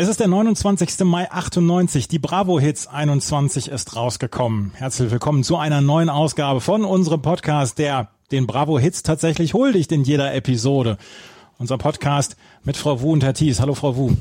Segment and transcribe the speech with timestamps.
[0.00, 1.00] Es ist der 29.
[1.00, 2.08] Mai 98.
[2.08, 4.72] Die Bravo Hits 21 ist rausgekommen.
[4.74, 9.92] Herzlich willkommen zu einer neuen Ausgabe von unserem Podcast, der den Bravo Hits tatsächlich huldigt
[9.92, 10.96] in jeder Episode.
[11.58, 13.60] Unser Podcast mit Frau Wu und Herr Thies.
[13.60, 14.16] Hallo Frau Wu.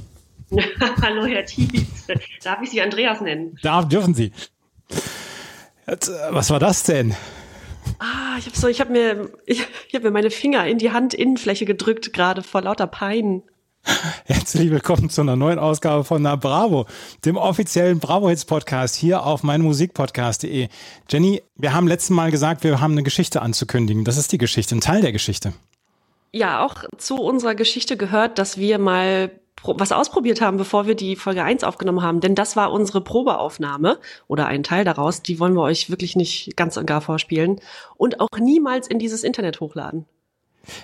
[1.01, 2.07] Hallo Herr Thies.
[2.43, 3.57] Darf ich Sie Andreas nennen?
[3.63, 4.33] Darf, dürfen Sie.
[5.87, 7.15] Jetzt, was war das denn?
[7.99, 10.91] Ah, ich habe so, ich habe mir, ich, ich habe mir meine Finger in die
[10.91, 13.43] Handinnenfläche gedrückt gerade vor lauter Pein.
[14.25, 16.85] Herzlich willkommen zu einer neuen Ausgabe von Na Bravo,
[17.25, 20.67] dem offiziellen Bravo Hits Podcast hier auf meinmusikpodcast.de.
[21.09, 24.03] Jenny, wir haben letztes Mal gesagt, wir haben eine Geschichte anzukündigen.
[24.03, 25.53] Das ist die Geschichte, ein Teil der Geschichte.
[26.31, 29.31] Ja, auch zu unserer Geschichte gehört, dass wir mal
[29.63, 32.21] was ausprobiert haben, bevor wir die Folge 1 aufgenommen haben.
[32.21, 35.21] Denn das war unsere Probeaufnahme oder ein Teil daraus.
[35.21, 37.59] Die wollen wir euch wirklich nicht ganz und gar vorspielen
[37.97, 40.05] und auch niemals in dieses Internet hochladen.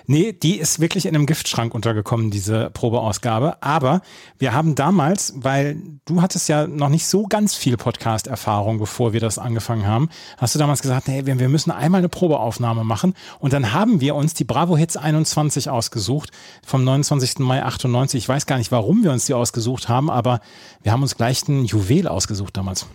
[0.06, 3.62] Nee, die ist wirklich in einem Giftschrank untergekommen, diese Probeausgabe.
[3.62, 4.00] Aber
[4.38, 9.20] wir haben damals, weil du hattest ja noch nicht so ganz viel Podcast-Erfahrung, bevor wir
[9.20, 13.14] das angefangen haben, hast du damals gesagt, hey, wir müssen einmal eine Probeaufnahme machen.
[13.38, 16.30] Und dann haben wir uns die Bravo Hits 21 ausgesucht
[16.64, 17.38] vom 29.
[17.40, 18.18] Mai 98.
[18.18, 20.40] Ich weiß gar nicht, warum wir uns die ausgesucht haben, aber
[20.82, 22.86] wir haben uns gleich ein Juwel ausgesucht damals.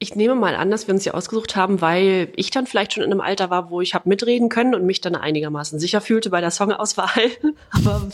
[0.00, 3.02] Ich nehme mal an, dass wir uns sie ausgesucht haben, weil ich dann vielleicht schon
[3.02, 6.30] in einem Alter war, wo ich habe mitreden können und mich dann einigermaßen sicher fühlte
[6.30, 7.30] bei der Songauswahl.
[7.70, 8.08] Aber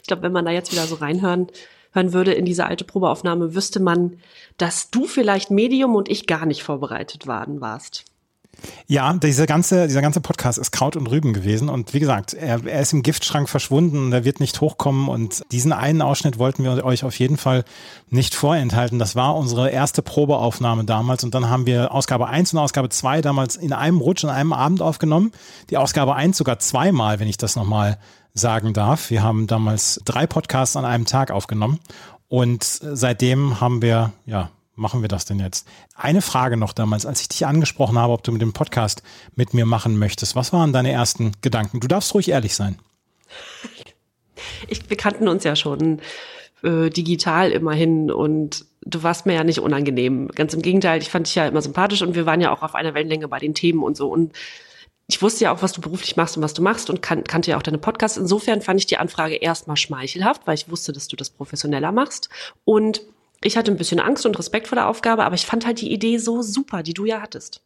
[0.00, 1.46] ich glaube, wenn man da jetzt wieder so reinhören
[1.92, 4.18] hören würde in diese alte Probeaufnahme, wüsste man,
[4.56, 8.04] dass du vielleicht Medium und ich gar nicht vorbereitet waren warst.
[8.86, 11.68] Ja, dieser ganze, dieser ganze Podcast ist Kraut und Rüben gewesen.
[11.68, 15.08] Und wie gesagt, er, er ist im Giftschrank verschwunden und er wird nicht hochkommen.
[15.08, 17.64] Und diesen einen Ausschnitt wollten wir euch auf jeden Fall
[18.10, 18.98] nicht vorenthalten.
[18.98, 21.24] Das war unsere erste Probeaufnahme damals.
[21.24, 24.52] Und dann haben wir Ausgabe 1 und Ausgabe 2 damals in einem Rutsch, in einem
[24.52, 25.32] Abend aufgenommen.
[25.70, 27.98] Die Ausgabe 1 sogar zweimal, wenn ich das nochmal
[28.34, 29.10] sagen darf.
[29.10, 31.78] Wir haben damals drei Podcasts an einem Tag aufgenommen.
[32.28, 35.66] Und seitdem haben wir, ja, machen wir das denn jetzt?
[35.94, 39.02] Eine Frage noch damals, als ich dich angesprochen habe, ob du mit dem Podcast
[39.34, 40.36] mit mir machen möchtest.
[40.36, 41.80] Was waren deine ersten Gedanken?
[41.80, 42.78] Du darfst ruhig ehrlich sein.
[44.68, 46.00] Ich, wir kannten uns ja schon
[46.62, 50.28] äh, digital immerhin und du warst mir ja nicht unangenehm.
[50.28, 52.74] Ganz im Gegenteil, ich fand dich ja immer sympathisch und wir waren ja auch auf
[52.74, 54.08] einer Wellenlänge bei den Themen und so.
[54.08, 54.32] Und
[55.06, 57.50] ich wusste ja auch, was du beruflich machst und was du machst und kan kannte
[57.50, 58.16] ja auch deine Podcasts.
[58.16, 62.28] Insofern fand ich die Anfrage erstmal schmeichelhaft, weil ich wusste, dass du das professioneller machst.
[62.64, 63.02] Und
[63.44, 65.92] ich hatte ein bisschen Angst und Respekt vor der Aufgabe, aber ich fand halt die
[65.92, 67.60] Idee so super, die du ja hattest.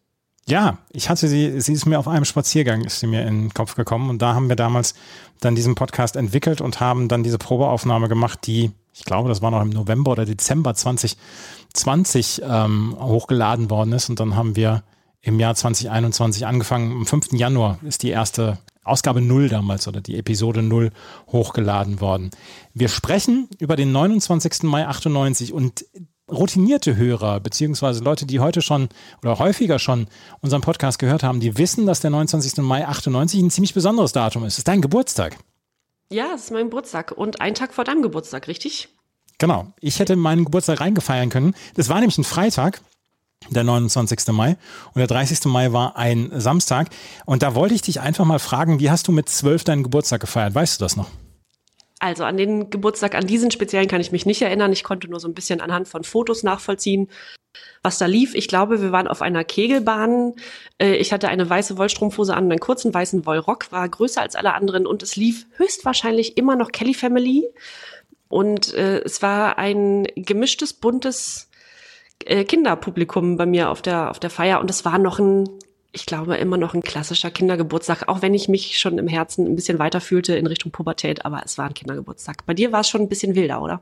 [0.48, 3.54] Ja, ich hatte sie, sie ist mir auf einem Spaziergang, ist sie mir in den
[3.54, 4.94] Kopf gekommen und da haben wir damals
[5.40, 9.50] dann diesen Podcast entwickelt und haben dann diese Probeaufnahme gemacht, die, ich glaube, das war
[9.50, 14.84] noch im November oder Dezember 2020 ähm, hochgeladen worden ist und dann haben wir
[15.20, 16.92] im Jahr 2021 angefangen.
[16.92, 17.32] Am 5.
[17.32, 20.90] Januar ist die erste Ausgabe 0 damals oder die Episode 0
[21.28, 22.30] hochgeladen worden.
[22.74, 24.62] Wir sprechen über den 29.
[24.64, 25.84] Mai 98 und
[26.30, 28.88] routinierte Hörer, beziehungsweise Leute, die heute schon
[29.22, 30.08] oder häufiger schon
[30.40, 32.58] unseren Podcast gehört haben, die wissen, dass der 29.
[32.64, 34.54] Mai 98 ein ziemlich besonderes Datum ist.
[34.54, 35.36] Es ist dein Geburtstag.
[36.10, 38.88] Ja, es ist mein Geburtstag und ein Tag vor deinem Geburtstag, richtig?
[39.38, 39.72] Genau.
[39.80, 41.54] Ich hätte meinen Geburtstag reingefeiern können.
[41.74, 42.80] Das war nämlich ein Freitag
[43.50, 44.28] der 29.
[44.28, 44.56] Mai.
[44.94, 45.44] Und der 30.
[45.46, 46.88] Mai war ein Samstag.
[47.24, 50.20] Und da wollte ich dich einfach mal fragen, wie hast du mit zwölf deinen Geburtstag
[50.20, 50.54] gefeiert?
[50.54, 51.08] Weißt du das noch?
[51.98, 54.72] Also an den Geburtstag, an diesen speziellen kann ich mich nicht erinnern.
[54.72, 57.08] Ich konnte nur so ein bisschen anhand von Fotos nachvollziehen,
[57.82, 58.34] was da lief.
[58.34, 60.34] Ich glaube, wir waren auf einer Kegelbahn.
[60.78, 64.52] Äh, ich hatte eine weiße Wollstrumpfhose an, einen kurzen weißen Wollrock, war größer als alle
[64.52, 67.48] anderen und es lief höchstwahrscheinlich immer noch Kelly Family.
[68.28, 71.48] Und äh, es war ein gemischtes, buntes
[72.24, 75.48] äh, Kinderpublikum bei mir auf der, auf der Feier und es war noch ein,
[75.92, 79.56] ich glaube, immer noch ein klassischer Kindergeburtstag, auch wenn ich mich schon im Herzen ein
[79.56, 82.44] bisschen weiter fühlte in Richtung Pubertät, aber es war ein Kindergeburtstag.
[82.46, 83.80] Bei dir war es schon ein bisschen wilder, oder?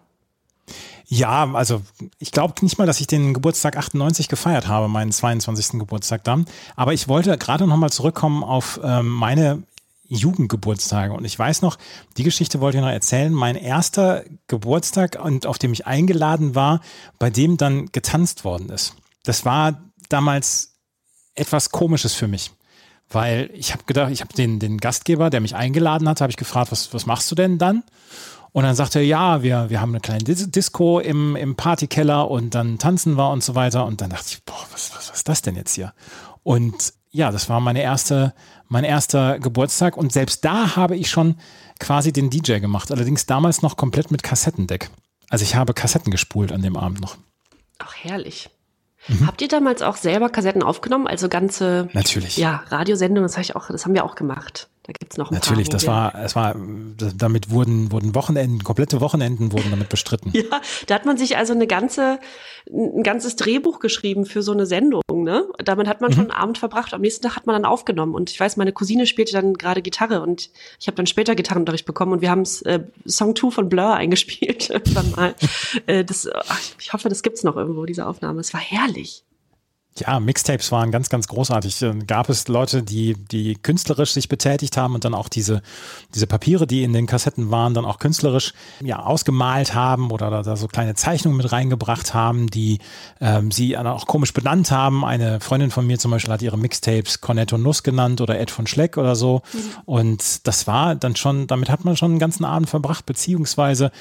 [1.07, 1.83] Ja, also
[2.19, 5.79] ich glaube nicht mal, dass ich den Geburtstag 98 gefeiert habe, meinen 22.
[5.79, 6.47] Geburtstag dann.
[6.77, 9.63] Aber ich wollte gerade noch mal zurückkommen auf ähm, meine
[10.15, 11.13] Jugendgeburtstage.
[11.13, 11.77] Und ich weiß noch,
[12.17, 13.33] die Geschichte wollte ich noch erzählen.
[13.33, 16.81] Mein erster Geburtstag und auf dem ich eingeladen war,
[17.19, 18.95] bei dem dann getanzt worden ist.
[19.25, 20.77] Das war damals
[21.35, 22.53] etwas Komisches für mich.
[23.11, 26.37] Weil ich habe gedacht, ich habe den, den Gastgeber, der mich eingeladen hat, habe ich
[26.37, 27.83] gefragt, was, was machst du denn dann?
[28.53, 32.55] Und dann sagte er, ja, wir, wir haben eine kleine Disco im, im Partykeller und
[32.55, 33.85] dann tanzen wir und so weiter.
[33.85, 35.93] Und dann dachte ich, boah, was, was, was ist das denn jetzt hier?
[36.45, 38.35] Und ja, das war meine erste,
[38.67, 39.97] mein erster Geburtstag.
[39.97, 41.37] Und selbst da habe ich schon
[41.79, 42.91] quasi den DJ gemacht.
[42.91, 44.91] Allerdings damals noch komplett mit Kassettendeck.
[45.31, 47.17] Also ich habe Kassetten gespult an dem Abend noch.
[47.79, 48.51] Ach, herrlich.
[49.07, 49.29] Mhm.
[49.29, 51.07] Habt ihr damals auch selber Kassetten aufgenommen?
[51.07, 52.37] Also ganze Natürlich.
[52.37, 54.69] Ja, Radiosendungen, das habe ich auch, das haben wir auch gemacht.
[54.87, 56.55] Da gibt's noch ein Natürlich, paar, das war, es war,
[57.17, 60.31] damit wurden, wurden Wochenenden, komplette Wochenenden wurden damit bestritten.
[60.35, 62.19] ja, da hat man sich also eine ganze,
[62.71, 65.47] ein ganzes Drehbuch geschrieben für so eine Sendung, ne?
[65.65, 66.15] Damit hat man mhm.
[66.15, 66.93] schon einen Abend verbracht.
[66.93, 68.15] Am nächsten Tag hat man dann aufgenommen.
[68.15, 71.87] Und ich weiß, meine Cousine spielte dann gerade Gitarre und ich habe dann später Gitarrenunterricht
[71.87, 75.35] bekommen und wir haben äh, Song 2 von Blur eingespielt irgendwann mal.
[75.87, 78.41] äh, das, ach, ich hoffe, das gibt's noch irgendwo, diese Aufnahme.
[78.41, 79.25] Es war herrlich.
[79.97, 81.79] Ja, Mixtapes waren ganz, ganz großartig.
[81.79, 85.63] Dann gab es Leute, die, die künstlerisch sich betätigt haben und dann auch diese,
[86.15, 90.57] diese Papiere, die in den Kassetten waren, dann auch künstlerisch ja, ausgemalt haben oder da,
[90.57, 92.81] so kleine Zeichnungen mit reingebracht haben, die
[93.21, 95.05] ähm, sie auch komisch benannt haben.
[95.05, 98.67] Eine Freundin von mir zum Beispiel hat ihre Mixtapes Cornetto Nuss genannt oder Ed von
[98.67, 99.43] Schleck oder so.
[99.53, 99.59] Mhm.
[99.85, 103.93] Und das war dann schon, damit hat man schon einen ganzen Abend verbracht, beziehungsweise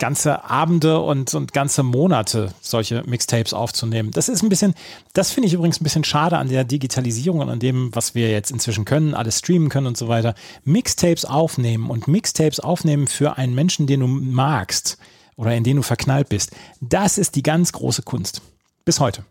[0.00, 4.10] ganze Abende und, und ganze Monate solche Mixtapes aufzunehmen.
[4.10, 4.74] Das ist ein bisschen,
[5.12, 8.30] das finde ich übrigens ein bisschen schade an der Digitalisierung und an dem, was wir
[8.30, 10.34] jetzt inzwischen können, alles streamen können und so weiter.
[10.64, 14.98] Mixtapes aufnehmen und Mixtapes aufnehmen für einen Menschen, den du magst
[15.36, 16.50] oder in den du verknallt bist.
[16.80, 18.42] Das ist die ganz große Kunst.
[18.84, 19.24] Bis heute.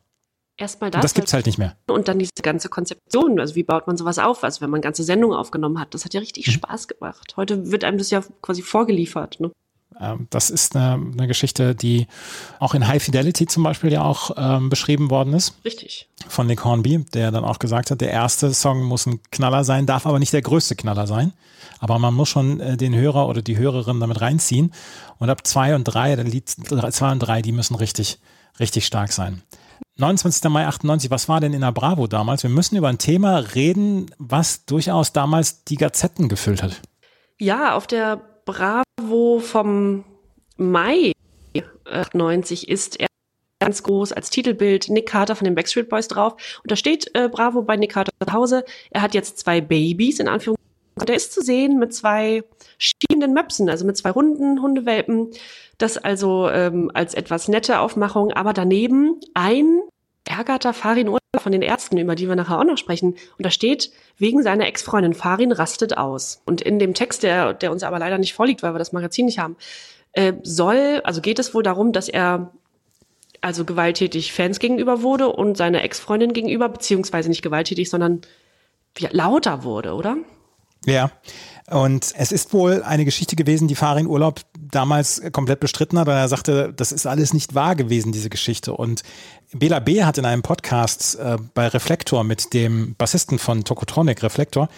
[0.56, 1.00] Erstmal das.
[1.00, 1.76] Und das gibt's halt nicht mehr.
[1.88, 3.40] Und dann diese ganze Konzeption.
[3.40, 4.44] Also wie baut man sowas auf?
[4.44, 6.52] Also wenn man ganze Sendungen aufgenommen hat, das hat ja richtig mhm.
[6.52, 7.34] Spaß gemacht.
[7.38, 9.40] Heute wird einem das ja quasi vorgeliefert.
[9.40, 9.52] Ne?
[10.00, 12.08] Ähm, das ist eine, eine, Geschichte, die
[12.60, 15.56] auch in High Fidelity zum Beispiel ja auch ähm, beschrieben worden ist.
[15.66, 16.10] Richtig.
[16.28, 19.86] Von Nick Hornby, der dann auch gesagt hat, der erste Song muss ein Knaller sein,
[19.86, 21.34] darf aber nicht der größte Knaller sein.
[21.80, 24.74] Aber man muss schon äh, den Hörer oder die Hörerin damit reinziehen.
[25.18, 28.20] Und ab zwei und drei, der Lied zwei und drei, die müssen richtig,
[28.60, 29.42] richtig stark sein.
[29.98, 30.50] 29.
[30.50, 32.44] Mai 98, was war denn in der Bravo damals?
[32.44, 36.82] Wir müssen über ein Thema reden, was durchaus damals die Gazetten gefüllt hat.
[37.38, 40.04] Ja, auf der Bravo vom
[40.58, 41.12] Mai
[41.86, 43.06] 98 ist er
[43.60, 46.34] ganz groß als Titelbild Nick Carter von den Backstreet Boys drauf.
[46.64, 48.66] Und da steht äh, Bravo bei Nick Carter zu Hause.
[48.90, 50.68] Er hat jetzt zwei Babys, in Anführungszeichen.
[50.96, 52.44] Und er ist zu sehen mit zwei
[52.80, 55.30] schiebenden Möpsen, also mit zwei runden Hundewelpen.
[55.78, 58.32] Das also ähm, als etwas nette Aufmachung.
[58.32, 59.82] Aber daneben ein
[60.28, 61.08] ärgerter Farin
[61.38, 63.14] von den Ärzten, über die wir nachher auch noch sprechen.
[63.38, 66.42] Und da steht, wegen seiner Ex-Freundin Farin rastet aus.
[66.46, 69.28] Und in dem Text, der, der uns aber leider nicht vorliegt, weil wir das Magazin
[69.28, 69.56] nicht haben,
[70.14, 72.52] äh, soll, also geht es wohl darum, dass er
[73.42, 78.22] also gewalttätig Fans gegenüber wurde und seiner Ex-Freundin gegenüber, beziehungsweise nicht gewalttätig, sondern
[79.12, 80.18] lauter wurde, oder?
[80.86, 81.12] Ja.
[81.70, 86.18] Und es ist wohl eine Geschichte gewesen, die Farin Urlaub damals komplett bestritten hat, weil
[86.18, 88.74] er sagte, das ist alles nicht wahr gewesen, diese Geschichte.
[88.74, 89.04] Und
[89.54, 90.04] Bela B.
[90.04, 94.70] hat in einem Podcast äh, bei Reflektor mit dem Bassisten von Tokotronic, Reflektor,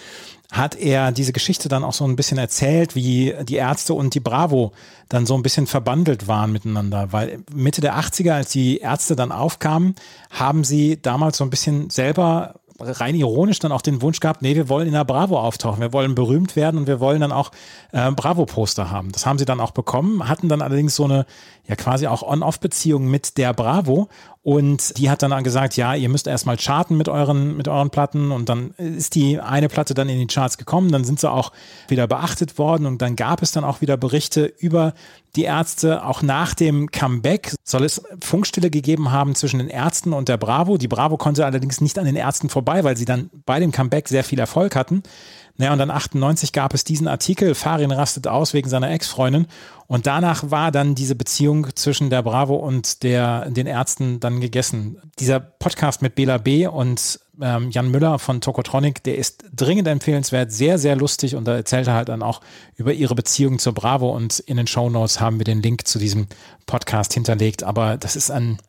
[0.51, 4.19] hat er diese Geschichte dann auch so ein bisschen erzählt, wie die Ärzte und die
[4.19, 4.73] Bravo
[5.07, 7.13] dann so ein bisschen verbandelt waren miteinander.
[7.13, 9.95] Weil Mitte der 80er, als die Ärzte dann aufkamen,
[10.29, 14.55] haben sie damals so ein bisschen selber rein ironisch dann auch den Wunsch gehabt, nee,
[14.55, 17.51] wir wollen in der Bravo auftauchen, wir wollen berühmt werden und wir wollen dann auch
[17.91, 19.11] äh, Bravo-Poster haben.
[19.11, 21.25] Das haben sie dann auch bekommen, hatten dann allerdings so eine
[21.67, 24.09] ja quasi auch On-Off-Beziehung mit der Bravo
[24.43, 28.31] und die hat dann gesagt, ja, ihr müsst erstmal charten mit euren, mit euren Platten
[28.31, 31.51] und dann ist die eine Platte dann in die Charts gekommen, dann sind sie auch
[31.89, 34.95] wieder beachtet worden und dann gab es dann auch wieder Berichte über
[35.35, 36.03] die Ärzte.
[36.03, 40.77] Auch nach dem Comeback soll es Funkstille gegeben haben zwischen den Ärzten und der Bravo.
[40.77, 44.07] Die Bravo konnte allerdings nicht an den Ärzten vorbei, weil sie dann bei dem Comeback
[44.07, 45.03] sehr viel Erfolg hatten.
[45.57, 49.47] Naja, und dann 98 gab es diesen Artikel, Farin rastet aus wegen seiner Ex-Freundin.
[49.87, 54.97] Und danach war dann diese Beziehung zwischen der Bravo und der, den Ärzten dann gegessen.
[55.19, 56.65] Dieser Podcast mit Bela B.
[56.65, 61.55] und ähm, Jan Müller von Tokotronic, der ist dringend empfehlenswert, sehr, sehr lustig und da
[61.55, 62.41] erzählt er halt dann auch
[62.75, 65.99] über ihre Beziehung zur Bravo und in den Show Notes haben wir den Link zu
[65.99, 66.27] diesem
[66.65, 67.63] Podcast hinterlegt.
[67.63, 68.59] Aber das ist ein,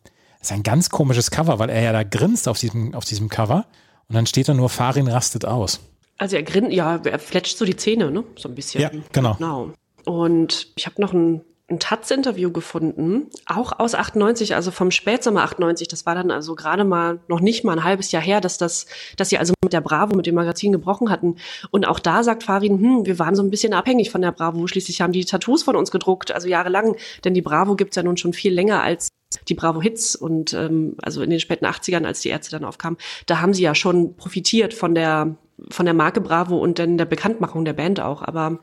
[0.41, 3.65] ist ein ganz komisches Cover, weil er ja da grinst auf diesem, auf diesem Cover
[4.09, 5.79] und dann steht da nur Farin rastet aus.
[6.23, 8.23] Also er grinnt, ja, er fletscht so die Zähne, ne?
[8.37, 8.79] So ein bisschen.
[8.79, 9.33] Ja, genau.
[9.33, 9.71] genau.
[10.05, 15.89] Und ich habe noch ein, ein Taz-Interview gefunden, auch aus 98, also vom Spätsommer 98.
[15.89, 18.85] Das war dann also gerade mal noch nicht mal ein halbes Jahr her, dass das,
[19.17, 21.35] dass sie also mit der Bravo, mit dem Magazin gebrochen hatten.
[21.71, 24.65] Und auch da sagt Farin, hm, wir waren so ein bisschen abhängig von der Bravo.
[24.65, 26.95] Schließlich haben die Tattoos von uns gedruckt, also jahrelang.
[27.25, 29.09] Denn die Bravo gibt's ja nun schon viel länger als
[29.49, 32.97] die Bravo Hits und ähm, also in den späten 80ern, als die Ärzte dann aufkamen,
[33.25, 35.35] da haben sie ja schon profitiert von der
[35.69, 38.21] von der Marke Bravo und dann der Bekanntmachung der Band auch.
[38.21, 38.59] Aber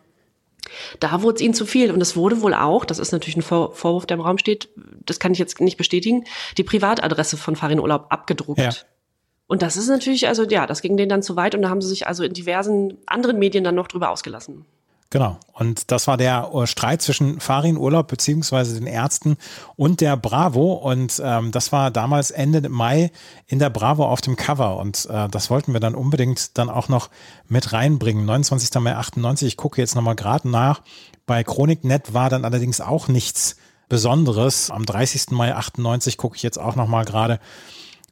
[0.99, 3.43] Da wurde es ihnen zu viel und es wurde wohl auch, das ist natürlich ein
[3.43, 4.69] Vor Vorwurf, der im Raum steht,
[5.07, 6.25] das kann ich jetzt nicht bestätigen,
[6.59, 8.61] die Privatadresse von Farin Urlaub abgedruckt.
[8.61, 8.71] Ja.
[9.47, 11.81] Und das ist natürlich, also ja, das ging denen dann zu weit und da haben
[11.81, 14.65] sie sich also in diversen anderen Medien dann noch drüber ausgelassen.
[15.13, 15.39] Genau.
[15.53, 19.37] Und das war der äh, Streit zwischen Farin Urlaub beziehungsweise den Ärzten
[19.75, 20.75] und der Bravo.
[20.75, 23.11] Und ähm, das war damals Ende Mai
[23.49, 24.77] in der Bravo auf dem Cover.
[24.77, 27.11] Und äh, das wollten wir dann unbedingt dann auch noch
[27.49, 28.25] mit reinbringen.
[28.25, 28.73] 29.
[28.77, 29.49] Mai 98.
[29.49, 30.81] Ich gucke jetzt nochmal gerade nach.
[31.27, 33.57] Bei Chroniknet war dann allerdings auch nichts
[33.89, 34.71] Besonderes.
[34.71, 35.33] Am 30.
[35.33, 37.41] Mai 98 gucke ich jetzt auch nochmal gerade.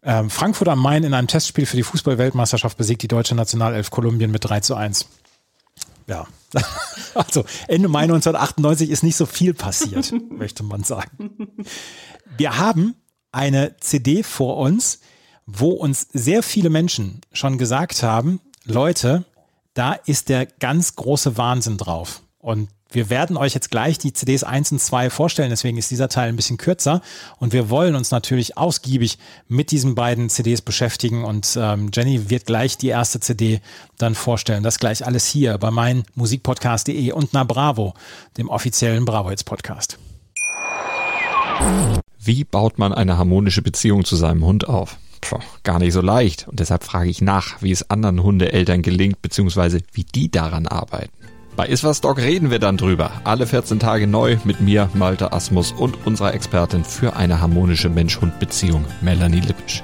[0.02, 4.33] Ähm, Frankfurt am Main in einem Testspiel für die Fußball-Weltmeisterschaft besiegt die deutsche Nationalelf Kolumbien
[4.33, 5.07] mit 3 zu 1
[6.09, 6.27] ja,
[7.15, 11.49] also Ende Mai 1998 ist nicht so viel passiert, möchte man sagen.
[12.37, 12.95] Wir haben
[13.31, 15.00] eine CD vor uns,
[15.47, 19.25] wo uns sehr viele Menschen schon gesagt haben, Leute,
[19.75, 22.23] da ist der ganz große Wahnsinn drauf.
[22.38, 26.09] Und wir werden euch jetzt gleich die CDs 1 und 2 vorstellen, deswegen ist dieser
[26.09, 27.02] Teil ein bisschen kürzer.
[27.38, 31.25] Und wir wollen uns natürlich ausgiebig mit diesen beiden CDs beschäftigen.
[31.25, 33.61] Und ähm, Jenny wird gleich die erste CD
[33.99, 34.62] dann vorstellen.
[34.62, 37.92] Das gleich alles hier bei meinem Musikpodcast.de und na Bravo,
[38.38, 39.99] dem offiziellen Bravo Hits Podcast.
[42.18, 44.97] Wie baut man eine harmonische Beziehung zu seinem Hund auf?
[45.21, 46.49] Puh, gar nicht so leicht.
[46.49, 51.18] Und deshalb frage ich nach, wie es anderen Hundeeltern gelingt, beziehungsweise wie die daran arbeiten.
[51.59, 53.11] Bei Iswas Dog reden wir dann drüber.
[53.25, 58.85] Alle 14 Tage neu mit mir, Malte Asmus und unserer Expertin für eine harmonische Mensch-Hund-Beziehung,
[59.00, 59.83] Melanie Lippisch.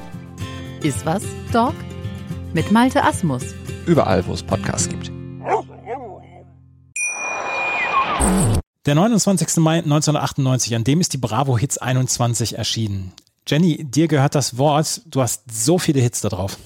[0.84, 1.74] Iswas Dog
[2.52, 3.42] mit Malte Asmus.
[3.86, 5.10] Überall, wo es Podcasts gibt.
[8.86, 9.56] Der 29.
[9.56, 13.10] Mai 1998, an dem ist die Bravo Hits 21 erschienen.
[13.48, 15.00] Jenny, dir gehört das Wort.
[15.06, 16.56] Du hast so viele Hits da drauf.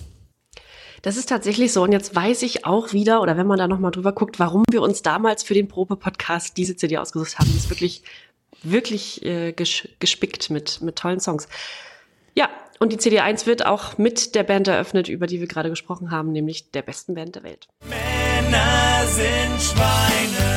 [1.02, 1.82] Das ist tatsächlich so.
[1.82, 4.82] Und jetzt weiß ich auch wieder, oder wenn man da nochmal drüber guckt, warum wir
[4.82, 7.50] uns damals für den Probe-Podcast diese CD ausgesucht haben.
[7.50, 8.02] Die ist wirklich,
[8.62, 11.48] wirklich äh, gespickt mit, mit tollen Songs.
[12.34, 15.70] Ja, und die CD 1 wird auch mit der Band eröffnet, über die wir gerade
[15.70, 17.68] gesprochen haben, nämlich der besten Band der Welt.
[17.88, 20.47] Männer sind Schweine.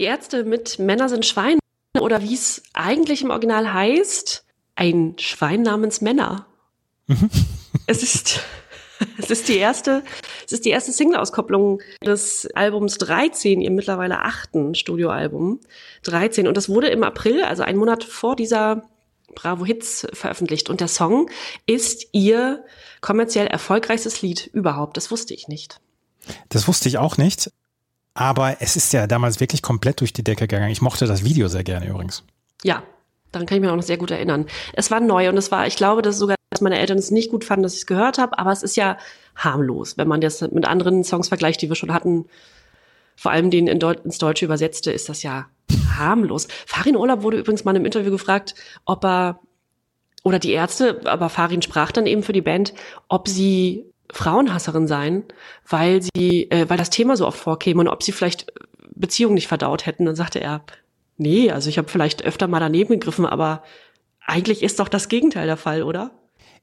[0.00, 1.58] Die Ärzte mit Männer sind Schweine
[2.00, 6.46] oder wie es eigentlich im Original heißt, ein Schwein namens Männer.
[7.06, 7.28] Mhm.
[7.86, 8.40] es ist
[9.18, 10.02] es ist die erste,
[10.46, 15.60] es ist die erste Single-Auskopplung des Albums 13, ihr mittlerweile achten Studioalbum
[16.04, 16.48] 13.
[16.48, 18.88] Und das wurde im April, also einen Monat vor dieser
[19.34, 20.70] Bravo Hits veröffentlicht.
[20.70, 21.30] Und der Song
[21.66, 22.64] ist ihr
[23.02, 24.96] kommerziell erfolgreichstes Lied überhaupt.
[24.96, 25.78] Das wusste ich nicht.
[26.48, 27.50] Das wusste ich auch nicht.
[28.14, 30.70] Aber es ist ja damals wirklich komplett durch die Decke gegangen.
[30.70, 32.24] Ich mochte das Video sehr gerne übrigens.
[32.64, 32.82] Ja,
[33.32, 34.46] daran kann ich mich auch noch sehr gut erinnern.
[34.72, 37.30] Es war neu und es war, ich glaube, dass sogar, dass meine Eltern es nicht
[37.30, 38.98] gut fanden, dass ich es gehört habe, aber es ist ja
[39.36, 42.26] harmlos, wenn man das mit anderen Songs vergleicht, die wir schon hatten.
[43.16, 45.46] Vor allem den in Deut ins Deutsche übersetzte, ist das ja
[45.96, 46.48] harmlos.
[46.66, 49.40] Farin Urlaub wurde übrigens mal im Interview gefragt, ob er
[50.22, 52.74] oder die Ärzte, aber Farin sprach dann eben für die Band,
[53.08, 55.24] ob sie Frauenhasserin sein,
[55.68, 58.52] weil sie, äh, weil das Thema so oft vorkäme und ob sie vielleicht
[58.94, 60.04] Beziehungen nicht verdaut hätten.
[60.04, 60.62] Dann sagte er,
[61.16, 63.62] nee, also ich habe vielleicht öfter mal daneben gegriffen, aber
[64.26, 66.10] eigentlich ist doch das Gegenteil der Fall, oder?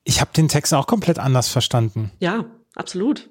[0.04, 2.12] Ich habe den Text auch komplett anders verstanden.
[2.20, 3.30] Ja, absolut.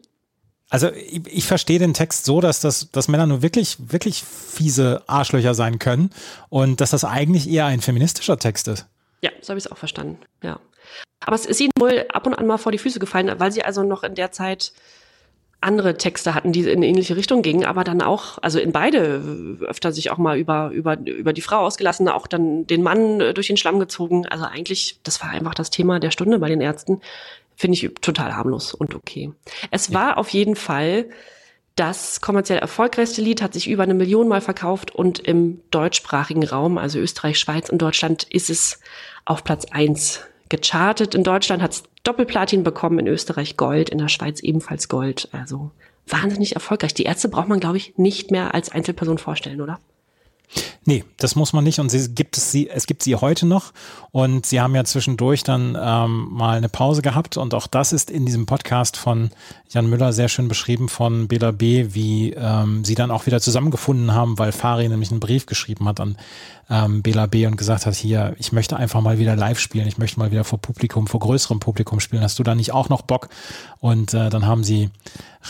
[0.68, 5.02] Also ich, ich verstehe den Text so, dass das, dass Männer nur wirklich, wirklich fiese
[5.06, 6.10] Arschlöcher sein können
[6.48, 8.86] und dass das eigentlich eher ein feministischer Text ist.
[9.22, 10.18] Ja, so habe ich es auch verstanden.
[10.42, 10.58] Ja.
[11.20, 13.62] Aber es ist ihnen wohl ab und an mal vor die Füße gefallen, weil sie
[13.62, 14.72] also noch in der Zeit
[15.60, 19.90] andere Texte hatten, die in ähnliche Richtung gingen, aber dann auch, also in beide öfter
[19.90, 23.56] sich auch mal über, über, über die Frau ausgelassen, auch dann den Mann durch den
[23.56, 24.26] Schlamm gezogen.
[24.26, 27.00] Also eigentlich, das war einfach das Thema der Stunde bei den Ärzten.
[27.56, 29.32] Finde ich total harmlos und okay.
[29.70, 31.06] Es war auf jeden Fall
[31.74, 36.78] das kommerziell erfolgreichste Lied, hat sich über eine Million Mal verkauft und im deutschsprachigen Raum,
[36.78, 38.80] also Österreich, Schweiz und Deutschland, ist es
[39.24, 41.14] auf Platz eins gechartet.
[41.14, 45.28] In Deutschland hat es Doppelplatin bekommen, in Österreich Gold, in der Schweiz ebenfalls Gold.
[45.32, 45.70] Also
[46.06, 46.94] wahnsinnig erfolgreich.
[46.94, 49.80] Die Ärzte braucht man, glaube ich, nicht mehr als Einzelperson vorstellen, oder?
[50.84, 51.80] Nee, das muss man nicht.
[51.80, 53.72] Und sie gibt es sie, es gibt sie heute noch.
[54.12, 57.36] Und sie haben ja zwischendurch dann ähm, mal eine Pause gehabt.
[57.36, 59.30] Und auch das ist in diesem Podcast von
[59.68, 64.14] Jan Müller sehr schön beschrieben von Bela B., wie ähm, sie dann auch wieder zusammengefunden
[64.14, 66.16] haben, weil Fari nämlich einen Brief geschrieben hat an
[66.70, 67.46] ähm, Bela B.
[67.46, 70.44] und gesagt hat, hier, ich möchte einfach mal wieder live spielen, ich möchte mal wieder
[70.44, 72.22] vor Publikum, vor größerem Publikum spielen.
[72.22, 73.28] Hast du da nicht auch noch Bock?
[73.80, 74.90] Und äh, dann haben sie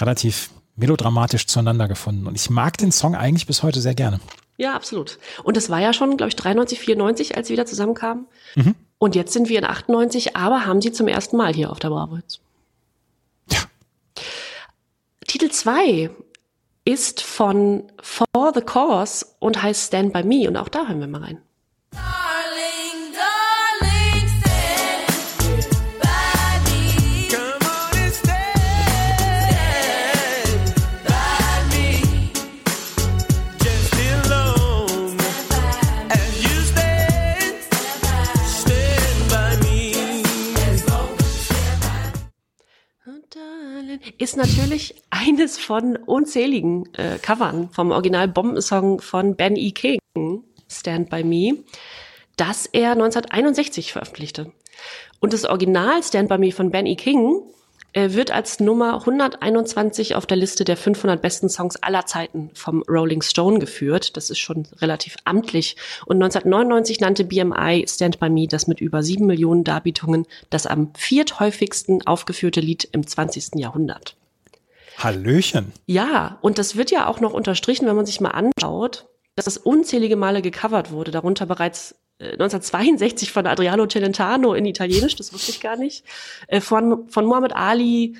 [0.00, 2.26] relativ melodramatisch zueinander gefunden.
[2.26, 4.20] Und ich mag den Song eigentlich bis heute sehr gerne.
[4.56, 5.18] Ja, absolut.
[5.42, 8.26] Und das war ja schon, glaube ich, 93, 94, als sie wieder zusammenkamen.
[8.54, 8.74] Mhm.
[8.98, 11.90] Und jetzt sind wir in 98, aber haben sie zum ersten Mal hier auf der
[11.90, 12.40] Bravo Hits.
[13.50, 13.58] Ja.
[15.26, 16.10] Titel 2
[16.84, 20.48] ist von For the Cause und heißt Stand By Me.
[20.48, 21.42] Und auch da hören wir mal rein.
[44.18, 49.70] Ist natürlich eines von unzähligen äh, Covern vom Original Bombensong von Ben E.
[49.72, 50.00] King,
[50.68, 51.64] Stand By Me,
[52.36, 54.52] das er 1961 veröffentlichte.
[55.20, 56.96] Und das Original Stand By Me von Ben E.
[56.96, 57.42] King
[57.96, 63.22] wird als Nummer 121 auf der Liste der 500 besten Songs aller Zeiten vom Rolling
[63.22, 64.16] Stone geführt.
[64.16, 65.76] Das ist schon relativ amtlich.
[66.04, 70.92] Und 1999 nannte BMI Stand By Me das mit über sieben Millionen Darbietungen das am
[70.94, 73.54] vierthäufigsten aufgeführte Lied im 20.
[73.54, 74.16] Jahrhundert.
[74.98, 75.72] Hallöchen.
[75.86, 79.58] Ja, und das wird ja auch noch unterstrichen, wenn man sich mal anschaut, dass es
[79.58, 85.60] unzählige Male gecovert wurde, darunter bereits 1962 von Adriano Celentano in Italienisch, das wusste ich
[85.60, 86.04] gar nicht.
[86.48, 88.16] Äh, von, von Muhammad Ali,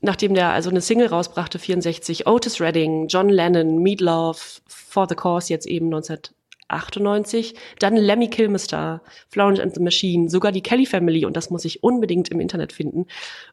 [0.00, 5.52] nachdem der also eine Single rausbrachte, 64, Otis Redding, John Lennon, Meatloaf, For the Cause
[5.52, 11.36] jetzt eben 1998, dann Lemmy Kilmister, Florence and the Machine, sogar die Kelly Family und
[11.36, 13.06] das muss ich unbedingt im Internet finden.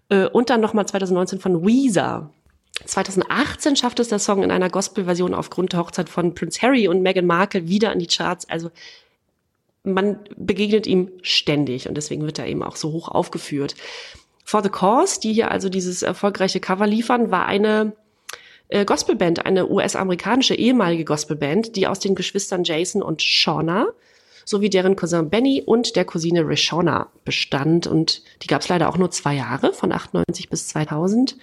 [0.09, 2.31] Äh, und dann nochmal 2019 von Weezer.
[2.85, 7.01] 2018 schafft es der Song in einer Gospel-Version aufgrund der Hochzeit von Prince Harry und
[7.01, 8.47] Meghan Markle wieder in die Charts.
[8.49, 8.69] Also
[9.83, 13.75] man begegnet ihm ständig und deswegen wird er eben auch so hoch aufgeführt.
[14.43, 17.93] For the Cause, die hier also dieses erfolgreiche Cover liefern, war eine
[18.69, 23.87] äh, Gospelband, eine US-amerikanische ehemalige Gospelband, die aus den Geschwistern Jason und Shauna
[24.45, 27.85] sowie deren Cousin Benny und der Cousine Rishona bestand.
[27.85, 31.37] Und die gab es leider auch nur zwei Jahre, von 98 bis 2000.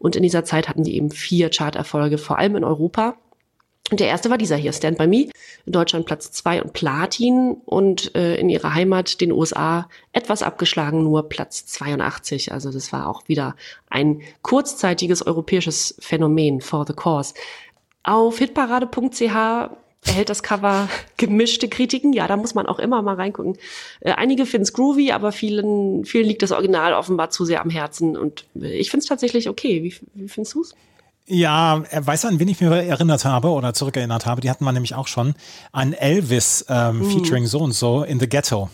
[0.00, 3.16] Und in dieser Zeit hatten sie eben vier Charterfolge, vor allem in Europa.
[3.90, 5.28] Und der erste war dieser hier, Stand By Me,
[5.64, 11.02] in Deutschland Platz zwei und Platin und äh, in ihrer Heimat, den USA, etwas abgeschlagen,
[11.02, 12.52] nur Platz 82.
[12.52, 13.56] Also das war auch wieder
[13.88, 17.34] ein kurzzeitiges europäisches Phänomen for the cause.
[18.02, 19.70] Auf hitparade.ch
[20.06, 22.12] erhält das Cover gemischte Kritiken.
[22.12, 23.56] Ja, da muss man auch immer mal reingucken.
[24.00, 27.70] Äh, einige finden es groovy, aber vielen, vielen liegt das Original offenbar zu sehr am
[27.70, 28.16] Herzen.
[28.16, 29.82] Und ich finde es tatsächlich okay.
[29.82, 30.74] Wie, wie findest du es?
[31.28, 34.40] Ja, er weiß an wen ich mich erinnert habe oder zurückerinnert habe.
[34.40, 35.34] Die hatten wir nämlich auch schon
[35.72, 37.10] an Elvis ähm, mhm.
[37.10, 38.70] featuring so und so in the Ghetto.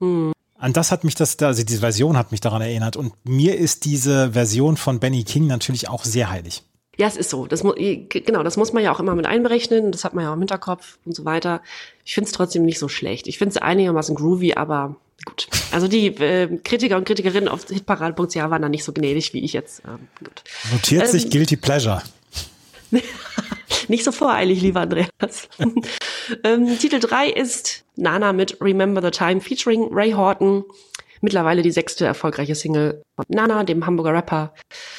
[0.00, 0.32] Mhm.
[0.58, 2.96] An das hat mich das, also diese Version hat mich daran erinnert.
[2.96, 6.62] Und mir ist diese Version von Benny King natürlich auch sehr heilig.
[6.96, 7.46] Ja, es ist so.
[7.46, 9.90] Das muss, genau, das muss man ja auch immer mit einberechnen.
[9.90, 11.60] Das hat man ja auch im Hinterkopf und so weiter.
[12.04, 13.26] Ich finde es trotzdem nicht so schlecht.
[13.26, 15.48] Ich finde es einigermaßen groovy, aber gut.
[15.72, 19.52] Also die äh, Kritiker und Kritikerinnen auf hitparade.ch waren da nicht so gnädig wie ich
[19.52, 19.82] jetzt.
[19.86, 20.44] Ähm, gut.
[20.72, 22.02] Notiert ähm, sich Guilty Pleasure.
[23.88, 25.48] nicht so voreilig, lieber Andreas.
[26.44, 30.64] ähm, Titel 3 ist Nana mit Remember the Time featuring Ray Horton.
[31.20, 34.54] Mittlerweile die sechste erfolgreiche Single von Nana, dem Hamburger Rapper.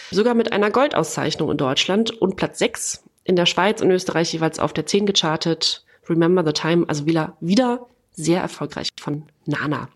[0.09, 4.59] Sogar mit einer Goldauszeichnung in Deutschland und Platz 6 in der Schweiz und Österreich jeweils
[4.59, 5.85] auf der 10 gechartet.
[6.09, 9.89] Remember the Time, also wieder, wieder sehr erfolgreich von Nana.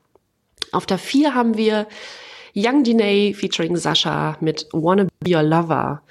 [0.72, 1.88] Auf der 4 haben wir
[2.56, 6.02] Young Diney featuring Sascha mit Wanna Be Your Lover.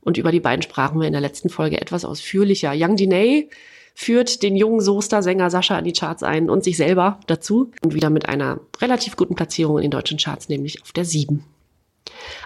[0.00, 2.72] Und über die beiden sprachen wir in der letzten Folge etwas ausführlicher.
[2.74, 3.50] Young Diney
[3.94, 8.10] führt den jungen Soester-Sänger Sascha in die Charts ein und sich selber dazu und wieder
[8.10, 11.44] mit einer relativ guten Platzierung in den deutschen Charts, nämlich auf der 7.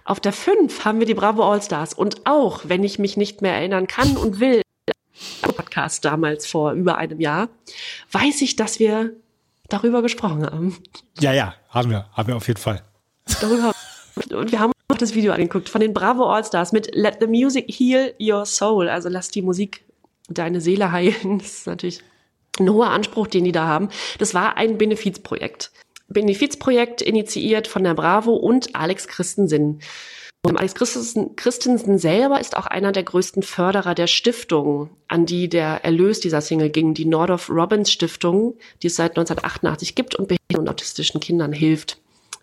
[0.04, 3.54] Auf der 5 haben wir die Bravo All-Stars und auch, wenn ich mich nicht mehr
[3.54, 4.62] erinnern kann und will,
[5.42, 7.48] Podcast damals vor über einem Jahr,
[8.11, 9.14] weiß ich, dass wir
[9.72, 10.76] darüber gesprochen haben.
[11.20, 12.82] Ja, ja, haben wir, haben wir auf jeden Fall.
[13.40, 13.72] Darüber.
[14.30, 17.66] Und wir haben auch das Video angeguckt von den Bravo All-Stars mit Let the Music
[17.68, 18.88] Heal Your Soul.
[18.88, 19.85] Also lass die Musik
[20.28, 21.38] deine Seele heilen.
[21.38, 22.02] Das ist natürlich
[22.58, 23.88] ein hoher Anspruch, den die da haben.
[24.18, 25.72] Das war ein Benefizprojekt.
[26.08, 29.80] Benefizprojekt initiiert von der Bravo und Alex Christensen.
[30.44, 35.85] Und Alex Christensen, selber ist auch einer der größten Förderer der Stiftung, an die der
[35.85, 40.59] Erlös dieser Single ging, die Nordorf Robbins Stiftung, die es seit 1988 gibt und behinderten
[40.59, 41.98] und autistischen Kindern hilft,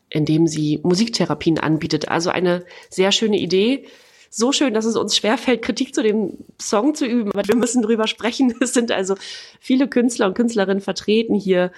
[0.09, 2.07] indem sie Musiktherapien anbietet.
[2.07, 3.85] Also eine sehr schöne Idee.
[4.29, 7.81] So schön, dass es uns schwerfällt, Kritik zu dem Song zu üben, weil wir müssen
[7.81, 8.53] drüber sprechen.
[8.61, 9.15] Es sind also
[9.59, 11.71] viele Künstler und Künstlerinnen vertreten hier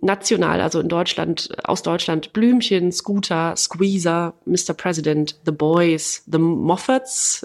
[0.00, 4.74] national, also in Deutschland, aus Deutschland, Blümchen, Scooter, Squeezer, Mr.
[4.76, 7.44] President, The Boys, The Moffats,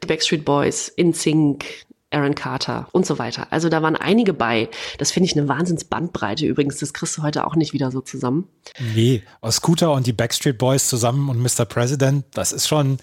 [0.00, 1.64] The Backstreet Boys, InSync,
[2.12, 3.46] Aaron Carter und so weiter.
[3.50, 4.68] Also da waren einige bei.
[4.98, 6.78] Das finde ich eine Wahnsinnsbandbreite übrigens.
[6.78, 8.48] Das kriegst du heute auch nicht wieder so zusammen.
[8.94, 11.64] Nee, aus Scooter und die Backstreet Boys zusammen und Mr.
[11.64, 12.98] President, das ist schon,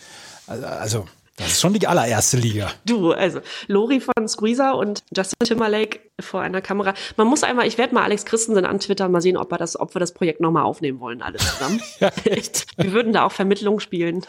[0.50, 1.06] also
[1.40, 2.70] das ist schon die allererste Liga.
[2.86, 6.94] Du, also Lori von Squeezer und Justin Timberlake vor einer Kamera.
[7.16, 9.80] Man muss einmal, ich werde mal Alex Christensen an Twitter mal sehen, ob wir das,
[9.80, 11.82] ob wir das Projekt nochmal aufnehmen wollen, alle zusammen.
[12.02, 12.68] ja, echt.
[12.78, 14.26] Wir würden da auch Vermittlung spielen.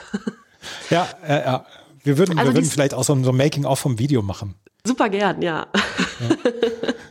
[0.90, 1.66] ja, ja, ja.
[2.04, 4.54] Wir würden, also wir würden vielleicht auch so ein, so Making-of vom Video machen.
[4.86, 5.66] Super gern, ja.
[5.74, 6.36] ja.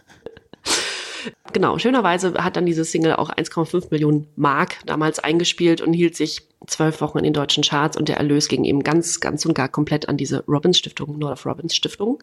[1.53, 6.47] genau, schönerweise hat dann diese Single auch 1,5 Millionen Mark damals eingespielt und hielt sich
[6.67, 9.69] zwölf Wochen in den deutschen Charts und der Erlös ging eben ganz, ganz und gar
[9.69, 12.21] komplett an diese Robbins Stiftung, North Robbins Stiftung.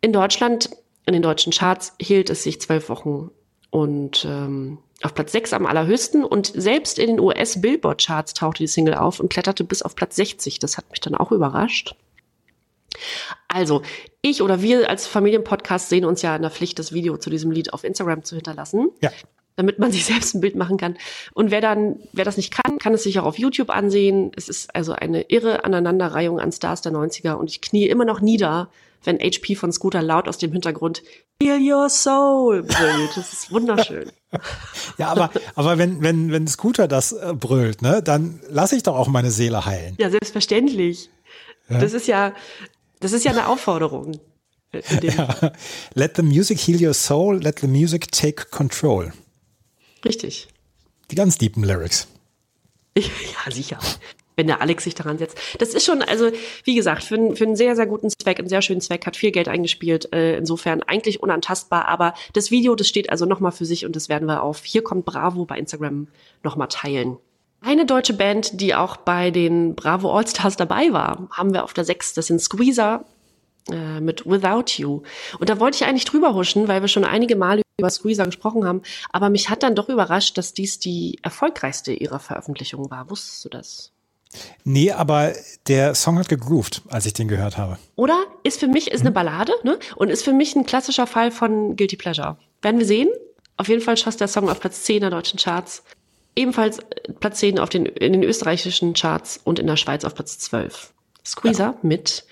[0.00, 0.70] In Deutschland,
[1.06, 3.30] in den deutschen Charts hielt es sich zwölf Wochen
[3.70, 8.62] und ähm, auf Platz 6 am allerhöchsten und selbst in den US Billboard Charts tauchte
[8.64, 10.58] die Single auf und kletterte bis auf Platz 60.
[10.58, 11.94] Das hat mich dann auch überrascht.
[13.48, 13.82] Also,
[14.22, 17.50] ich oder wir als Familienpodcast sehen uns ja in der Pflicht, das Video zu diesem
[17.50, 18.90] Lied auf Instagram zu hinterlassen.
[19.00, 19.10] Ja.
[19.56, 20.96] Damit man sich selbst ein Bild machen kann.
[21.34, 24.32] Und wer dann, wer das nicht kann, kann es sich auch auf YouTube ansehen.
[24.36, 28.20] Es ist also eine irre Aneinanderreihung an Stars der 90er und ich knie immer noch
[28.20, 28.70] nieder,
[29.04, 31.02] wenn HP von Scooter laut aus dem Hintergrund
[31.40, 33.16] Feel Your Soul brüllt.
[33.16, 34.10] Das ist wunderschön.
[34.98, 38.96] ja, aber, aber wenn, wenn, wenn Scooter das äh, brüllt, ne, dann lasse ich doch
[38.96, 39.94] auch meine Seele heilen.
[39.98, 41.10] Ja, selbstverständlich.
[41.68, 41.78] Ja?
[41.78, 42.34] Das ist ja,
[43.00, 44.18] das ist ja eine Aufforderung.
[45.02, 45.52] Ja.
[45.94, 49.12] Let the music heal your soul, let the music take control.
[50.04, 50.48] Richtig.
[51.10, 52.08] Die ganz deepen Lyrics.
[52.96, 53.78] Ja, sicher.
[54.34, 55.38] Wenn der Alex sich daran setzt.
[55.58, 56.30] Das ist schon, also
[56.64, 59.30] wie gesagt, für, für einen sehr, sehr guten Zweck, einen sehr schönen Zweck, hat viel
[59.30, 60.12] Geld eingespielt.
[60.12, 61.86] Äh, insofern eigentlich unantastbar.
[61.86, 64.82] Aber das Video, das steht also nochmal für sich und das werden wir auf Hier
[64.82, 66.08] kommt Bravo bei Instagram
[66.42, 67.18] nochmal teilen.
[67.60, 71.84] Eine deutsche Band, die auch bei den Bravo All-Stars dabei war, haben wir auf der
[71.84, 72.14] 6.
[72.14, 73.04] Das sind Squeezer
[73.70, 75.02] äh, mit Without You.
[75.38, 78.64] Und da wollte ich eigentlich drüber huschen, weil wir schon einige Male über Squeezer gesprochen
[78.64, 78.82] haben.
[79.10, 83.10] Aber mich hat dann doch überrascht, dass dies die erfolgreichste ihrer Veröffentlichungen war.
[83.10, 83.92] Wusstest du das?
[84.64, 85.32] Nee, aber
[85.66, 87.78] der Song hat gegroovt, als ich den gehört habe.
[87.96, 88.24] Oder?
[88.42, 89.78] Ist für mich, ist eine Ballade, ne?
[89.96, 92.36] Und ist für mich ein klassischer Fall von Guilty Pleasure.
[92.62, 93.08] Werden wir sehen.
[93.56, 95.82] Auf jeden Fall schoss der Song auf Platz 10 der deutschen Charts.
[96.38, 100.14] Ebenfalls äh, Platz 10 auf den, in den österreichischen Charts und in der Schweiz auf
[100.14, 100.94] Platz 12.
[101.26, 101.78] Squeezer ja.
[101.82, 102.24] mit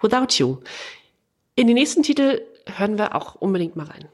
[0.00, 0.58] Without You.
[1.56, 4.08] In den nächsten Titel hören wir auch unbedingt mal rein.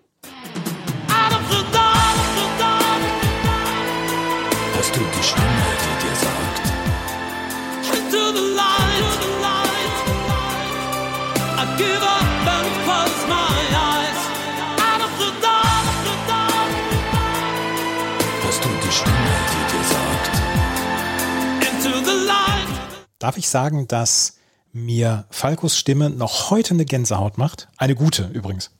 [23.25, 24.37] Darf ich sagen, dass
[24.75, 27.69] mir Falkos Stimme noch heute eine Gänsehaut macht?
[27.79, 28.71] Eine gute übrigens.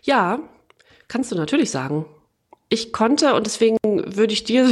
[0.00, 0.38] Ja,
[1.08, 2.06] kannst du natürlich sagen.
[2.70, 4.66] Ich konnte, und deswegen würde ich dir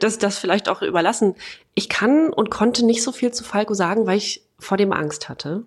[0.00, 1.36] das, das vielleicht auch überlassen,
[1.76, 5.28] ich kann und konnte nicht so viel zu Falco sagen, weil ich vor dem Angst
[5.28, 5.62] hatte.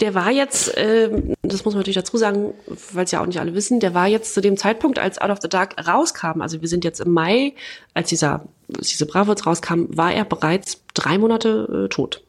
[0.00, 1.10] Der war jetzt, äh,
[1.42, 2.54] das muss man natürlich dazu sagen,
[2.94, 5.30] weil es ja auch nicht alle wissen, der war jetzt zu dem Zeitpunkt, als Out
[5.30, 7.52] of the Dark rauskam, also wir sind jetzt im Mai,
[7.92, 12.22] als dieser als diese Bravos rauskam, war er bereits drei Monate äh, tot.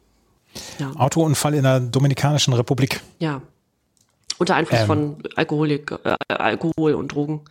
[0.78, 0.92] Ja.
[0.96, 3.00] Autounfall in der Dominikanischen Republik.
[3.18, 3.42] Ja.
[4.38, 4.86] Unter Einfluss ähm.
[4.86, 7.42] von Alkoholik, äh, Alkohol und Drogen.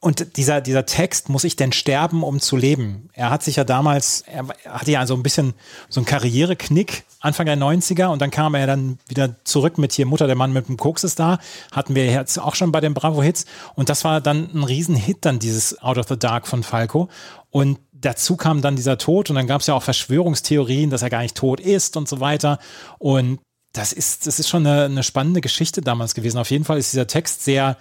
[0.00, 3.10] Und dieser, dieser Text, muss ich denn sterben, um zu leben?
[3.14, 5.54] Er hat sich ja damals, er hatte ja so ein bisschen
[5.88, 10.06] so einen Karriereknick Anfang der 90er und dann kam er dann wieder zurück mit hier
[10.06, 11.40] Mutter der Mann mit dem Koks ist da.
[11.72, 13.44] Hatten wir jetzt auch schon bei den Bravo-Hits.
[13.74, 17.08] Und das war dann ein Riesenhit, dann dieses Out of the Dark von Falco.
[17.50, 21.10] Und dazu kam dann dieser Tod und dann gab es ja auch Verschwörungstheorien, dass er
[21.10, 22.58] gar nicht tot ist und so weiter.
[22.98, 23.40] Und
[23.72, 26.38] das ist, das ist schon eine, eine spannende Geschichte damals gewesen.
[26.38, 27.76] Auf jeden Fall ist dieser Text sehr,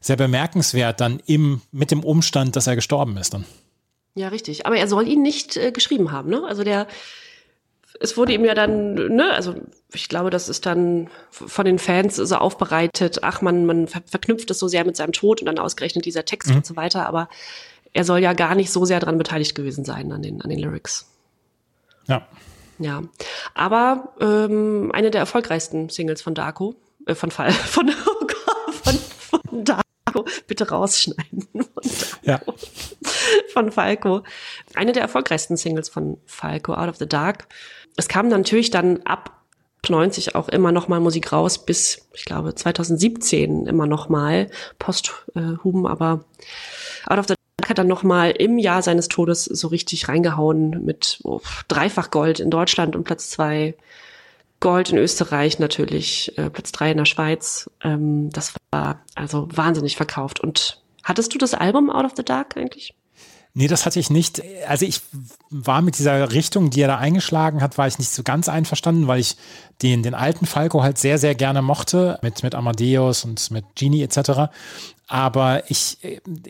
[0.00, 3.44] sehr bemerkenswert dann im, mit dem Umstand, dass er gestorben ist dann.
[4.14, 4.66] Ja, richtig.
[4.66, 6.42] Aber er soll ihn nicht äh, geschrieben haben, ne?
[6.46, 6.88] Also der,
[8.00, 9.54] es wurde ihm ja dann, ne, also
[9.92, 14.58] ich glaube, das ist dann von den Fans so aufbereitet, ach man, man verknüpft es
[14.58, 16.56] so sehr mit seinem Tod und dann ausgerechnet dieser Text mhm.
[16.56, 17.28] und so weiter, aber
[17.92, 20.58] er soll ja gar nicht so sehr daran beteiligt gewesen sein an den, an den
[20.58, 21.08] Lyrics.
[22.06, 22.26] Ja.
[22.78, 23.02] Ja.
[23.54, 26.74] Aber ähm, eine der erfolgreichsten Singles von Darko,
[27.06, 31.46] äh, von Fall, von, oh Gott, von, von Darko, bitte rausschneiden.
[32.22, 32.40] Ja.
[33.52, 34.22] von Falco.
[34.74, 37.48] Eine der erfolgreichsten Singles von Falco, Out of the Dark.
[37.96, 39.36] Es kam natürlich dann ab
[39.88, 45.86] 90 auch immer noch mal Musik raus, bis, ich glaube, 2017 immer noch mal posthuben,
[45.86, 46.24] aber
[47.06, 50.84] Out of the Dark hat dann noch mal im Jahr seines Todes so richtig reingehauen
[50.84, 53.74] mit oh, dreifach Gold in Deutschland und Platz zwei
[54.60, 57.70] Gold in Österreich natürlich, äh, Platz drei in der Schweiz.
[57.82, 60.40] Ähm, das war also wahnsinnig verkauft.
[60.40, 62.94] Und hattest du das Album Out of the Dark eigentlich?
[63.52, 64.42] Nee, das hatte ich nicht.
[64.68, 65.00] Also ich
[65.50, 69.08] war mit dieser Richtung, die er da eingeschlagen hat, war ich nicht so ganz einverstanden,
[69.08, 69.36] weil ich
[69.82, 74.02] den, den alten Falco halt sehr, sehr gerne mochte, mit, mit Amadeus und mit Genie
[74.02, 74.52] etc.
[75.08, 75.98] Aber ich,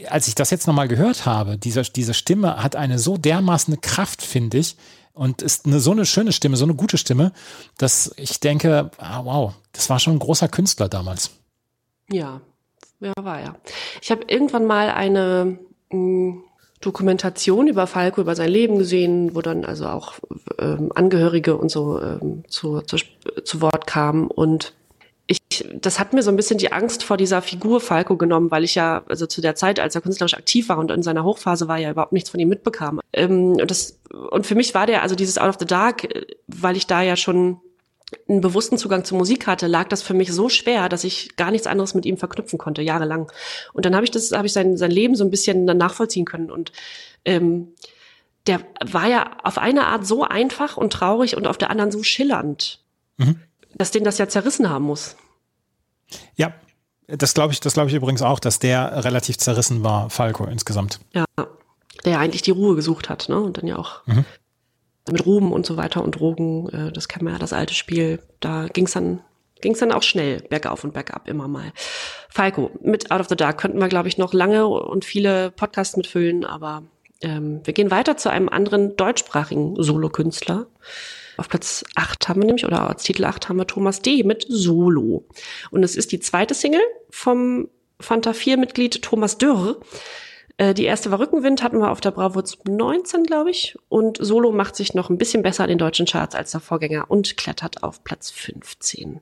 [0.08, 4.20] als ich das jetzt nochmal gehört habe, diese, diese Stimme hat eine so dermaßen Kraft,
[4.20, 4.76] finde ich,
[5.14, 7.32] und ist eine, so eine schöne Stimme, so eine gute Stimme,
[7.78, 11.30] dass ich denke, ah, wow, das war schon ein großer Künstler damals.
[12.10, 12.42] Ja,
[13.00, 13.56] ja, war er.
[14.02, 15.58] Ich habe irgendwann mal eine
[15.90, 16.44] mh, hm,
[16.81, 20.14] Dokumentation über Falco, über sein Leben gesehen, wo dann also auch
[20.59, 22.97] ähm, Angehörige und so ähm, zu, zu,
[23.45, 24.29] zu Wort kamen.
[24.29, 24.73] Und
[25.27, 25.38] ich,
[25.75, 28.75] das hat mir so ein bisschen die Angst vor dieser Figur Falco genommen, weil ich
[28.75, 31.79] ja, also zu der Zeit, als er künstlerisch aktiv war und in seiner Hochphase war,
[31.79, 33.01] ja überhaupt nichts von ihm mitbekam.
[33.12, 33.99] Ähm, und, das,
[34.31, 37.03] und für mich war der, also dieses Out of the Dark, äh, weil ich da
[37.03, 37.61] ja schon
[38.29, 41.51] einen bewussten Zugang zur Musik hatte, lag das für mich so schwer, dass ich gar
[41.51, 43.31] nichts anderes mit ihm verknüpfen konnte, jahrelang.
[43.73, 46.51] Und dann habe ich das, habe ich sein, sein Leben so ein bisschen nachvollziehen können.
[46.51, 46.73] Und
[47.25, 47.68] ähm,
[48.46, 52.03] der war ja auf eine Art so einfach und traurig und auf der anderen so
[52.03, 52.81] schillernd,
[53.16, 53.40] mhm.
[53.75, 55.16] dass den das ja zerrissen haben muss.
[56.35, 56.53] Ja,
[57.07, 61.01] das glaube ich, das glaube ich übrigens auch, dass der relativ zerrissen war, Falco insgesamt.
[61.12, 61.25] Ja,
[62.05, 63.38] der ja eigentlich die Ruhe gesucht hat, ne?
[63.38, 64.25] Und dann ja auch mhm
[65.11, 68.20] mit Ruhm und so weiter und Drogen, äh, das kennen wir ja, das alte Spiel.
[68.40, 69.20] Da ging's dann
[69.61, 71.73] ging's dann auch schnell bergauf und bergab immer mal.
[72.29, 75.96] Falco, mit Out of the Dark könnten wir, glaube ich, noch lange und viele Podcasts
[75.96, 76.85] mitfüllen, aber
[77.23, 80.66] ähm, wir gehen weiter zu einem anderen deutschsprachigen Solokünstler.
[81.37, 84.25] Auf Platz 8 haben wir nämlich, oder als Titel 8 haben wir Thomas D.
[84.25, 85.25] mit Solo.
[85.70, 87.68] Und es ist die zweite Single vom
[87.99, 89.81] Fanta 4-Mitglied Thomas Dürr.
[90.61, 93.79] Äh, die erste war Rückenwind, hatten wir auf der Bravo 19, glaube ich.
[93.88, 97.07] Und Solo macht sich noch ein bisschen besser in den deutschen Charts als der Vorgänger
[97.09, 99.20] und klettert auf Platz 15.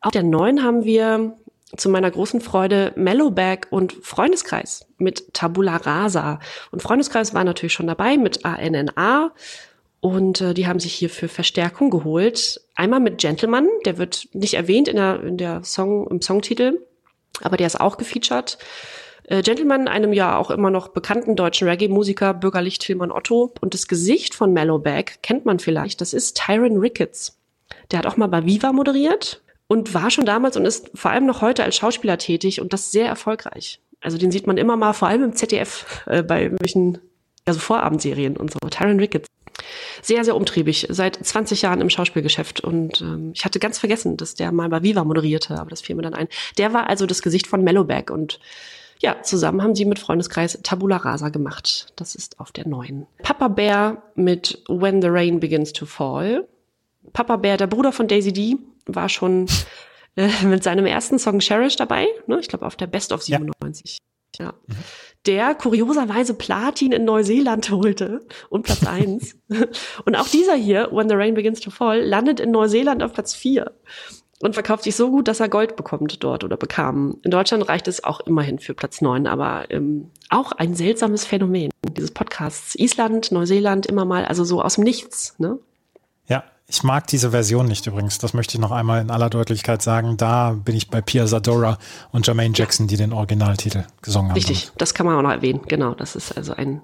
[0.00, 1.36] Auf der 9 haben wir
[1.76, 6.40] zu meiner großen Freude Mellowbag und Freundeskreis mit Tabula Rasa.
[6.70, 9.32] Und Freundeskreis war natürlich schon dabei mit ANNA.
[10.00, 12.62] Und äh, die haben sich hier für Verstärkung geholt.
[12.76, 16.80] Einmal mit Gentleman, der wird nicht erwähnt in der, in der Song, im Songtitel,
[17.42, 18.56] aber der ist auch gefeatured.
[19.24, 23.52] Äh, Gentleman, einem ja auch immer noch bekannten deutschen Reggae-Musiker, Bürgerlich Tilman Otto.
[23.60, 27.38] Und das Gesicht von Mellowbag kennt man vielleicht, das ist Tyron Ricketts.
[27.90, 31.26] Der hat auch mal bei Viva moderiert und war schon damals und ist vor allem
[31.26, 33.80] noch heute als Schauspieler tätig und das sehr erfolgreich.
[34.00, 36.98] Also den sieht man immer mal, vor allem im ZDF, äh, bei welchen
[37.44, 38.58] also Vorabendserien und so.
[38.68, 39.28] Tyron Ricketts.
[40.00, 42.60] Sehr, sehr umtriebig, seit 20 Jahren im Schauspielgeschäft.
[42.60, 45.94] Und ähm, ich hatte ganz vergessen, dass der mal bei Viva moderierte, aber das fiel
[45.94, 46.28] mir dann ein.
[46.58, 48.40] Der war also das Gesicht von Mellowbag und
[49.02, 51.92] ja, zusammen haben sie mit Freundeskreis Tabula Rasa gemacht.
[51.96, 53.06] Das ist auf der neuen.
[53.22, 56.46] Papa Bear mit When the Rain Begins to Fall.
[57.12, 59.46] Papa Bear, der Bruder von Daisy D, war schon
[60.16, 62.06] äh, mit seinem ersten Song Cherish dabei.
[62.28, 62.38] Ne?
[62.40, 63.98] Ich glaube auf der Best of 97.
[64.38, 64.44] Ja.
[64.46, 64.52] ja.
[64.66, 64.74] Mhm.
[65.26, 69.36] Der kurioserweise Platin in Neuseeland holte und Platz eins.
[70.04, 73.34] und auch dieser hier, When the Rain Begins to Fall, landet in Neuseeland auf Platz
[73.34, 73.72] vier
[74.42, 77.16] und verkauft sich so gut, dass er Gold bekommt dort oder bekam.
[77.22, 81.70] In Deutschland reicht es auch immerhin für Platz neun, aber ähm, auch ein seltsames Phänomen
[81.96, 82.74] dieses Podcasts.
[82.74, 85.60] Island, Neuseeland, immer mal, also so aus dem Nichts, ne?
[86.26, 88.18] Ja, ich mag diese Version nicht übrigens.
[88.18, 90.16] Das möchte ich noch einmal in aller Deutlichkeit sagen.
[90.16, 91.78] Da bin ich bei Pia Zadora
[92.10, 94.34] und Jermaine Jackson, die den Originaltitel gesungen haben.
[94.34, 94.80] Richtig, damit.
[94.82, 95.60] das kann man auch noch erwähnen.
[95.68, 96.82] Genau, das ist also ein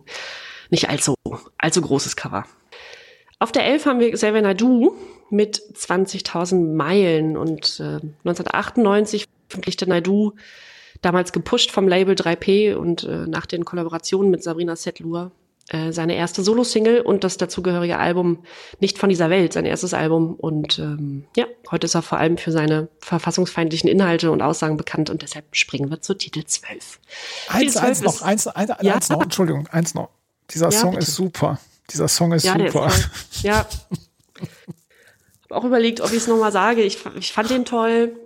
[0.71, 1.15] nicht allzu,
[1.59, 2.45] allzu großes Cover.
[3.41, 4.95] Auf der 11 haben wir Xavier Naidu
[5.31, 10.33] mit 20.000 Meilen und äh, 1998 veröffentlichte Naidu
[11.01, 15.33] damals gepusht vom Label 3P und äh, nach den Kollaborationen mit Sabrina Setlur
[15.69, 18.45] äh, seine erste Solo-Single und das dazugehörige Album
[18.81, 20.35] Nicht von dieser Welt, sein erstes Album.
[20.35, 25.11] Und ähm, ja, heute ist er vor allem für seine verfassungsfeindlichen Inhalte und Aussagen bekannt
[25.11, 27.01] und deshalb springen wir zu Titel 12.
[27.49, 28.95] Eins, eins noch, eins, eins, ja?
[28.95, 30.09] eins noch, Entschuldigung, eins noch.
[30.51, 31.03] Dieser ja, Song bitte.
[31.03, 31.61] ist super.
[31.91, 32.87] Dieser Song ist ja, super.
[32.87, 33.67] Ist ja.
[35.51, 36.83] Auch überlegt, ob ich es nochmal sage.
[36.83, 38.17] Ich, ich fand den toll.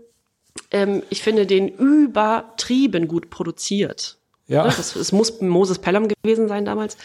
[0.71, 4.19] Ähm, ich finde den übertrieben gut produziert.
[4.49, 4.65] Ja.
[4.65, 6.97] Ne, das, es muss Moses Pelham gewesen sein damals.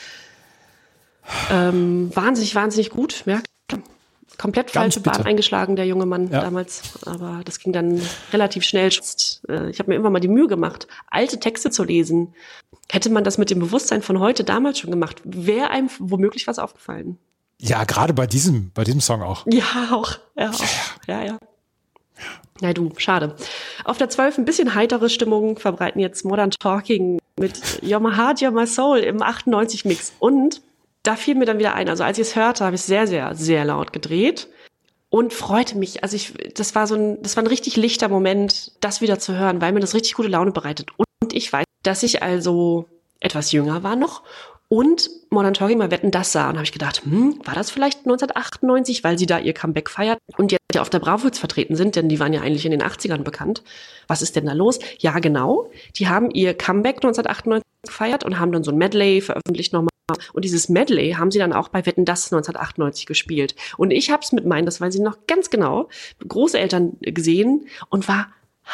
[1.52, 3.24] Ähm, wahnsinnig, wahnsinnig gut.
[3.26, 3.42] Ja.
[4.38, 6.42] komplett falsche Bahn eingeschlagen, der junge Mann ja.
[6.42, 7.06] damals.
[7.06, 8.02] Aber das ging dann
[8.34, 8.90] relativ schnell.
[9.50, 12.34] Äh, ich habe mir immer mal die Mühe gemacht, alte Texte zu lesen.
[12.90, 16.60] Hätte man das mit dem Bewusstsein von heute damals schon gemacht, wäre einem womöglich was
[16.60, 17.18] aufgefallen.
[17.60, 19.46] Ja, gerade bei diesem, bei diesem Song auch.
[19.48, 20.18] Ja, auch.
[20.36, 20.60] Ja, auch.
[21.08, 21.22] ja.
[21.22, 21.26] ja.
[21.26, 21.38] ja.
[22.62, 23.36] Na du, schade.
[23.84, 28.40] Auf der 12 ein bisschen heitere Stimmung verbreiten jetzt Modern Talking mit You're My Heart,
[28.40, 30.14] You're My Soul im 98 Mix.
[30.20, 30.62] Und
[31.04, 33.36] da fiel mir dann wieder ein, also als ich es hörte, habe ich sehr, sehr,
[33.36, 34.48] sehr laut gedreht
[35.10, 36.04] und freute mich.
[36.04, 39.36] Also ich, das war so ein, das war ein richtig lichter Moment, das wieder zu
[39.36, 40.92] hören, weil mir das richtig gute Laune bereitet.
[40.98, 42.88] Und ich weiß, dass ich also
[43.20, 44.24] etwas jünger war noch
[44.70, 46.50] und Modern Talking mal Wetten das sah.
[46.50, 50.20] Und habe ich gedacht, hm, war das vielleicht 1998, weil sie da ihr Comeback feiert
[50.38, 52.84] und jetzt ja auf der Bravo vertreten sind, denn die waren ja eigentlich in den
[52.84, 53.64] 80ern bekannt.
[54.08, 54.80] Was ist denn da los?
[55.00, 55.70] Ja, genau.
[55.96, 59.90] Die haben ihr Comeback 1998 gefeiert und haben dann so ein Medley veröffentlicht nochmal
[60.32, 63.56] und dieses Medley haben sie dann auch bei Wetten das 1998 gespielt.
[63.76, 65.90] Und ich habe es mit meinen, das weiß ich noch ganz genau,
[66.26, 68.28] Großeltern gesehen und war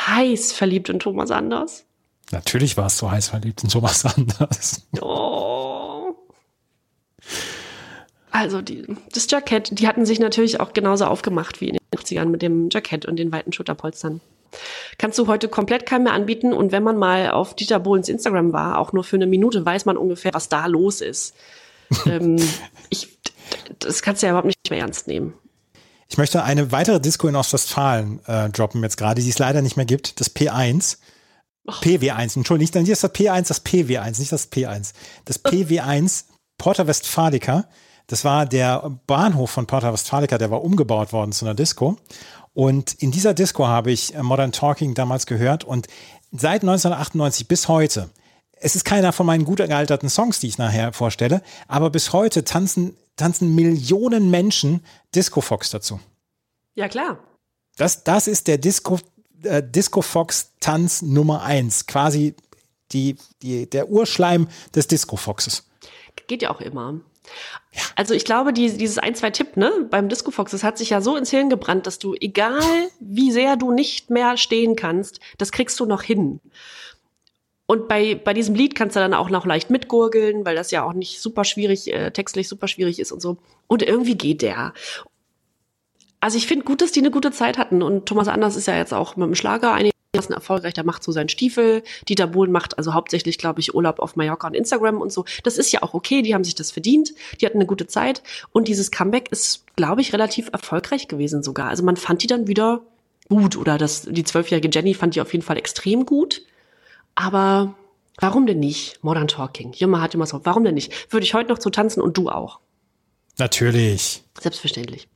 [0.07, 1.85] heiß verliebt in Thomas Anders.
[2.31, 4.85] Natürlich warst du heiß verliebt in Thomas Anders.
[5.01, 5.52] Oh.
[8.33, 12.25] Also die, das Jackett, die hatten sich natürlich auch genauso aufgemacht wie in den 80ern
[12.25, 14.21] mit dem Jackett und den weiten Schulterpolstern.
[14.97, 16.51] Kannst du heute komplett keinem mehr anbieten.
[16.51, 19.85] Und wenn man mal auf Dieter Bohlens Instagram war, auch nur für eine Minute, weiß
[19.85, 21.35] man ungefähr, was da los ist.
[22.07, 22.37] ähm,
[22.89, 23.19] ich,
[23.77, 25.35] das kannst du ja überhaupt nicht mehr ernst nehmen.
[26.09, 29.77] Ich möchte eine weitere Disco in Ostwestfalen äh, droppen jetzt gerade, die es leider nicht
[29.77, 30.97] mehr gibt, das P1.
[31.69, 31.83] Och.
[31.83, 34.93] PW1, Entschuldigung, nicht, das P1, das PW1, nicht das P1.
[35.25, 36.25] Das PW1,
[36.57, 37.69] Porta Westfalica,
[38.07, 41.97] das war der Bahnhof von Porta Westfalica, der war umgebaut worden zu einer Disco.
[42.53, 45.87] Und in dieser Disco habe ich äh, Modern Talking damals gehört und
[46.31, 48.09] seit 1998 bis heute,
[48.53, 52.43] es ist keiner von meinen gut gealterten Songs, die ich nachher vorstelle, aber bis heute
[52.43, 54.85] tanzen, tanzen Millionen Menschen
[55.15, 55.99] Disco Fox dazu.
[56.75, 57.19] Ja, klar.
[57.75, 58.99] Das, das ist der Disco,
[59.43, 62.35] äh, Disco Fox Tanz Nummer eins, quasi
[62.91, 65.67] die, die, der Urschleim des Disco Foxes.
[66.27, 67.01] Geht ja auch immer.
[67.95, 70.91] Also ich glaube, die, dieses ein, zwei Tipp, ne, beim Disco Fox, das hat sich
[70.91, 72.61] ja so ins Hirn gebrannt, dass du, egal
[72.99, 76.39] wie sehr du nicht mehr stehen kannst, das kriegst du noch hin.
[77.65, 80.83] Und bei, bei diesem Lied kannst du dann auch noch leicht mitgurgeln, weil das ja
[80.83, 83.37] auch nicht super schwierig, äh, textlich super schwierig ist und so.
[83.67, 84.73] Und irgendwie geht der.
[86.19, 87.81] Also ich finde gut, dass die eine gute Zeit hatten.
[87.81, 91.03] Und Thomas Anders ist ja jetzt auch mit dem Schlager einige einigermaßen erfolgreich, der macht
[91.03, 91.81] so seinen Stiefel.
[92.07, 95.25] Dieter Bohlen macht also hauptsächlich, glaube ich, Urlaub auf Mallorca und Instagram und so.
[95.43, 98.21] Das ist ja auch okay, die haben sich das verdient, die hatten eine gute Zeit
[98.51, 101.69] und dieses Comeback ist, glaube ich, relativ erfolgreich gewesen sogar.
[101.69, 102.81] Also man fand die dann wieder
[103.27, 106.43] gut oder das, die zwölfjährige Jenny fand die auf jeden Fall extrem gut.
[107.15, 107.73] Aber
[108.19, 109.03] warum denn nicht?
[109.03, 109.73] Modern Talking.
[109.73, 111.11] Jumma hat immer so, warum denn nicht?
[111.11, 112.59] Würde ich heute noch zu tanzen und du auch.
[113.39, 114.21] Natürlich.
[114.39, 115.07] Selbstverständlich.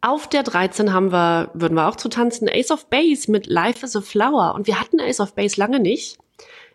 [0.00, 3.84] Auf der 13 haben wir, würden wir auch zu tanzen, Ace of Base mit Life
[3.84, 4.54] is a Flower.
[4.54, 6.18] Und wir hatten Ace of Base lange nicht.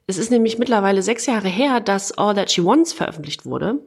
[0.07, 3.79] Es ist nämlich mittlerweile sechs Jahre her, dass All That She Wants veröffentlicht wurde.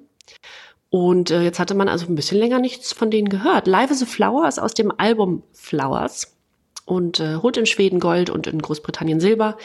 [0.90, 3.66] Und äh, jetzt hatte man also ein bisschen länger nichts von denen gehört.
[3.66, 6.36] Life is a Flower ist aus dem Album Flowers
[6.84, 9.56] und äh, holt in Schweden Gold und in Großbritannien Silber.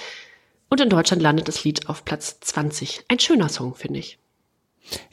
[0.69, 3.05] Und in Deutschland landet das Lied auf Platz 20.
[3.08, 4.17] Ein schöner Song, finde ich.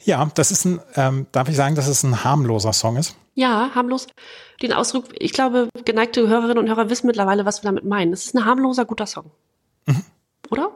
[0.03, 3.15] Ja, das ist ein, ähm, darf ich sagen, dass es ein harmloser Song ist?
[3.37, 4.07] Ja, harmlos.
[4.63, 8.11] Den Ausdruck, ich glaube, geneigte Hörerinnen und Hörer wissen mittlerweile, was wir damit meinen.
[8.11, 9.29] Es ist ein harmloser, guter Song.
[9.85, 10.03] Mhm.
[10.49, 10.71] Oder?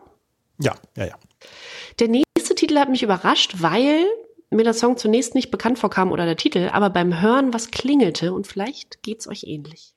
[0.59, 1.15] Ja, ja, ja.
[1.99, 4.05] Der nächste Titel hat mich überrascht, weil
[4.51, 8.31] mir der Song zunächst nicht bekannt vorkam oder der Titel, aber beim Hören was klingelte
[8.31, 9.95] und vielleicht geht's euch ähnlich.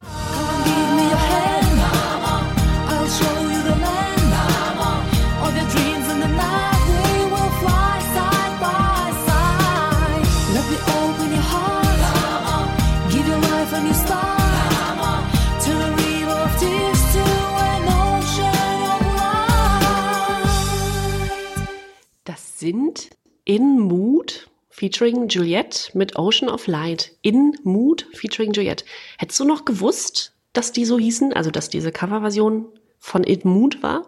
[22.65, 23.11] Sind
[23.45, 27.13] In Mood featuring Juliette mit Ocean of Light.
[27.21, 28.87] In Mood featuring Juliette.
[29.19, 31.35] Hättest du noch gewusst, dass die so hießen?
[31.35, 32.65] Also, dass diese Coverversion
[32.99, 34.07] von In Mood war?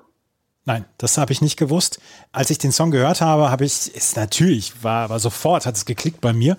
[0.65, 2.01] Nein, das habe ich nicht gewusst.
[2.33, 5.85] Als ich den Song gehört habe, habe ich es natürlich, war, war sofort, hat es
[5.85, 6.57] geklickt bei mir.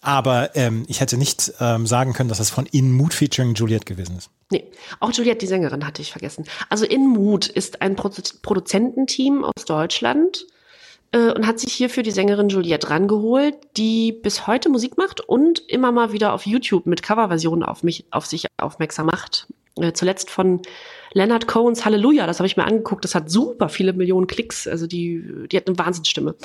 [0.00, 3.86] Aber ähm, ich hätte nicht ähm, sagen können, dass es von In Mood featuring Juliette
[3.86, 4.30] gewesen ist.
[4.52, 6.44] Nee, auch Juliette, die Sängerin, hatte ich vergessen.
[6.68, 10.46] Also In Mood ist ein Produ Produzententeam aus Deutschland
[11.12, 15.60] äh, und hat sich hierfür die Sängerin Juliette rangeholt, die bis heute Musik macht und
[15.68, 19.46] immer mal wieder auf YouTube mit Coverversionen auf mich, auf sich aufmerksam macht.
[19.76, 20.62] Äh, zuletzt von
[21.12, 24.86] Leonard Cohens Halleluja, das habe ich mir angeguckt, das hat super viele Millionen Klicks, also
[24.86, 26.36] die, die hat eine Wahnsinnsstimme.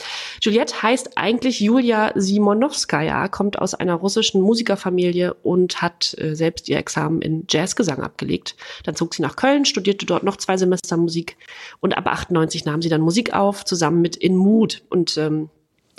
[0.41, 6.77] Juliette heißt eigentlich Julia Simonowskaja, kommt aus einer russischen Musikerfamilie und hat äh, selbst ihr
[6.77, 8.55] Examen in Jazzgesang abgelegt.
[8.83, 11.37] Dann zog sie nach Köln, studierte dort noch zwei Semester Musik
[11.79, 15.49] und ab 98 nahm sie dann Musik auf, zusammen mit In Mood und ähm,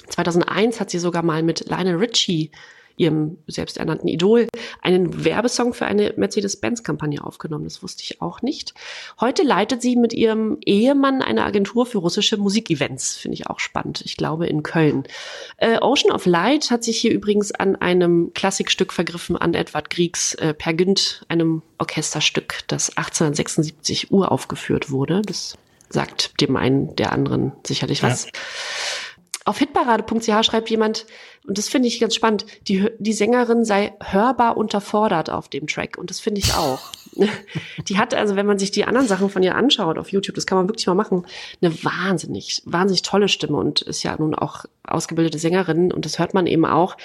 [0.08, 2.50] 2001 hat sie sogar mal mit Lionel Richie
[2.96, 4.48] ihrem selbsternannten Idol,
[4.82, 7.64] einen Werbesong für eine Mercedes-Benz-Kampagne aufgenommen.
[7.64, 8.74] Das wusste ich auch nicht.
[9.20, 13.16] Heute leitet sie mit ihrem Ehemann eine Agentur für russische Musikevents.
[13.16, 14.02] Finde ich auch spannend.
[14.04, 15.04] Ich glaube in Köln.
[15.58, 20.34] Äh, Ocean of Light hat sich hier übrigens an einem Klassikstück vergriffen, an Edward Griegs
[20.34, 25.22] äh, Per Günd, einem Orchesterstück, das 1876 uraufgeführt wurde.
[25.22, 28.26] Das sagt dem einen der anderen sicherlich was.
[28.26, 28.30] Ja.
[29.46, 31.06] Auf hitparade.ch schreibt jemand,
[31.46, 35.98] und das finde ich ganz spannend, die, die Sängerin sei hörbar unterfordert auf dem Track.
[35.98, 36.90] Und das finde ich auch.
[37.88, 40.46] die hat also, wenn man sich die anderen Sachen von ihr anschaut auf YouTube, das
[40.46, 41.26] kann man wirklich mal machen,
[41.62, 45.92] eine wahnsinnig, wahnsinnig tolle Stimme und ist ja nun auch ausgebildete Sängerin.
[45.92, 46.96] Und das hört man eben auch.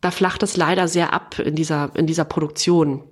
[0.00, 3.04] Da flacht es leider sehr ab in dieser, in dieser Produktion.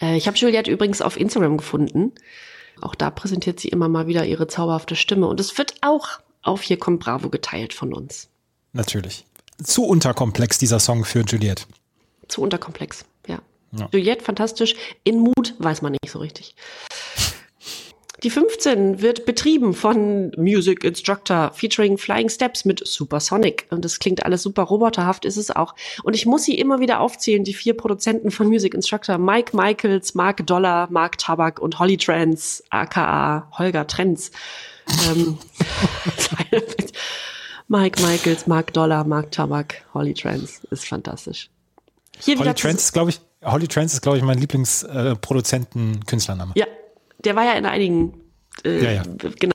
[0.00, 2.10] Äh, ich habe Juliette übrigens auf Instagram gefunden.
[2.80, 5.28] Auch da präsentiert sie immer mal wieder ihre zauberhafte Stimme.
[5.28, 8.28] Und es wird auch auf Hier kommt Bravo geteilt von uns.
[8.72, 9.24] Natürlich.
[9.62, 11.64] Zu unterkomplex dieser Song für Juliette.
[12.28, 13.40] Zu unterkomplex, ja.
[13.72, 13.88] ja.
[13.92, 14.74] Juliette fantastisch.
[15.04, 16.54] In Mut weiß man nicht so richtig.
[18.22, 23.66] Die 15 wird betrieben von Music Instructor featuring Flying Steps mit Supersonic.
[23.70, 25.74] Und das klingt alles super roboterhaft, ist es auch.
[26.02, 29.16] Und ich muss sie immer wieder aufzählen, die vier Produzenten von Music Instructor.
[29.16, 34.32] Mike Michaels, Mark Dollar, Mark Tabak und Holly Trends, aka Holger Trends.
[35.10, 35.38] Ähm,
[37.68, 41.50] Mike Michaels, Mark Dollar, Mark Tabak, Holly Trends ist fantastisch.
[42.18, 46.52] Hier Holly Trends ist, glaube ich, Holly Trends ist, glaube ich, mein Lieblingsproduzenten-Künstlername.
[46.56, 46.66] ja,
[47.24, 48.14] der war ja in einigen
[48.64, 49.02] äh, ja, ja.
[49.38, 49.54] genau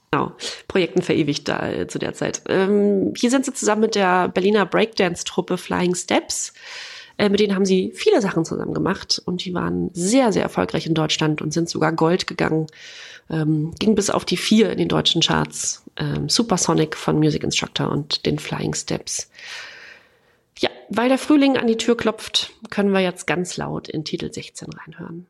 [0.67, 2.41] Projekten verewigt da äh, zu der Zeit.
[2.47, 6.53] Ähm, hier sind sie zusammen mit der Berliner Breakdance-Truppe Flying Steps.
[7.17, 10.85] Äh, mit denen haben sie viele Sachen zusammen gemacht und die waren sehr, sehr erfolgreich
[10.85, 12.67] in Deutschland und sind sogar Gold gegangen
[13.29, 15.83] ähm, ging bis auf die vier in den deutschen Charts.
[15.97, 19.29] Ähm, Supersonic von Music Instructor und den Flying Steps.
[20.59, 24.31] Ja, weil der Frühling an die Tür klopft, können wir jetzt ganz laut in Titel
[24.31, 25.27] 16 reinhören.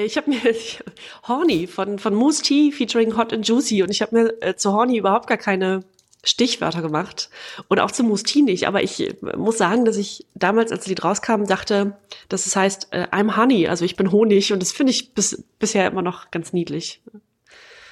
[0.00, 0.40] Äh, ich habe mir
[1.28, 4.72] Horny von, von Moose Tea featuring Hot and Juicy und ich habe mir äh, zu
[4.72, 5.84] Horny überhaupt gar keine
[6.22, 7.30] Stichwörter gemacht
[7.68, 8.66] und auch zu Moose Tea nicht.
[8.66, 11.96] Aber ich äh, muss sagen, dass ich damals, als das Lied rauskam, dachte,
[12.28, 15.44] dass es heißt äh, I'm Honey, also ich bin Honig und das finde ich bis,
[15.58, 17.02] bisher immer noch ganz niedlich.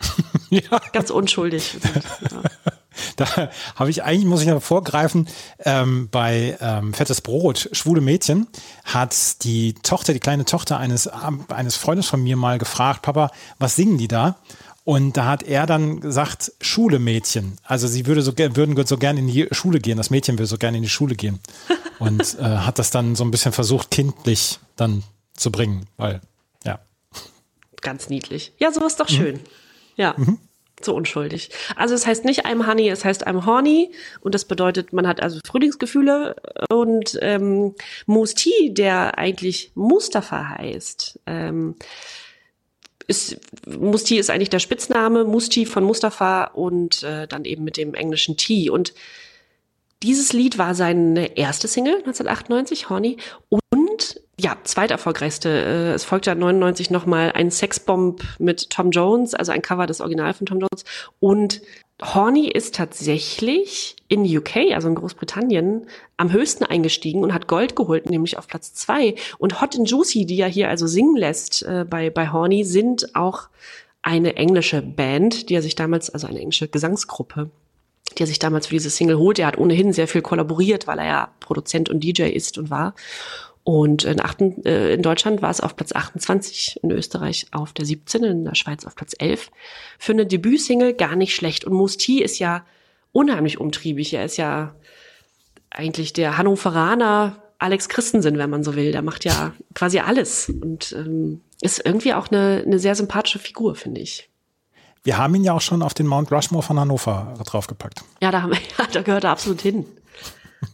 [0.50, 0.80] ja.
[0.92, 1.76] Ganz unschuldig.
[2.30, 2.72] ja.
[3.16, 5.28] Da habe ich eigentlich, muss ich ja vorgreifen,
[5.64, 8.46] ähm, bei ähm, Fettes Brot, schwule Mädchen,
[8.84, 13.76] hat die Tochter, die kleine Tochter eines, eines Freundes von mir mal gefragt, Papa, was
[13.76, 14.36] singen die da?
[14.84, 17.58] Und da hat er dann gesagt, Schule Mädchen.
[17.62, 19.98] Also sie würde so, würden so gerne in die Schule gehen.
[19.98, 21.40] Das Mädchen würde so gerne in die Schule gehen.
[21.98, 25.02] Und äh, hat das dann so ein bisschen versucht, kindlich dann
[25.34, 26.22] zu bringen, weil,
[26.64, 26.78] ja.
[27.82, 28.54] Ganz niedlich.
[28.56, 29.34] Ja, sowas ist doch schön.
[29.34, 29.40] Mhm.
[29.96, 30.14] Ja.
[30.16, 30.38] Mhm
[30.84, 31.50] so unschuldig.
[31.76, 33.92] Also es heißt nicht I'm Honey, es heißt I'm Horny.
[34.20, 36.36] Und das bedeutet, man hat also Frühlingsgefühle.
[36.70, 37.74] Und ähm,
[38.06, 41.76] Musti, der eigentlich Mustafa heißt, ähm,
[43.06, 47.94] ist, Musti ist eigentlich der Spitzname, Musti von Mustafa und äh, dann eben mit dem
[47.94, 48.70] englischen T.
[48.70, 48.92] Und
[50.02, 53.16] dieses Lied war seine erste Single 1998, Horny.
[53.48, 53.87] Und
[54.40, 55.48] ja, zweiterfolgreichste.
[55.48, 60.32] Äh, es folgte 99 nochmal ein Sexbomb mit Tom Jones, also ein Cover des Original
[60.34, 60.84] von Tom Jones.
[61.20, 61.60] Und
[62.00, 65.86] Horny ist tatsächlich in UK, also in Großbritannien,
[66.16, 69.16] am höchsten eingestiegen und hat Gold geholt, nämlich auf Platz zwei.
[69.38, 73.16] Und Hot and Juicy, die ja hier also singen lässt äh, bei, bei Horny, sind
[73.16, 73.48] auch
[74.02, 77.50] eine englische Band, die er sich damals, also eine englische Gesangsgruppe,
[78.16, 79.40] die er sich damals für diese Single holt.
[79.40, 82.94] Er hat ohnehin sehr viel kollaboriert, weil er ja Produzent und DJ ist und war.
[83.68, 87.84] Und in, achten, äh, in Deutschland war es auf Platz 28, in Österreich auf der
[87.84, 89.50] 17, in der Schweiz auf Platz 11.
[89.98, 91.66] Für eine Debütsingle gar nicht schlecht.
[91.66, 92.64] Und Musti ist ja
[93.12, 94.14] unheimlich umtriebig.
[94.14, 94.74] Er ist ja
[95.68, 98.90] eigentlich der Hannoveraner Alex Christensen, wenn man so will.
[98.90, 103.74] Der macht ja quasi alles und ähm, ist irgendwie auch eine, eine sehr sympathische Figur,
[103.74, 104.30] finde ich.
[105.04, 108.02] Wir haben ihn ja auch schon auf den Mount Rushmore von Hannover draufgepackt.
[108.22, 109.84] Ja, da, haben wir, ja, da gehört er absolut hin.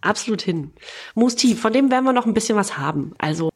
[0.00, 0.72] Absolut hin.
[1.14, 3.12] Musti, von dem werden wir noch ein bisschen was haben.
[3.18, 3.50] Also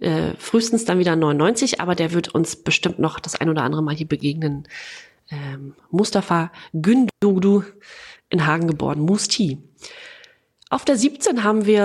[0.00, 3.82] Äh, frühestens dann wieder 99, aber der wird uns bestimmt noch das ein oder andere
[3.82, 4.68] Mal hier begegnen.
[5.28, 7.64] Ähm, Mustafa Gündoğdu
[8.30, 9.58] in Hagen geboren, Musti.
[10.70, 11.82] Auf der 17 haben wir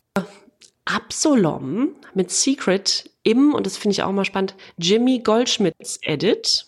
[0.86, 6.68] Absalom mit Secret im, und das finde ich auch mal spannend, Jimmy Goldschmidts Edit.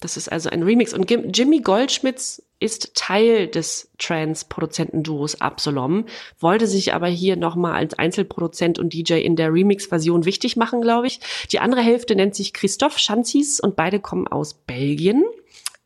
[0.00, 0.94] Das ist also ein Remix.
[0.94, 6.04] Und Jimmy Goldschmidts ist Teil des Trance-Produzentenduos Absalom,
[6.38, 11.06] wollte sich aber hier nochmal als Einzelproduzent und DJ in der Remix-Version wichtig machen, glaube
[11.06, 11.20] ich.
[11.50, 15.24] Die andere Hälfte nennt sich Christoph Schanzis und beide kommen aus Belgien.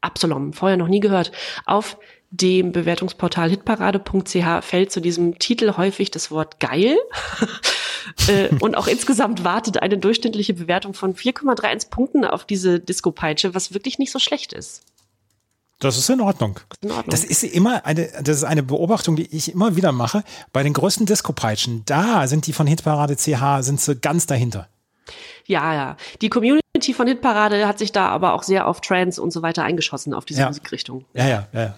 [0.01, 1.33] Absalom, vorher noch nie gehört.
[1.65, 1.97] Auf
[2.31, 6.99] dem Bewertungsportal hitparade.ch fällt zu diesem Titel häufig das Wort geil.
[8.29, 13.73] Äh, und auch insgesamt wartet eine durchschnittliche Bewertung von 4,31 Punkten auf diese Disco-Peitsche, was
[13.73, 14.83] wirklich nicht so schlecht ist.
[15.85, 16.61] Das ist in Ordnung.
[16.81, 17.11] in Ordnung.
[17.11, 20.25] Das ist immer eine, das ist eine Beobachtung, die ich immer wieder mache.
[20.51, 24.67] Bei den größten Disco-Peitschen, da sind die von Hitparade CH, sind sie ganz dahinter.
[25.45, 25.97] Ja, ja.
[26.23, 29.63] Die Community von Hitparade hat sich da aber auch sehr auf Trance und so weiter
[29.63, 30.47] eingeschossen, auf diese ja.
[30.47, 31.05] Musikrichtung.
[31.13, 31.77] Ja, ja, ja.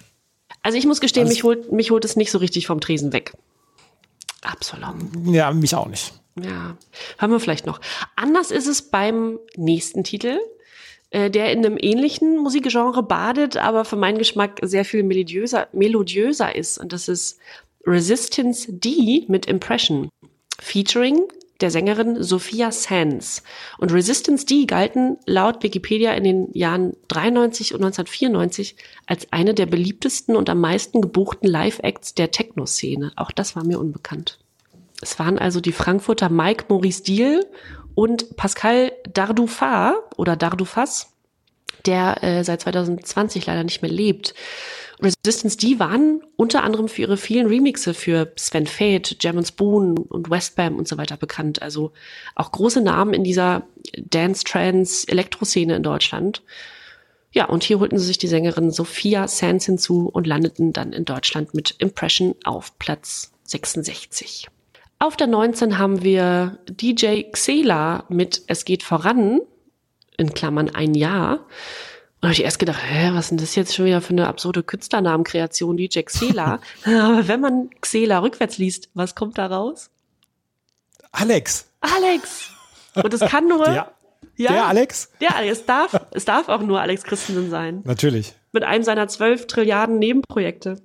[0.63, 3.33] Also ich muss gestehen, mich holt, mich holt es nicht so richtig vom Tresen weg.
[4.43, 5.35] Absalom.
[5.35, 6.13] Ja, mich auch nicht.
[6.41, 6.77] Ja,
[7.19, 7.81] hören wir vielleicht noch.
[8.15, 10.39] Anders ist es beim nächsten Titel,
[11.17, 16.55] äh, der in einem ähnlichen Musikgenre badet, aber für meinen Geschmack sehr viel melodiöser, melodiöser
[16.55, 16.77] ist.
[16.77, 17.39] Und das ist
[17.87, 20.11] Resistance D mit Impression,
[20.61, 21.23] featuring
[21.63, 23.43] der Sängerin Sophia Sands.
[23.79, 29.65] Und Resistance D galten laut Wikipedia in den Jahren 93 und 1994 als eine der
[29.65, 33.13] beliebtesten und am meisten gebuchten Live-Acts der Techno-Szene.
[33.17, 34.39] Auch das war mir unbekannt.
[35.01, 37.47] Es waren also die Frankfurter Mike Maurice Diel
[37.97, 41.09] und Pascal Dardoufas oder Dardoufas,
[41.87, 44.35] der äh, seit 2020 leider nicht mehr lebt.
[45.01, 50.31] Resistance D waren unter anderem für ihre vielen Remixe für Sven Fate, Jam Spoon und
[50.31, 51.63] Westbam und so weiter bekannt.
[51.63, 51.93] Also
[52.35, 53.67] auch große Namen in dieser
[53.97, 56.43] Dance, Trance, Elektroszene in Deutschland.
[57.33, 61.05] Ja, und hier holten sie sich die Sängerin Sophia Sands hinzu und landeten dann in
[61.07, 64.49] Deutschland mit Impression auf Platz 66.
[64.99, 69.41] Auf der 19 haben wir DJ Xela mit Es geht voran,
[70.17, 71.41] in Klammern ein Jahr.
[72.21, 74.27] Und habe ich erst gedacht, hä, was ist denn das jetzt schon wieder für eine
[74.27, 76.61] absurde Künstlernamenkreation, DJ Xela?
[76.85, 79.91] Aber wenn man Xela rückwärts liest, was kommt da raus?
[81.13, 81.69] Alex.
[81.81, 82.51] Alex.
[82.95, 83.69] Und es kann nur.
[83.69, 83.91] Ja.
[84.39, 85.11] Ja, der Alex?
[85.21, 85.61] Der Alex.
[85.61, 87.81] Es darf, es darf auch nur Alex Christensen sein.
[87.85, 88.35] Natürlich.
[88.57, 90.81] Mit einem seiner zwölf Trilliarden Nebenprojekte.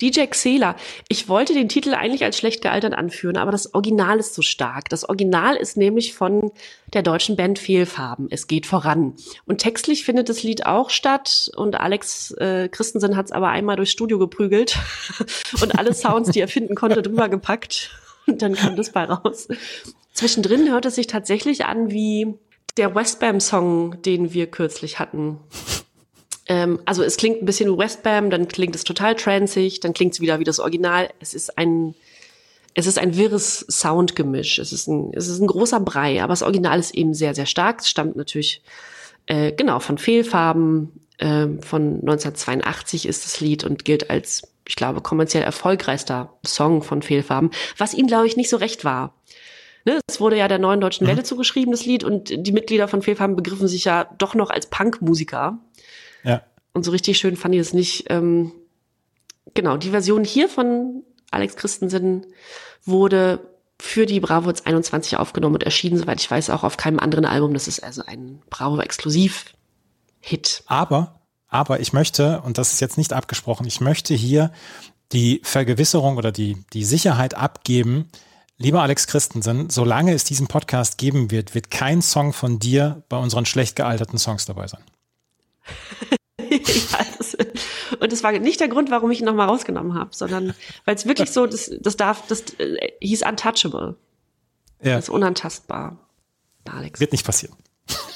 [0.00, 0.74] DJ Xela.
[1.06, 4.88] Ich wollte den Titel eigentlich als schlecht gealtert anführen, aber das Original ist so stark.
[4.88, 6.50] Das Original ist nämlich von
[6.92, 8.26] der deutschen Band Fehlfarben.
[8.32, 9.14] Es geht voran.
[9.46, 11.52] Und textlich findet das Lied auch statt.
[11.54, 14.76] Und Alex äh, Christensen hat es aber einmal durchs Studio geprügelt
[15.62, 17.92] und alle Sounds, die er finden konnte, drüber gepackt.
[18.26, 19.46] Und dann kam das bei raus.
[20.14, 22.34] Zwischendrin hört es sich tatsächlich an wie
[22.76, 25.38] der Westbam-Song, den wir kürzlich hatten.
[26.46, 30.14] Ähm, also es klingt ein bisschen wie Westbam, dann klingt es total transig, dann klingt
[30.14, 31.10] es wieder wie das Original.
[31.20, 31.94] Es ist ein,
[32.74, 34.58] es ist ein wirres Soundgemisch.
[34.58, 37.46] Es ist ein, es ist ein großer Brei, aber das Original ist eben sehr, sehr
[37.46, 37.80] stark.
[37.80, 38.62] Es stammt natürlich
[39.26, 41.00] äh, genau von Fehlfarben.
[41.18, 47.02] Äh, von 1982 ist das Lied und gilt als, ich glaube, kommerziell erfolgreichster Song von
[47.02, 49.14] Fehlfarben, was ihm, glaube ich, nicht so recht war.
[49.86, 51.10] Ne, es wurde ja der neuen deutschen mhm.
[51.10, 54.66] Welle zugeschrieben, das Lied, und die Mitglieder von Fehlfarben begriffen sich ja doch noch als
[54.66, 55.58] Punkmusiker.
[56.24, 56.42] Ja.
[56.72, 58.06] Und so richtig schön fand ich es nicht.
[58.10, 58.52] Ähm,
[59.54, 62.26] genau, die Version hier von Alex Christensen
[62.84, 63.40] wurde
[63.80, 67.54] für die Bravo 21 aufgenommen und erschienen, soweit ich weiß, auch auf keinem anderen Album.
[67.54, 70.64] Das ist also ein Bravo-Exklusiv-Hit.
[70.66, 74.52] Aber, aber ich möchte, und das ist jetzt nicht abgesprochen, ich möchte hier
[75.12, 78.10] die Vergewisserung oder die, die Sicherheit abgeben,
[78.56, 83.16] Lieber Alex Christensen, solange es diesen Podcast geben wird, wird kein Song von dir bei
[83.16, 84.84] unseren schlecht gealterten Songs dabei sein.
[86.50, 90.54] ja, das, und das war nicht der Grund, warum ich ihn nochmal rausgenommen habe, sondern
[90.84, 93.96] weil es wirklich so, das, das darf, das äh, hieß untouchable.
[94.82, 94.96] Ja.
[94.96, 95.98] Das ist unantastbar.
[96.70, 97.00] Alex.
[97.00, 97.56] Wird nicht passieren.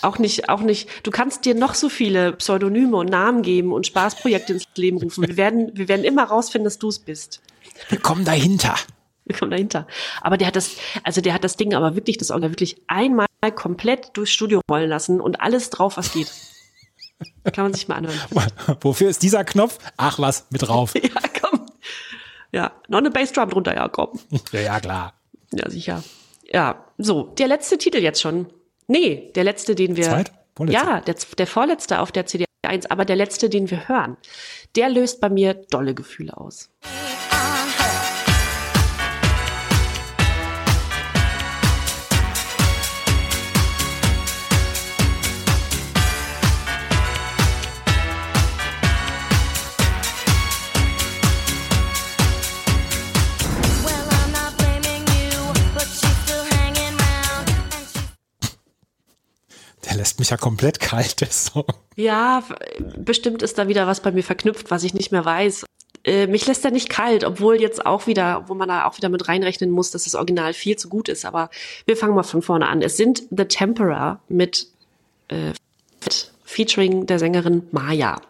[0.00, 0.88] Auch nicht, auch nicht.
[1.02, 5.26] Du kannst dir noch so viele Pseudonyme und Namen geben und Spaßprojekte ins Leben rufen.
[5.26, 7.42] Wir werden, wir werden immer rausfinden, dass du es bist.
[7.88, 8.76] Wir kommen dahinter.
[9.24, 9.86] Wir kommen dahinter.
[10.22, 13.26] Aber der hat das, also der hat das Ding aber wirklich, das Orgel wirklich einmal
[13.54, 16.32] komplett durchs Studio rollen lassen und alles drauf, was geht.
[17.52, 18.18] Kann man sich mal anhören.
[18.80, 19.78] Wofür ist dieser Knopf?
[19.96, 20.94] Ach was, mit drauf.
[20.94, 21.66] ja, komm.
[22.52, 24.18] Ja, noch eine Bassdrum drunter, ja, komm.
[24.52, 25.14] Ja, ja, klar.
[25.52, 26.02] Ja, sicher.
[26.50, 28.46] Ja, so, der letzte Titel jetzt schon.
[28.86, 30.04] Nee, der letzte, den wir.
[30.04, 30.32] Zweit?
[30.56, 30.86] Vorletzte.
[30.86, 34.16] Ja, der, der vorletzte auf der CD1, aber der letzte, den wir hören.
[34.76, 36.70] Der löst bei mir dolle Gefühle aus.
[59.94, 61.66] Lässt mich ja komplett kalt, der Song.
[61.96, 62.42] Ja,
[62.96, 65.64] bestimmt ist da wieder was bei mir verknüpft, was ich nicht mehr weiß.
[66.04, 69.08] Äh, mich lässt er nicht kalt, obwohl jetzt auch wieder, wo man da auch wieder
[69.08, 71.24] mit reinrechnen muss, dass das Original viel zu gut ist.
[71.24, 71.50] Aber
[71.86, 72.82] wir fangen mal von vorne an.
[72.82, 74.68] Es sind The Temperer mit
[75.28, 75.52] äh,
[76.44, 78.20] featuring der Sängerin Maya.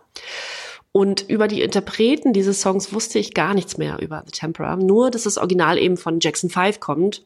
[0.93, 4.77] Und über die Interpreten dieses Songs wusste ich gar nichts mehr über The Temperer.
[4.77, 7.23] Nur, dass das Original eben von Jackson 5 kommt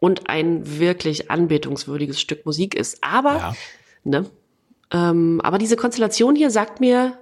[0.00, 3.02] und ein wirklich anbetungswürdiges Stück Musik ist.
[3.02, 3.56] Aber, ja.
[4.06, 4.26] Ne?
[4.92, 7.18] Ähm, aber diese Konstellation hier sagt mir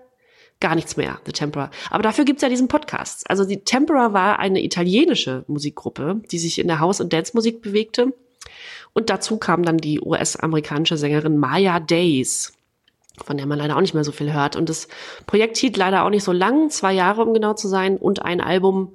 [0.60, 1.70] gar nichts mehr, The Tempera.
[1.90, 3.28] Aber dafür gibt's ja diesen Podcast.
[3.28, 8.14] Also die Tempera war eine italienische Musikgruppe, die sich in der House- und Dance-Musik bewegte.
[8.92, 12.52] Und dazu kam dann die US-amerikanische Sängerin Maya Days,
[13.24, 14.56] von der man leider auch nicht mehr so viel hört.
[14.56, 14.88] Und das
[15.26, 18.40] Projekt hielt leider auch nicht so lang, zwei Jahre um genau zu sein, und ein
[18.40, 18.92] Album.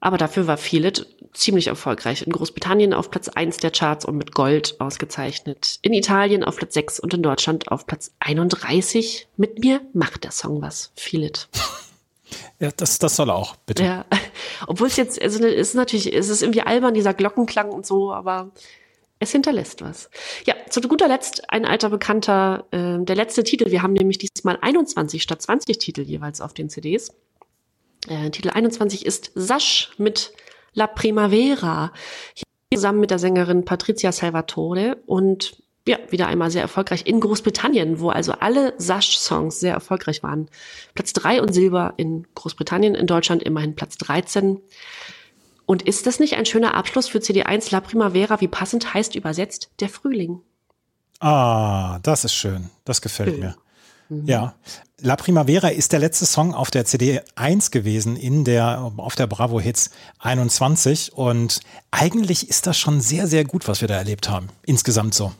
[0.00, 2.26] Aber dafür war Feel It ziemlich erfolgreich.
[2.26, 5.78] In Großbritannien auf Platz 1 der Charts und mit Gold ausgezeichnet.
[5.82, 9.28] In Italien auf Platz 6 und in Deutschland auf Platz 31.
[9.36, 10.92] Mit mir macht der Song was.
[10.96, 11.48] Feel it.
[12.58, 13.84] Ja, das, das soll auch, bitte.
[13.84, 14.04] Ja,
[14.66, 18.12] obwohl es jetzt, also es ist natürlich, es ist irgendwie albern, dieser Glockenklang und so,
[18.12, 18.50] aber
[19.18, 20.10] es hinterlässt was.
[20.44, 23.70] Ja, zu guter Letzt ein alter Bekannter, äh, der letzte Titel.
[23.70, 27.12] Wir haben nämlich diesmal 21 statt 20 Titel jeweils auf den CDs.
[28.08, 30.32] Äh, Titel 21 ist Sasch mit
[30.72, 31.92] La Primavera.
[32.34, 38.00] Hier zusammen mit der Sängerin Patricia Salvatore und ja, wieder einmal sehr erfolgreich in Großbritannien,
[38.00, 40.48] wo also alle Sash-Songs sehr erfolgreich waren.
[40.94, 44.60] Platz drei und Silber in Großbritannien, in Deutschland immerhin Platz 13.
[45.64, 49.70] Und ist das nicht ein schöner Abschluss für CD1 La Primavera, wie passend heißt übersetzt
[49.78, 50.40] der Frühling?
[51.20, 52.70] Ah, das ist schön.
[52.84, 53.40] Das gefällt schön.
[53.40, 53.56] mir.
[54.08, 54.26] Mhm.
[54.26, 54.54] Ja.
[55.00, 59.26] La Primavera ist der letzte Song auf der CD 1 gewesen in der, auf der
[59.26, 59.90] Bravo Hits
[60.20, 64.48] 21 und eigentlich ist das schon sehr, sehr gut, was wir da erlebt haben.
[64.64, 65.32] Insgesamt so.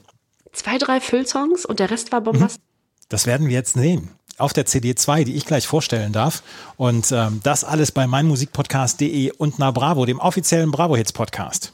[0.53, 2.59] Zwei, drei Füllsongs und der Rest war Bombast.
[2.59, 2.63] Mhm.
[3.09, 4.09] Das werden wir jetzt sehen.
[4.37, 6.43] Auf der CD 2, die ich gleich vorstellen darf.
[6.75, 11.73] Und ähm, das alles bei meinmusikpodcast.de und na Bravo, dem offiziellen Bravo Hits Podcast.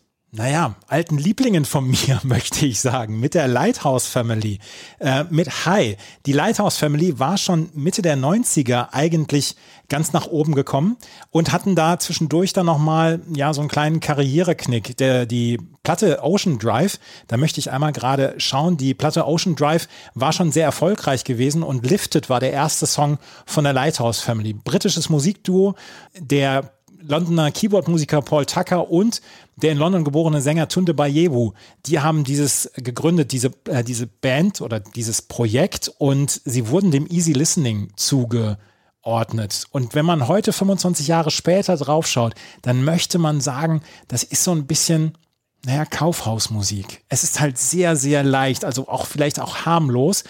[0.33, 4.59] naja, alten Lieblingen von mir, möchte ich sagen, mit der Lighthouse Family,
[4.99, 5.97] äh, mit Hi.
[6.25, 9.57] Die Lighthouse Family war schon Mitte der 90er eigentlich
[9.89, 10.95] ganz nach oben gekommen
[11.31, 14.95] und hatten da zwischendurch dann nochmal, ja, so einen kleinen Karriereknick.
[14.97, 19.89] Der, die Platte Ocean Drive, da möchte ich einmal gerade schauen, die Platte Ocean Drive
[20.13, 24.53] war schon sehr erfolgreich gewesen und Lifted war der erste Song von der Lighthouse Family.
[24.53, 25.75] Britisches Musikduo,
[26.17, 26.71] der
[27.01, 29.21] Londoner Keyboard-Musiker Paul Tucker und
[29.57, 31.53] der in London geborene Sänger Tunde Bayewu,
[31.85, 37.07] die haben dieses gegründet, diese, äh, diese Band oder dieses Projekt und sie wurden dem
[37.07, 39.65] Easy Listening zugeordnet.
[39.71, 44.51] Und wenn man heute 25 Jahre später draufschaut, dann möchte man sagen, das ist so
[44.51, 45.17] ein bisschen,
[45.65, 47.03] naja, Kaufhausmusik.
[47.09, 50.23] Es ist halt sehr, sehr leicht, also auch vielleicht auch harmlos.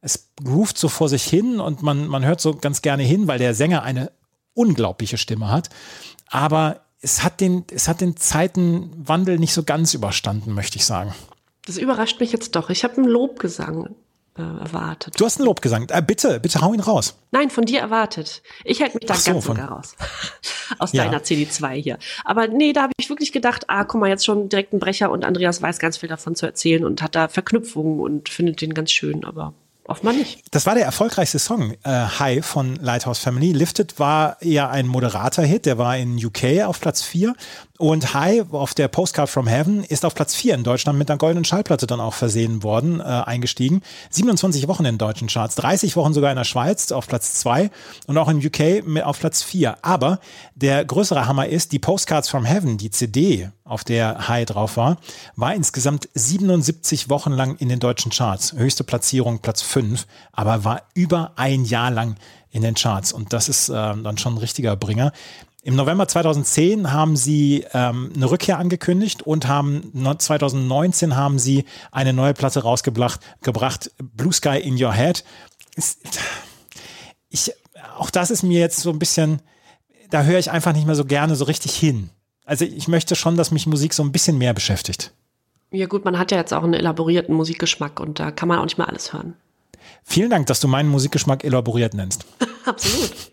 [0.00, 3.38] Es ruft so vor sich hin und man, man hört so ganz gerne hin, weil
[3.38, 4.12] der Sänger eine
[4.54, 5.68] unglaubliche Stimme hat
[6.28, 11.14] aber es hat den, es hat den Zeitenwandel nicht so ganz überstanden, möchte ich sagen.
[11.66, 12.70] Das überrascht mich jetzt doch.
[12.70, 13.94] Ich habe einen Lobgesang
[14.38, 15.18] äh, erwartet.
[15.18, 15.88] Du hast einen Lobgesang.
[15.90, 17.16] Äh, bitte, bitte hau ihn raus.
[17.32, 18.42] Nein, von dir erwartet.
[18.64, 19.96] Ich hätte mich da so, ganz sogar raus.
[20.78, 21.04] Aus ja.
[21.04, 21.98] deiner CD2 hier.
[22.24, 25.10] Aber nee, da habe ich wirklich gedacht, ah, guck mal, jetzt schon direkt ein Brecher
[25.10, 28.74] und Andreas weiß ganz viel davon zu erzählen und hat da Verknüpfungen und findet den
[28.74, 29.54] ganz schön, aber
[29.88, 30.42] Offenbar nicht.
[30.50, 33.52] Das war der erfolgreichste Song, äh, High von Lighthouse Family.
[33.52, 37.34] Lifted war eher ein moderater Hit, der war in UK auf Platz 4
[37.78, 41.18] und High auf der Postcard from Heaven ist auf Platz 4 in Deutschland mit einer
[41.18, 43.82] goldenen Schallplatte dann auch versehen worden, äh, eingestiegen.
[44.10, 47.70] 27 Wochen in deutschen Charts, 30 Wochen sogar in der Schweiz auf Platz 2
[48.06, 49.76] und auch in UK auf Platz 4.
[49.82, 50.20] Aber
[50.54, 54.98] der größere Hammer ist, die Postcards from Heaven, die CD, auf der High drauf war,
[55.34, 58.52] war insgesamt 77 Wochen lang in den deutschen Charts.
[58.52, 62.16] Höchste Platzierung Platz 5, aber war über ein Jahr lang
[62.50, 63.12] in den Charts.
[63.12, 65.12] Und das ist äh, dann schon ein richtiger Bringer.
[65.66, 72.12] Im November 2010 haben sie ähm, eine Rückkehr angekündigt und haben 2019 haben sie eine
[72.12, 75.24] neue Platte rausgebracht, gebracht, Blue Sky in Your Head.
[75.74, 75.98] Ist,
[77.30, 77.52] ich,
[77.98, 79.42] auch das ist mir jetzt so ein bisschen,
[80.10, 82.10] da höre ich einfach nicht mehr so gerne so richtig hin.
[82.44, 85.14] Also ich möchte schon, dass mich Musik so ein bisschen mehr beschäftigt.
[85.72, 88.64] Ja gut, man hat ja jetzt auch einen elaborierten Musikgeschmack und da kann man auch
[88.66, 89.34] nicht mal alles hören.
[90.04, 92.24] Vielen Dank, dass du meinen Musikgeschmack elaboriert nennst.
[92.64, 93.32] Absolut.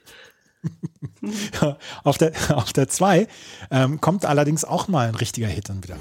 [2.03, 3.27] auf der auf der 2
[3.71, 5.97] ähm, kommt allerdings auch mal ein richtiger Hit dann wieder.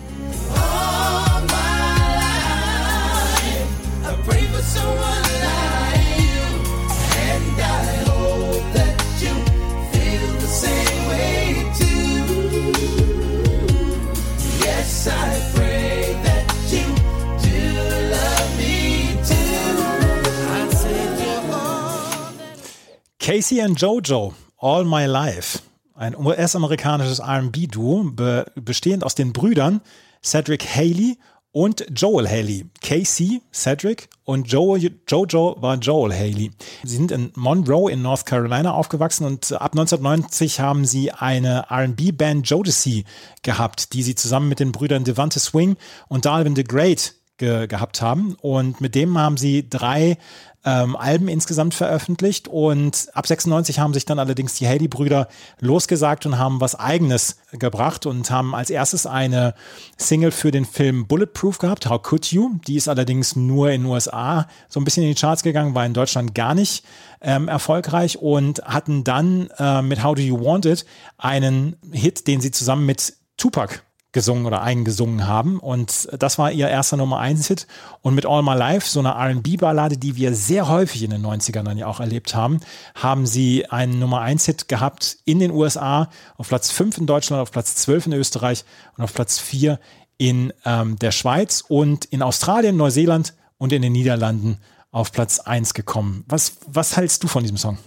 [23.33, 25.59] Casey and Jojo, All My Life.
[25.97, 29.81] Ein US-amerikanisches RB-Duo, be bestehend aus den Brüdern
[30.23, 31.19] Cedric Haley
[31.51, 32.67] und Joel Haley.
[32.81, 36.53] Casey, Cedric und Joe, Jojo war Joel Haley.
[36.85, 42.49] Sie sind in Monroe in North Carolina aufgewachsen und ab 1990 haben sie eine R&B-Band
[42.49, 43.05] Jodeci
[43.43, 48.01] gehabt, die sie zusammen mit den Brüdern Devante Swing und Darwin the Great ge gehabt
[48.01, 48.37] haben.
[48.41, 50.19] Und mit dem haben sie drei
[50.65, 55.29] ähm, Alben insgesamt veröffentlicht und ab 96 haben sich dann allerdings die Haley-Brüder
[55.61, 59.55] losgesagt und haben was eigenes gebracht und haben als erstes eine
[59.97, 62.51] Single für den Film Bulletproof gehabt, How Could You?
[62.67, 65.85] Die ist allerdings nur in den USA so ein bisschen in die Charts gegangen, war
[65.85, 66.85] in Deutschland gar nicht
[67.21, 70.85] ähm, erfolgreich und hatten dann äh, mit How Do You Want It
[71.19, 73.83] einen Hit, den sie zusammen mit Tupac
[74.13, 75.59] gesungen oder eingesungen haben.
[75.59, 77.67] Und das war ihr erster Nummer 1 Hit.
[78.03, 81.65] Und mit All My Life, so eine R&B-Ballade, die wir sehr häufig in den 90ern
[81.65, 82.61] dann ja auch erlebt haben,
[82.95, 87.43] haben sie einen Nummer 1 Hit gehabt in den USA, auf Platz 5 in Deutschland,
[87.43, 88.65] auf Platz 12 in Österreich
[88.97, 89.81] und auf Platz 4
[90.19, 94.59] in ähm, der Schweiz und in Australien, Neuseeland und in den Niederlanden
[94.91, 96.25] auf Platz 1 gekommen.
[96.29, 97.79] Was, was hältst du von diesem Song?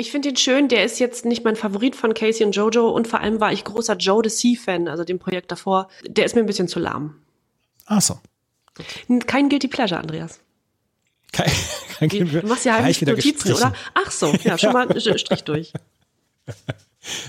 [0.00, 0.68] Ich finde ihn schön.
[0.68, 3.64] Der ist jetzt nicht mein Favorit von Casey und Jojo und vor allem war ich
[3.64, 5.88] großer Joe the Sea-Fan, also dem Projekt davor.
[6.06, 7.16] Der ist mir ein bisschen zu lahm.
[7.84, 8.18] Ach so.
[9.26, 10.40] Kein Guilty Pleasure, Andreas.
[11.32, 11.52] Kein,
[11.98, 13.74] kein du machst ja heimlich Notizen, oder?
[13.92, 15.72] Ach so, ja, schon mal Strich durch.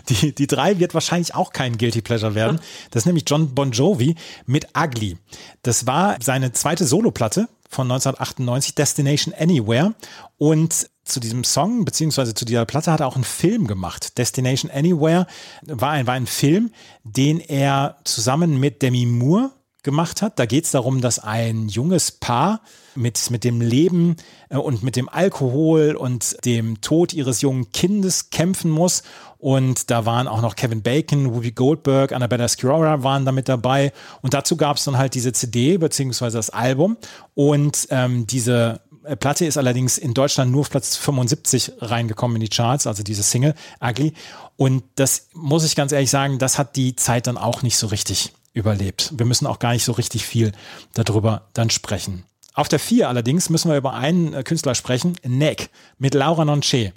[0.09, 2.59] Die, die drei wird wahrscheinlich auch kein Guilty Pleasure werden.
[2.91, 4.15] Das ist nämlich John Bon Jovi
[4.45, 5.17] mit Ugly.
[5.63, 9.95] Das war seine zweite Soloplatte von 1998, Destination Anywhere.
[10.37, 14.17] Und zu diesem Song, beziehungsweise zu dieser Platte hat er auch einen Film gemacht.
[14.17, 15.27] Destination Anywhere
[15.63, 16.71] war ein, war ein Film,
[17.03, 19.51] den er zusammen mit Demi Moore
[19.83, 20.37] gemacht hat.
[20.37, 22.61] Da geht es darum, dass ein junges Paar
[22.95, 24.15] mit, mit dem Leben
[24.49, 29.03] äh, und mit dem Alkohol und dem Tod ihres jungen Kindes kämpfen muss.
[29.37, 33.91] Und da waren auch noch Kevin Bacon, Whoopi Goldberg, Annabella Sciorra waren da mit dabei.
[34.21, 36.97] Und dazu gab es dann halt diese CD beziehungsweise das Album.
[37.33, 38.81] Und ähm, diese
[39.19, 43.23] Platte ist allerdings in Deutschland nur auf Platz 75 reingekommen in die Charts, also diese
[43.23, 44.13] Single Ugly.
[44.57, 47.87] Und das muss ich ganz ehrlich sagen, das hat die Zeit dann auch nicht so
[47.87, 49.11] richtig überlebt.
[49.15, 50.51] Wir müssen auch gar nicht so richtig viel
[50.93, 52.25] darüber dann sprechen.
[52.53, 56.93] Auf der 4 allerdings müssen wir über einen äh, Künstler sprechen, Neck mit Laura Nonche.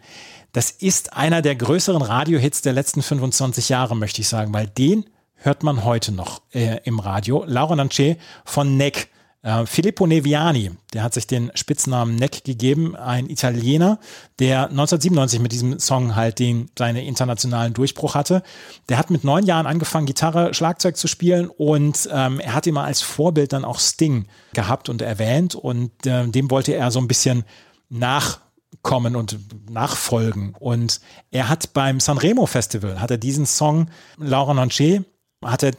[0.52, 5.04] Das ist einer der größeren Radiohits der letzten 25 Jahre, möchte ich sagen, weil den
[5.34, 7.44] hört man heute noch äh, im Radio.
[7.46, 9.08] Laura Nonche von Neck
[9.44, 13.98] äh, Filippo Neviani, der hat sich den Spitznamen Neck gegeben, ein Italiener,
[14.38, 18.42] der 1997 mit diesem Song halt den, seinen internationalen Durchbruch hatte.
[18.88, 22.84] Der hat mit neun Jahren angefangen, Gitarre, Schlagzeug zu spielen und ähm, er hat immer
[22.84, 27.08] als Vorbild dann auch Sting gehabt und erwähnt und äh, dem wollte er so ein
[27.08, 27.44] bisschen
[27.90, 29.38] nachkommen und
[29.70, 30.54] nachfolgen.
[30.58, 35.04] Und er hat beim Sanremo Festival, hat er diesen Song Laura Nonche
[35.44, 35.72] hat er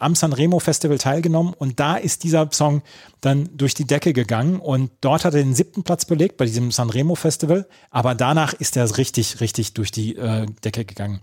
[0.00, 2.82] am Sanremo Festival teilgenommen und da ist dieser Song
[3.20, 6.70] dann durch die Decke gegangen und dort hat er den siebten Platz belegt bei diesem
[6.70, 11.20] Sanremo Festival, aber danach ist er richtig, richtig durch die äh, Decke gegangen.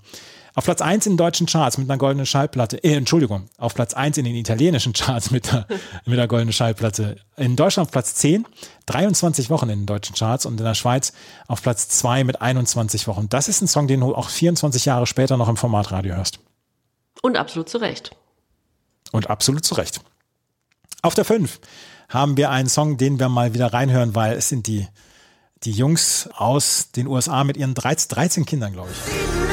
[0.58, 3.94] Auf Platz 1 in den deutschen Charts mit einer goldenen Schallplatte, äh, Entschuldigung, auf Platz
[3.94, 5.68] 1 in den italienischen Charts mit der,
[6.08, 7.18] mit der goldenen Schallplatte.
[7.36, 8.44] In Deutschland auf Platz 10,
[8.88, 11.14] 23 Wochen in den deutschen Charts und in der Schweiz
[11.48, 13.30] auf Platz 2 mit 21 Wochen.
[13.30, 16.40] Das ist ein Song, den du auch 24 Jahre später noch im Formatradio hörst.
[17.22, 18.16] Und absolut zu Recht.
[19.12, 20.02] Und absolut zu Recht.
[21.02, 21.60] Auf der 5
[22.10, 24.88] haben wir einen Song, den wir mal wieder reinhören, weil es sind die,
[25.64, 29.47] die Jungs aus den USA mit ihren 13, 13 Kindern, glaube ich.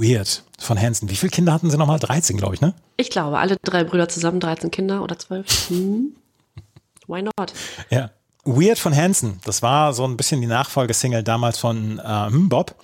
[0.00, 1.10] Weird von Hansen.
[1.10, 1.98] Wie viele Kinder hatten sie nochmal?
[1.98, 2.74] 13, glaube ich, ne?
[2.96, 5.68] Ich glaube, alle drei Brüder zusammen 13 Kinder oder 12.
[5.68, 6.16] Hm.
[7.06, 7.52] Why not?
[7.90, 8.10] Ja.
[8.44, 12.74] Weird von Hanson, das war so ein bisschen die Nachfolgesingle damals von äh, Bob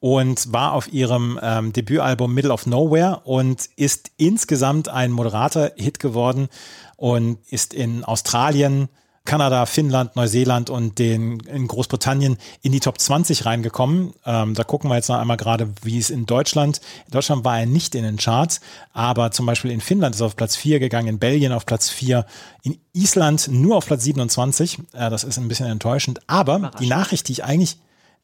[0.00, 6.00] und war auf ihrem ähm, Debütalbum Middle of Nowhere und ist insgesamt ein moderater Hit
[6.00, 6.48] geworden
[6.96, 8.88] und ist in Australien,
[9.24, 14.12] Kanada, Finnland, Neuseeland und den, in Großbritannien in die Top 20 reingekommen.
[14.26, 16.80] Ähm, da gucken wir jetzt noch einmal gerade, wie es in Deutschland.
[17.06, 18.60] In Deutschland war er nicht in den Charts,
[18.92, 21.88] aber zum Beispiel in Finnland ist er auf Platz 4 gegangen, in Belgien auf Platz
[21.88, 22.26] 4,
[22.64, 24.78] in Island nur auf Platz 27.
[24.92, 26.20] Äh, das ist ein bisschen enttäuschend.
[26.26, 27.78] Aber die Nachricht, die ich eigentlich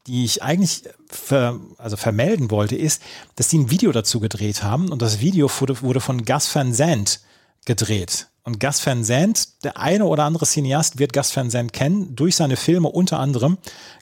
[0.06, 3.02] die ich eigentlich ver, also vermelden wollte, ist,
[3.36, 6.72] dass die ein Video dazu gedreht haben und das Video wurde, wurde von Gus Van
[6.72, 7.20] Sant
[7.66, 8.28] gedreht.
[8.48, 12.34] Und Gus Van Sant, der eine oder andere Cineast wird Gus Van Sant kennen, durch
[12.34, 13.58] seine Filme unter anderem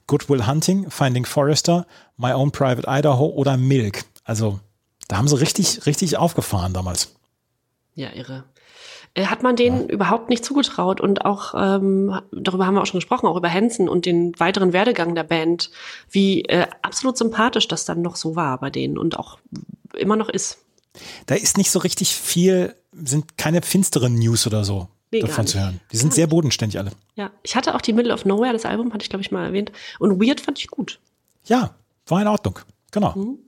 [0.07, 1.84] Good Will Hunting, Finding Forrester,
[2.16, 4.05] My Own Private Idaho oder Milk.
[4.22, 4.61] Also
[5.09, 7.16] da haben sie richtig, richtig aufgefahren damals.
[7.97, 8.44] Ja, irre.
[9.14, 9.94] Äh, hat man denen ja.
[9.94, 13.88] überhaupt nicht zugetraut und auch ähm, darüber haben wir auch schon gesprochen, auch über Hansen
[13.88, 15.72] und den weiteren Werdegang der Band,
[16.09, 19.40] wie äh, absolut sympathisch das dann noch so war bei denen und auch
[19.92, 20.59] immer noch ist.
[21.26, 25.59] Da ist nicht so richtig viel, sind keine finsteren News oder so nee, davon zu
[25.59, 25.80] hören.
[25.92, 26.92] Die sind sehr bodenständig alle.
[27.14, 29.47] Ja, ich hatte auch die Middle of Nowhere, das Album hatte ich glaube ich mal
[29.47, 30.99] erwähnt und Weird fand ich gut.
[31.44, 31.74] Ja,
[32.07, 32.59] war in Ordnung.
[32.90, 33.12] Genau.
[33.14, 33.38] Mhm.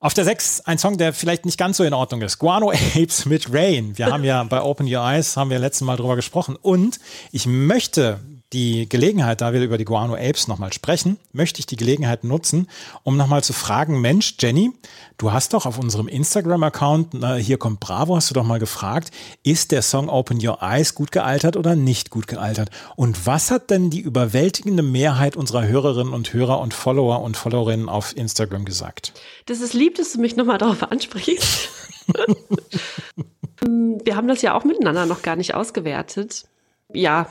[0.00, 2.38] Auf der 6 ein Song, der vielleicht nicht ganz so in Ordnung ist.
[2.38, 3.98] Guano Apes mit Rain.
[3.98, 6.56] Wir haben ja bei Open Your Eyes, haben wir letztes Mal drüber gesprochen.
[6.56, 7.00] Und
[7.32, 8.20] ich möchte
[8.52, 12.66] die Gelegenheit, da wir über die Guano Apes nochmal sprechen, möchte ich die Gelegenheit nutzen,
[13.02, 14.72] um nochmal zu fragen, Mensch, Jenny,
[15.18, 19.10] du hast doch auf unserem Instagram-Account, hier kommt Bravo, hast du doch mal gefragt,
[19.42, 22.70] ist der Song Open Your Eyes gut gealtert oder nicht gut gealtert?
[22.96, 27.90] Und was hat denn die überwältigende Mehrheit unserer Hörerinnen und Hörer und Follower und Followerinnen
[27.90, 29.12] auf Instagram gesagt?
[29.44, 31.68] Das ist lieb, dass du mich nochmal darauf ansprichst.
[33.60, 36.46] wir haben das ja auch miteinander noch gar nicht ausgewertet
[36.90, 37.30] ja,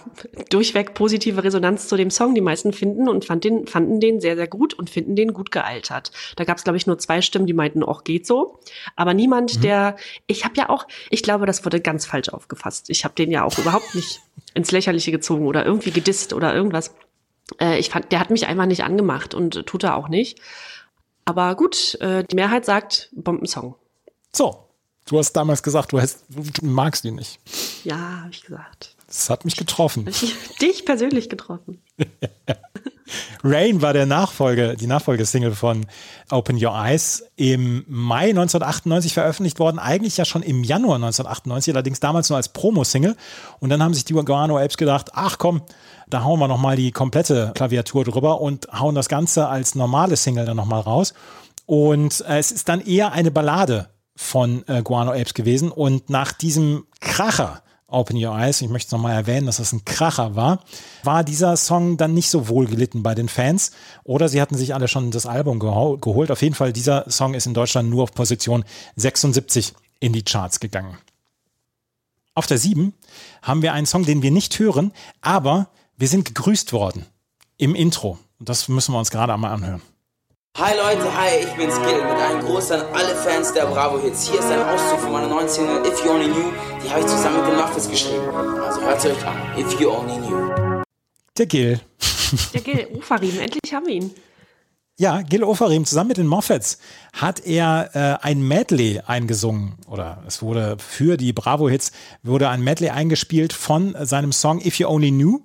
[0.51, 2.36] durchweg positive Resonanz zu dem Song.
[2.36, 5.51] Die meisten finden und fand den, fanden den sehr, sehr gut und finden den gut
[5.51, 6.12] gealtert.
[6.36, 8.60] Da gab es, glaube ich, nur zwei Stimmen, die meinten, auch geht so.
[8.95, 9.62] Aber niemand, mhm.
[9.62, 9.95] der,
[10.28, 12.89] ich habe ja auch, ich glaube, das wurde ganz falsch aufgefasst.
[12.89, 14.22] Ich habe den ja auch überhaupt nicht
[14.53, 16.93] ins Lächerliche gezogen oder irgendwie gedisst oder irgendwas.
[17.60, 20.39] Äh, ich fand, der hat mich einfach nicht angemacht und tut er auch nicht.
[21.26, 23.76] Aber gut, äh, die Mehrheit sagt Bombensong.
[24.32, 24.68] So,
[25.08, 27.39] du hast damals gesagt, du, hast, du magst ihn nicht.
[27.84, 28.96] Ja, habe ich gesagt.
[29.08, 30.05] Das hat mich getroffen.
[30.62, 31.82] Dich persönlich getroffen.
[33.43, 35.86] Rain war der Nachfolge, die Nachfolgesingle von
[36.30, 42.01] Open Your Eyes im Mai 1998 veröffentlicht worden, eigentlich ja schon im Januar 1998, allerdings
[42.01, 43.16] damals nur als Promo-Single.
[43.60, 45.62] Und dann haben sich die Guano Apes gedacht, ach komm,
[46.10, 50.45] da hauen wir nochmal die komplette Klaviatur drüber und hauen das Ganze als normale Single
[50.45, 51.14] dann nochmal raus.
[51.66, 55.72] Und äh, es ist dann eher eine Ballade von äh, Guano Apes gewesen.
[55.72, 59.85] Und nach diesem Kracher, Open Your Eyes, ich möchte es nochmal erwähnen, dass das ein
[59.85, 60.59] Kracher war,
[61.03, 63.71] war dieser Song dann nicht so wohl gelitten bei den Fans
[64.03, 66.29] oder sie hatten sich alle schon das Album geholt.
[66.29, 68.65] Auf jeden Fall, dieser Song ist in Deutschland nur auf Position
[68.97, 70.97] 76 in die Charts gegangen.
[72.33, 72.93] Auf der 7
[73.41, 77.05] haben wir einen Song, den wir nicht hören, aber wir sind gegrüßt worden
[77.57, 78.19] im Intro.
[78.39, 79.81] Das müssen wir uns gerade einmal anhören.
[80.60, 84.28] Hi Leute, hi, ich bin's Gil mit einem Gruß an alle Fans der Bravo Hits.
[84.28, 86.51] Hier ist ein Auszug von meiner neuen Single If You Only Knew.
[86.84, 88.28] Die habe ich zusammen mit den Muffins geschrieben.
[88.34, 89.38] Also hört euch an.
[89.55, 90.82] If You Only Knew.
[91.38, 91.80] Der Gil.
[92.55, 94.12] Der Gil, Ofarim, endlich haben wir ihn.
[94.97, 96.80] Ja, Gil Ofarim zusammen mit den Moffats
[97.14, 101.91] hat er äh, ein Medley eingesungen oder es wurde für die Bravo Hits
[102.24, 105.41] wurde ein Medley eingespielt von seinem Song If You Only Knew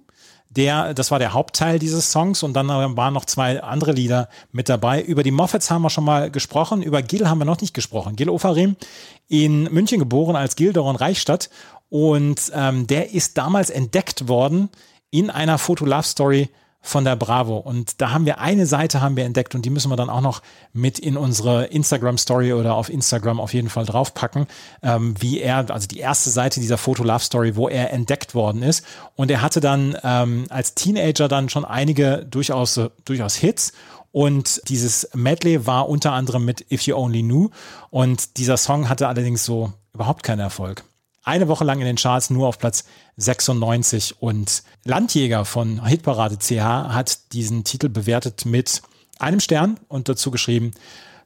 [0.57, 4.69] der, das war der Hauptteil dieses Songs und dann waren noch zwei andere Lieder mit
[4.69, 5.03] dabei.
[5.03, 8.17] Über die Moffats haben wir schon mal gesprochen, über Gil haben wir noch nicht gesprochen.
[8.17, 8.77] Gil Ofarim,
[9.29, 11.49] in München geboren als Gilderon Reichstadt
[11.89, 14.69] und ähm, der ist damals entdeckt worden
[15.11, 16.49] in einer Foto-Love-Story
[16.83, 17.57] von der Bravo.
[17.57, 20.21] Und da haben wir eine Seite haben wir entdeckt und die müssen wir dann auch
[20.21, 24.47] noch mit in unsere Instagram Story oder auf Instagram auf jeden Fall draufpacken,
[24.83, 28.63] ähm, wie er, also die erste Seite dieser Foto Love Story, wo er entdeckt worden
[28.63, 28.85] ist.
[29.15, 33.73] Und er hatte dann ähm, als Teenager dann schon einige durchaus, durchaus Hits
[34.11, 37.49] und dieses Medley war unter anderem mit If You Only Knew.
[37.91, 40.85] Und dieser Song hatte allerdings so überhaupt keinen Erfolg
[41.25, 42.85] eine Woche lang in den Charts nur auf Platz
[43.17, 48.83] 96 und Landjäger von Hitparade CH hat diesen Titel bewertet mit
[49.19, 50.73] einem Stern und dazu geschrieben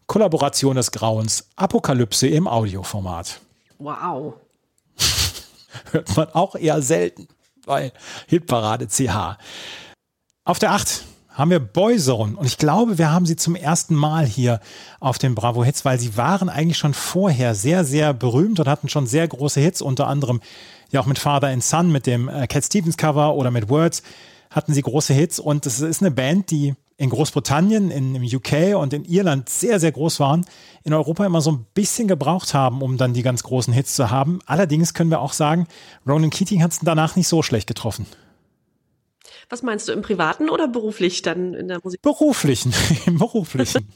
[0.06, 3.40] Kollaboration des Grauens, Apokalypse im Audioformat.
[3.78, 4.34] Wow.
[5.90, 7.26] Hört man auch eher selten
[7.64, 7.92] bei
[8.28, 9.38] Hitparade CH.
[10.44, 11.04] Auf der 8
[11.36, 12.36] haben wir Boyzone.
[12.36, 14.60] Und ich glaube, wir haben sie zum ersten Mal hier
[14.98, 18.88] auf den Bravo Hits, weil sie waren eigentlich schon vorher sehr, sehr berühmt und hatten
[18.88, 20.40] schon sehr große Hits, unter anderem
[20.90, 24.02] ja auch mit Father and Son, mit dem äh, Cat Stevens Cover oder mit Words
[24.50, 28.74] hatten sie große Hits und es ist eine Band, die in Großbritannien, in, im UK
[28.80, 30.46] und in Irland sehr, sehr groß waren,
[30.82, 34.10] in Europa immer so ein bisschen gebraucht haben, um dann die ganz großen Hits zu
[34.10, 34.38] haben.
[34.46, 35.66] Allerdings können wir auch sagen,
[36.06, 38.06] Ronan Keating hat es danach nicht so schlecht getroffen.
[39.48, 42.02] Was meinst du, im Privaten oder beruflich dann in der Musik?
[42.02, 42.72] Beruflichen,
[43.06, 43.88] im Beruflichen.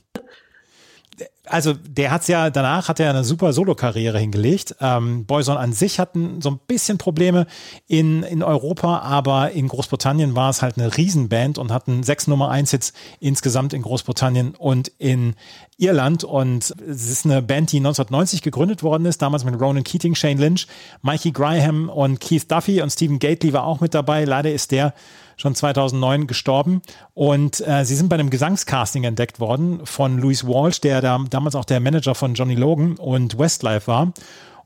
[1.45, 4.77] also der hat's ja danach hat er eine super Solo-Karriere hingelegt.
[4.81, 7.47] Ähm, Boyzone an sich hatten so ein bisschen Probleme
[7.89, 12.51] in, in Europa, aber in Großbritannien war es halt eine Riesenband und hatten sechs Nummer
[12.51, 15.35] eins Hits insgesamt in Großbritannien und in
[15.79, 16.23] Irland.
[16.23, 20.39] Und es ist eine Band, die 1990 gegründet worden ist, damals mit Ronan Keating, Shane
[20.39, 20.69] Lynch,
[21.03, 24.25] Mikey Graham und Keith Duffy und Stephen Gately war auch mit dabei.
[24.25, 24.95] Leider ist der
[25.41, 26.83] schon 2009 gestorben.
[27.15, 31.55] Und äh, sie sind bei einem Gesangscasting entdeckt worden von Louis Walsh, der da, damals
[31.55, 34.13] auch der Manager von Johnny Logan und Westlife war.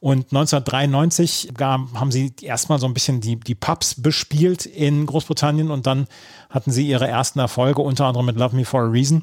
[0.00, 5.86] Und 1993 haben sie erstmal so ein bisschen die, die Pubs bespielt in Großbritannien und
[5.86, 6.06] dann
[6.50, 9.22] hatten sie ihre ersten Erfolge, unter anderem mit Love Me for a Reason.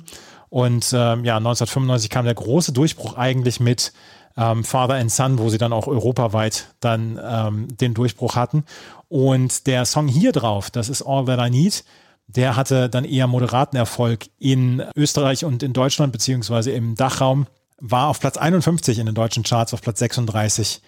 [0.49, 3.93] Und ähm, ja, 1995 kam der große Durchbruch eigentlich mit
[4.37, 8.63] ähm, Father and Son, wo sie dann auch europaweit dann ähm, den Durchbruch hatten.
[9.07, 11.83] Und der Song hier drauf, das ist All That I Need,
[12.27, 17.47] der hatte dann eher moderaten Erfolg in Österreich und in Deutschland, beziehungsweise im Dachraum,
[17.79, 20.81] war auf Platz 51 in den deutschen Charts, auf Platz 36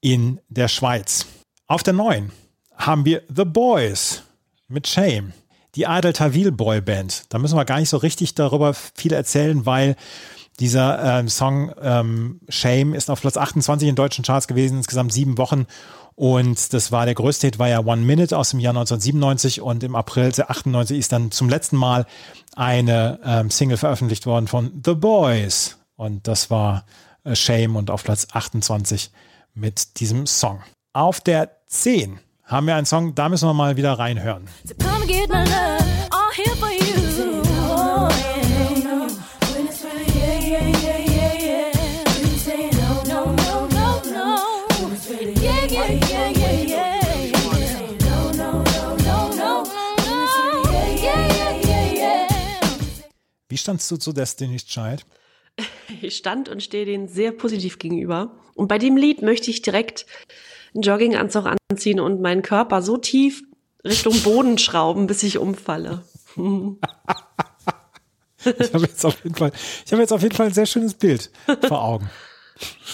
[0.00, 1.26] in der Schweiz.
[1.66, 2.30] Auf der 9
[2.76, 4.22] haben wir The Boys
[4.68, 5.32] mit Shame,
[5.74, 7.24] die Adel Tawil Boy Band.
[7.28, 9.96] Da müssen wir gar nicht so richtig darüber viel erzählen, weil
[10.60, 15.38] dieser ähm, Song ähm, Shame ist auf Platz 28 in deutschen Charts gewesen, insgesamt sieben
[15.38, 15.66] Wochen.
[16.14, 19.84] Und das war der größte Hit, war ja One Minute aus dem Jahr 1997 und
[19.84, 22.06] im April 98 ist dann zum letzten Mal
[22.54, 25.76] eine ähm, Single veröffentlicht worden von The Boys.
[25.96, 26.86] Und das war
[27.24, 29.10] äh, Shame und auf Platz 28
[29.54, 30.62] mit diesem Song.
[30.94, 34.48] Auf der 10 haben wir einen Song, da müssen wir mal wieder reinhören.
[37.16, 37.35] So
[53.56, 55.06] Wie standst du zu Destiny's Child?
[56.02, 58.36] Ich stand und stehe denen sehr positiv gegenüber.
[58.52, 60.04] Und bei dem Lied möchte ich direkt
[60.74, 63.42] einen Jogginganzug anziehen und meinen Körper so tief
[63.82, 66.02] Richtung Boden schrauben, bis ich umfalle.
[66.36, 66.44] ich
[68.74, 69.52] habe jetzt auf jeden Fall,
[69.86, 71.30] ich habe jetzt auf jeden Fall ein sehr schönes Bild
[71.66, 72.10] vor Augen.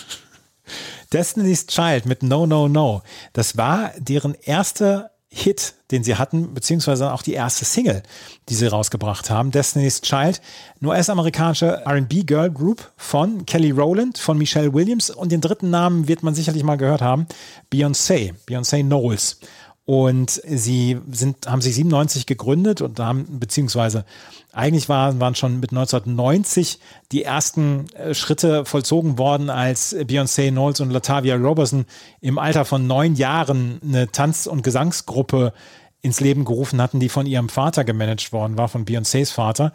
[1.12, 3.02] Destiny's Child mit No No No.
[3.32, 8.03] Das war deren erste Hit, den sie hatten, beziehungsweise auch die erste Single,
[8.51, 9.51] die sie rausgebracht haben.
[9.51, 10.43] Destiny's Child,
[10.80, 16.07] eine US-amerikanische RB Girl Group von Kelly Rowland, von Michelle Williams und den dritten Namen
[16.07, 17.26] wird man sicherlich mal gehört haben,
[17.72, 19.41] Beyoncé, Beyoncé Knowles.
[19.85, 24.05] Und sie sind, haben sich 97 gegründet und haben, beziehungsweise
[24.53, 26.78] eigentlich waren, waren schon mit 1990
[27.11, 31.87] die ersten äh, Schritte vollzogen worden, als Beyoncé Knowles und Latavia Robertson
[32.20, 35.53] im Alter von neun Jahren eine Tanz- und Gesangsgruppe
[36.01, 39.72] ins Leben gerufen hatten, die von ihrem Vater gemanagt worden war, von Beyoncés Vater.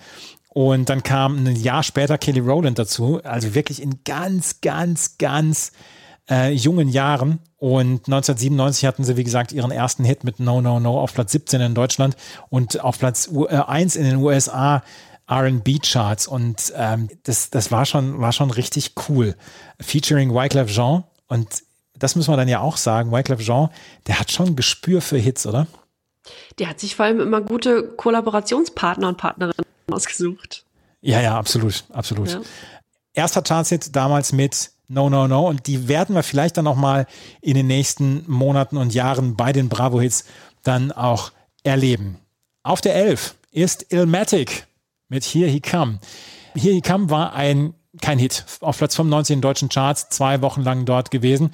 [0.49, 5.71] Und dann kam ein Jahr später Kelly Rowland dazu, also wirklich in ganz, ganz, ganz
[6.29, 7.39] äh, jungen Jahren.
[7.57, 11.31] Und 1997 hatten sie, wie gesagt, ihren ersten Hit mit No No No auf Platz
[11.31, 12.15] 17 in Deutschland
[12.49, 14.83] und auf Platz U äh, 1 in den USA
[15.29, 16.27] RB-Charts.
[16.27, 19.35] Und ähm, das, das war schon, war schon richtig cool.
[19.79, 21.03] Featuring Wyclef Jean.
[21.27, 21.63] Und
[21.97, 23.69] das müssen wir dann ja auch sagen, Wyclef Jean,
[24.05, 25.67] der hat schon ein Gespür für Hits, oder?
[26.59, 30.65] Der hat sich vor allem immer gute Kollaborationspartner und Partnerinnen ausgesucht.
[31.01, 32.31] Ja, ja, absolut, absolut.
[32.31, 32.41] Ja.
[33.13, 35.47] Erster Charts-Hit damals mit No, no, no.
[35.47, 37.07] Und die werden wir vielleicht dann noch mal
[37.41, 40.25] in den nächsten Monaten und Jahren bei den Bravo-Hits
[40.63, 41.31] dann auch
[41.63, 42.19] erleben.
[42.63, 44.65] Auf der 11 ist Ilmatic
[45.09, 45.99] mit Here He Come.
[46.55, 50.61] Here He Come war ein, kein Hit, auf Platz 95 in deutschen Charts, zwei Wochen
[50.61, 51.51] lang dort gewesen.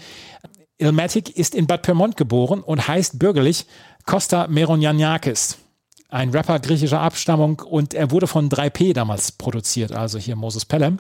[0.78, 3.66] Ilmatic ist in Bad Pyrmont geboren und heißt bürgerlich
[4.06, 5.58] Costa Meronianiakis.
[6.10, 11.00] Ein Rapper griechischer Abstammung und er wurde von 3P damals produziert, also hier Moses Pelham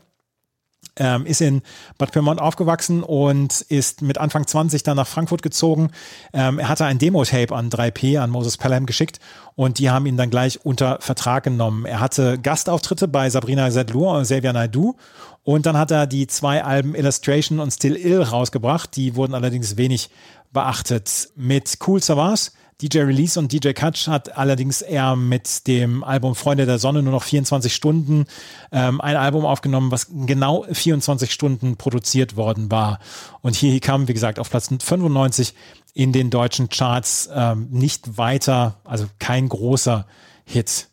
[0.98, 1.62] ähm, ist in
[1.98, 5.92] Bad Pyrmont aufgewachsen und ist mit Anfang 20 dann nach Frankfurt gezogen.
[6.34, 9.20] Ähm, er hatte ein Demo-Tape an 3P, an Moses Pelham geschickt
[9.56, 11.86] und die haben ihn dann gleich unter Vertrag genommen.
[11.86, 14.96] Er hatte Gastauftritte bei Sabrina Zedlur und Xavier Naidu
[15.44, 18.96] und dann hat er die zwei Alben Illustration und Still Ill rausgebracht.
[18.96, 20.10] Die wurden allerdings wenig
[20.52, 21.30] beachtet.
[21.36, 22.54] Mit Cool Savas
[22.84, 27.14] DJ Release und DJ Kutch hat allerdings eher mit dem Album Freunde der Sonne nur
[27.14, 28.26] noch 24 Stunden
[28.74, 33.00] ähm, ein Album aufgenommen, was genau 24 Stunden produziert worden war.
[33.42, 35.54] Und hier kam, wie gesagt, auf Platz 95
[35.94, 40.06] in den deutschen Charts ähm, nicht weiter, also kein großer
[40.44, 40.90] Hit.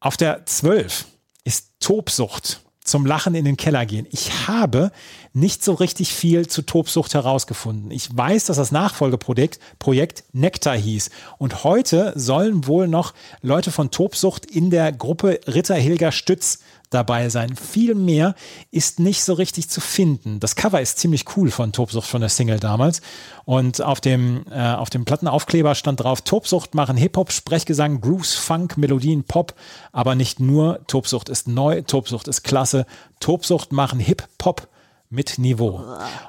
[0.00, 1.06] Auf der 12
[1.44, 2.60] ist Tobsucht
[2.90, 4.06] zum Lachen in den Keller gehen.
[4.10, 4.90] Ich habe
[5.32, 7.90] nicht so richtig viel zu Tobsucht herausgefunden.
[7.90, 11.10] Ich weiß, dass das Nachfolgeprojekt Projekt Nektar hieß.
[11.38, 16.58] Und heute sollen wohl noch Leute von Tobsucht in der Gruppe Ritter Hilger Stütz
[16.90, 17.56] dabei sein.
[17.56, 18.34] Viel mehr
[18.70, 20.40] ist nicht so richtig zu finden.
[20.40, 23.00] Das Cover ist ziemlich cool von Tobsucht von der Single damals.
[23.44, 28.76] Und auf dem, äh, auf dem Plattenaufkleber stand drauf, Tobsucht machen Hip-Hop, Sprechgesang, Grooves, Funk,
[28.76, 29.54] Melodien, Pop.
[29.92, 32.86] Aber nicht nur, Tobsucht ist neu, Tobsucht ist klasse.
[33.20, 34.68] Tobsucht machen Hip-Pop
[35.08, 35.82] mit Niveau.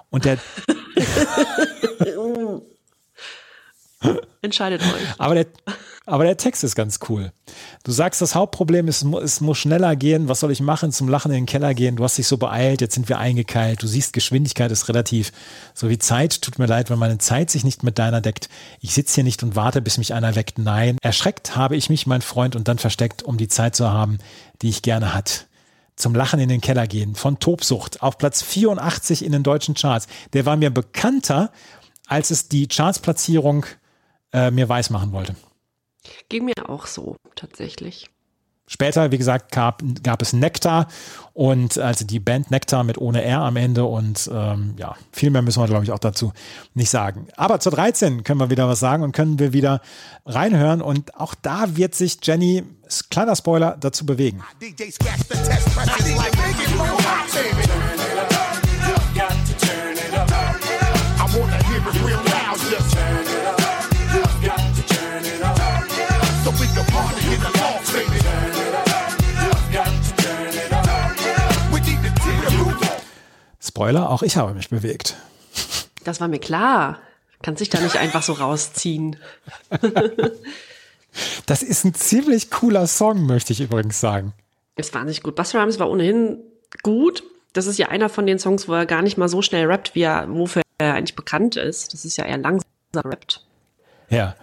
[0.09, 0.38] Und der
[4.41, 5.20] Entscheidet euch.
[5.20, 5.45] Aber der,
[6.07, 7.31] aber der Text ist ganz cool.
[7.83, 10.27] Du sagst, das Hauptproblem ist, es muss schneller gehen.
[10.27, 10.91] Was soll ich machen?
[10.91, 11.95] Zum Lachen in den Keller gehen.
[11.95, 12.81] Du hast dich so beeilt.
[12.81, 13.83] Jetzt sind wir eingekeilt.
[13.83, 15.31] Du siehst, Geschwindigkeit ist relativ.
[15.75, 16.41] So wie Zeit.
[16.41, 18.49] Tut mir leid, wenn meine Zeit sich nicht mit deiner deckt.
[18.79, 20.57] Ich sitze hier nicht und warte, bis mich einer weckt.
[20.57, 20.97] Nein.
[21.03, 24.17] Erschreckt habe ich mich, mein Freund, und dann versteckt, um die Zeit zu haben,
[24.61, 25.47] die ich gerne hat
[25.97, 30.07] zum Lachen in den Keller gehen von Tobsucht auf Platz 84 in den deutschen Charts.
[30.33, 31.51] Der war mir bekannter,
[32.07, 33.67] als es die Chartsplatzierung
[34.33, 35.35] äh, mir weismachen wollte.
[36.29, 38.09] Ging mir auch so, tatsächlich.
[38.67, 40.87] Später, wie gesagt, gab, gab es Nektar
[41.33, 45.41] und also die Band Nektar mit ohne R am Ende und ähm, ja, viel mehr
[45.41, 46.31] müssen wir, glaube ich, auch dazu
[46.73, 47.27] nicht sagen.
[47.35, 49.81] Aber zur 13 können wir wieder was sagen und können wir wieder
[50.25, 52.63] reinhören und auch da wird sich Jenny,
[53.09, 54.41] kleiner Spoiler, dazu bewegen.
[54.61, 54.83] DJ
[73.82, 75.15] Spoiler, auch ich habe mich bewegt.
[76.03, 76.99] Das war mir klar.
[77.41, 79.15] Kann sich da nicht einfach so rausziehen.
[81.47, 84.34] das ist ein ziemlich cooler Song, möchte ich übrigens sagen.
[84.75, 85.36] Ist wahnsinnig gut.
[85.36, 86.38] Buster Rhymes war ohnehin
[86.84, 87.23] gut.
[87.53, 89.95] Das ist ja einer von den Songs, wo er gar nicht mal so schnell rappt,
[89.95, 91.91] wie er, wofür er eigentlich bekannt ist.
[91.91, 93.43] Das ist ja eher langsam rappt.
[94.11, 94.36] Ja.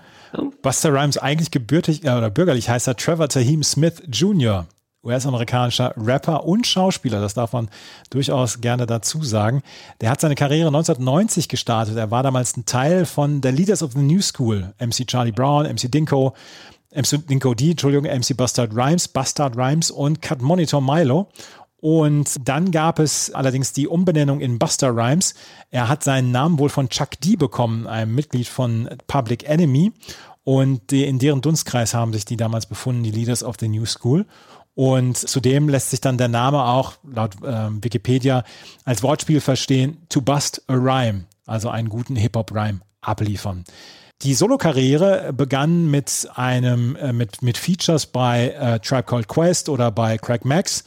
[0.62, 4.66] Buster Rhymes eigentlich gebürtig äh, oder bürgerlich heißt er Trevor Tahim Smith Jr.
[5.08, 7.68] US-amerikanischer Rapper und Schauspieler, das darf man
[8.10, 9.62] durchaus gerne dazu sagen.
[10.00, 11.96] Der hat seine Karriere 1990 gestartet.
[11.96, 15.64] Er war damals ein Teil von der Leaders of the New School, MC Charlie Brown,
[15.64, 16.34] MC Dinko,
[16.94, 21.28] MC Dinko D, Entschuldigung, MC Bastard Rhymes, Bastard Rhymes und Cut Monitor Milo.
[21.80, 25.34] Und dann gab es allerdings die Umbenennung in Buster Rhymes.
[25.70, 29.92] Er hat seinen Namen wohl von Chuck D bekommen, einem Mitglied von Public Enemy.
[30.42, 34.26] Und in deren Dunstkreis haben sich die damals befunden, die Leaders of the New School.
[34.78, 38.44] Und zudem lässt sich dann der Name auch laut ähm, Wikipedia
[38.84, 43.64] als Wortspiel verstehen, to bust a rhyme, also einen guten Hip-Hop-Rhyme abliefern.
[44.22, 49.90] Die Solokarriere begann mit einem, äh, mit, mit Features bei äh, Tribe Called Quest oder
[49.90, 50.84] bei Craig Max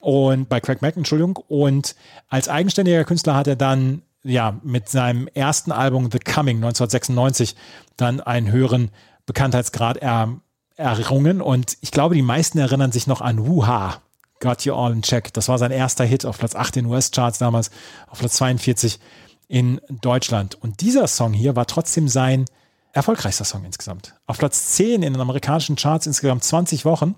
[0.00, 1.36] und bei Craig Mack, Entschuldigung.
[1.36, 1.94] Und
[2.26, 7.54] als eigenständiger Künstler hat er dann ja mit seinem ersten Album The Coming 1996
[7.96, 8.90] dann einen höheren
[9.26, 10.40] Bekanntheitsgrad er,
[10.78, 11.42] errungen.
[11.42, 14.00] Und ich glaube, die meisten erinnern sich noch an Wuha.
[14.40, 15.32] Got You All in Check.
[15.34, 17.70] Das war sein erster Hit auf Platz 8 in US-Charts damals,
[18.06, 19.00] auf Platz 42
[19.48, 20.54] in Deutschland.
[20.54, 22.44] Und dieser Song hier war trotzdem sein
[22.92, 24.14] erfolgreichster Song insgesamt.
[24.26, 27.16] Auf Platz 10 in den amerikanischen Charts insgesamt 20 Wochen.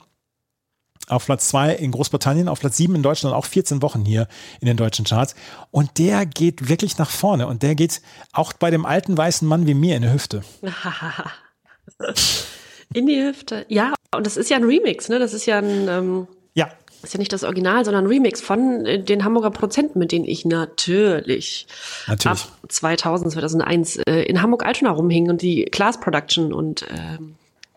[1.08, 4.28] Auf Platz 2 in Großbritannien, auf Platz 7 in Deutschland, auch 14 Wochen hier
[4.60, 5.34] in den deutschen Charts.
[5.70, 7.48] Und der geht wirklich nach vorne.
[7.48, 8.00] Und der geht
[8.32, 10.42] auch bei dem alten weißen Mann wie mir in die Hüfte.
[12.94, 13.64] In die Hüfte.
[13.68, 15.18] Ja, und das ist ja ein Remix, ne?
[15.18, 15.88] Das ist ja ein.
[15.88, 16.68] Ähm, ja.
[17.02, 20.26] Ist ja nicht das Original, sondern ein Remix von äh, den Hamburger Produzenten, mit denen
[20.26, 21.66] ich natürlich,
[22.06, 22.26] natürlich.
[22.26, 27.36] ab 2000, 2001 äh, in Hamburg-Altona rumhing und die Class Production und ähm,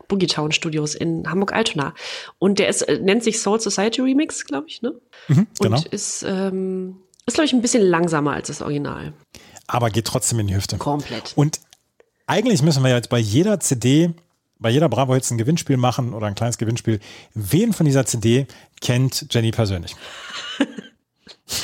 [0.09, 1.93] Boogie Town Studios in Hamburg-Altona.
[2.37, 4.93] Und der ist, äh, nennt sich Soul Society Remix, glaube ich, ne?
[5.29, 5.77] Mhm, genau.
[5.77, 9.13] Und ist, ähm, ist glaube ich, ein bisschen langsamer als das Original.
[9.67, 10.77] Aber geht trotzdem in die Hüfte.
[10.77, 11.31] Komplett.
[11.35, 11.61] Und
[12.27, 14.13] eigentlich müssen wir jetzt bei jeder CD
[14.63, 16.99] bei jeder Bravo jetzt ein Gewinnspiel machen oder ein kleines Gewinnspiel.
[17.35, 18.47] Wen von dieser CD
[18.81, 19.95] kennt Jenny persönlich?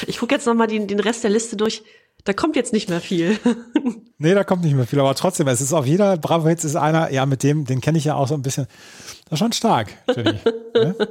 [0.06, 1.82] Ich gucke jetzt nochmal den, den Rest der Liste durch.
[2.26, 3.40] Da kommt jetzt nicht mehr viel.
[4.18, 6.76] nee, da kommt nicht mehr viel, aber trotzdem, es ist auf jeder Bravo Hits ist
[6.76, 8.68] einer, ja, mit dem, den kenne ich ja auch so ein bisschen.
[9.26, 10.38] Das ist schon stark, Jenny.
[10.76, 10.96] ne?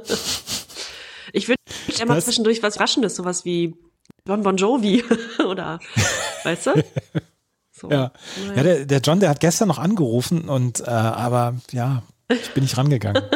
[1.31, 1.61] Ich würde
[2.01, 3.75] immer zwischendurch was Raschendes, sowas wie
[4.25, 5.03] Bon Bon Jovi
[5.47, 5.79] oder,
[6.43, 6.83] weißt du?
[7.79, 7.89] So.
[7.89, 8.11] Ja,
[8.47, 8.55] Naja.
[8.55, 12.63] ja der, der John, der hat gestern noch angerufen und äh, aber ja, ich bin
[12.63, 13.23] nicht rangegangen.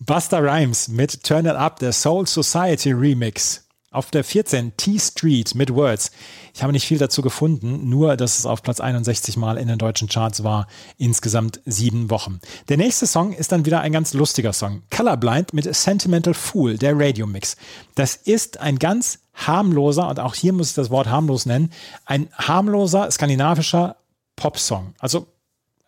[0.00, 3.62] Buster Rhymes mit Turn It Up, der Soul Society Remix.
[3.90, 6.10] Auf der 14 T Street mit Words.
[6.52, 9.78] Ich habe nicht viel dazu gefunden, nur dass es auf Platz 61 mal in den
[9.78, 10.66] deutschen Charts war,
[10.98, 12.40] insgesamt sieben Wochen.
[12.68, 14.82] Der nächste Song ist dann wieder ein ganz lustiger Song.
[14.90, 17.56] Colorblind mit Sentimental Fool, der Radio Mix.
[17.94, 21.70] Das ist ein ganz harmloser, und auch hier muss ich das Wort harmlos nennen,
[22.06, 23.96] ein harmloser skandinavischer
[24.36, 24.94] Popsong.
[24.98, 25.26] Also,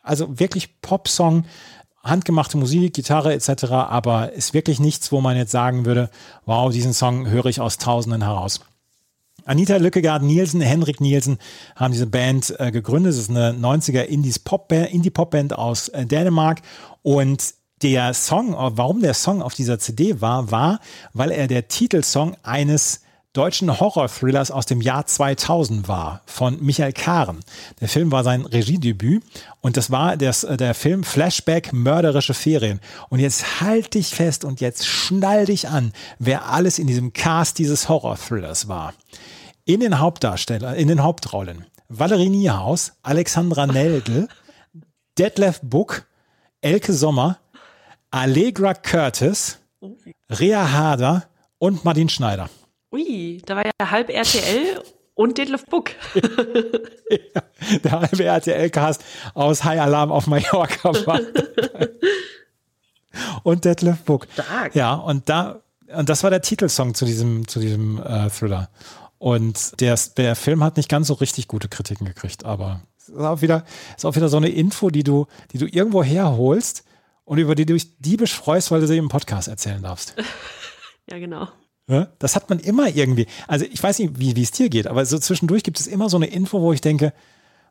[0.02, 1.44] also wirklich Popsong,
[2.02, 6.10] handgemachte Musik, Gitarre etc., aber ist wirklich nichts, wo man jetzt sagen würde,
[6.44, 8.60] wow, diesen Song höre ich aus Tausenden heraus.
[9.44, 11.38] Anita Lückegaard Nielsen, Henrik Nielsen
[11.76, 13.12] haben diese Band äh, gegründet.
[13.12, 16.62] Es ist eine 90er Indies Pop Indie-Pop-Band aus äh, Dänemark
[17.02, 20.80] und der Song, äh, warum der Song auf dieser CD war, war,
[21.12, 23.02] weil er der Titelsong eines
[23.36, 27.40] deutschen Horror-Thrillers aus dem Jahr 2000 war, von Michael Karen.
[27.80, 29.22] Der Film war sein Regiedebüt
[29.60, 32.80] und das war das, äh, der Film Flashback Mörderische Ferien.
[33.10, 37.58] Und jetzt halt dich fest und jetzt schnall dich an, wer alles in diesem Cast
[37.58, 38.94] dieses Horror-Thrillers war.
[39.64, 44.28] In den Hauptdarsteller, in den Hauptrollen Valerie Niehaus, Alexandra Neldl,
[45.18, 46.06] Detlef Buck,
[46.60, 47.38] Elke Sommer,
[48.10, 49.58] Allegra Curtis,
[50.30, 51.24] Rea Harder
[51.58, 52.48] und Martin Schneider.
[52.92, 54.82] Ui, da war ja halb RTL
[55.14, 55.90] und Detlef Buck.
[57.84, 59.02] Der halbe RTL-Cast
[59.34, 61.20] aus High Alarm auf Mallorca war.
[63.42, 64.28] und Detlef Buck.
[64.32, 64.74] Stark.
[64.74, 65.62] Ja, und da,
[65.94, 68.68] und das war der Titelsong zu diesem, zu diesem äh, Thriller.
[69.18, 73.18] Und der, der Film hat nicht ganz so richtig gute Kritiken gekriegt, aber es ist
[73.18, 73.64] auch wieder,
[73.96, 76.84] ist auch wieder so eine Info, die du, die du irgendwo herholst
[77.24, 80.14] und über die du dich diebisch freust, weil du sie im Podcast erzählen darfst.
[81.08, 81.46] Ja, genau.
[81.88, 83.26] Ja, Das hat man immer irgendwie.
[83.46, 86.08] Also ich weiß nicht, wie wie es dir geht, aber so zwischendurch gibt es immer
[86.08, 87.12] so eine Info, wo ich denke,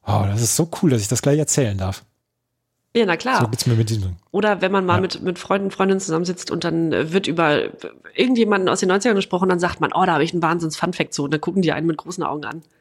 [0.08, 2.04] oh, das ist so cool, dass ich das gleich erzählen darf.
[2.96, 3.50] Ja, na So klar.
[3.52, 4.16] geht's mir mit diesem.
[4.32, 5.02] Oder wenn man mal Ja.
[5.02, 7.64] mit, mit Freunden, Freundinnen zusammensitzt und dann äh, wird über
[8.16, 11.24] irgendjemanden aus den 90ern gesprochen, dann sagt man, oh, da habe ich einen Wahnsinns-Fun-Fact zu.
[11.26, 12.62] Und dann gucken die einen mit großen Augen an.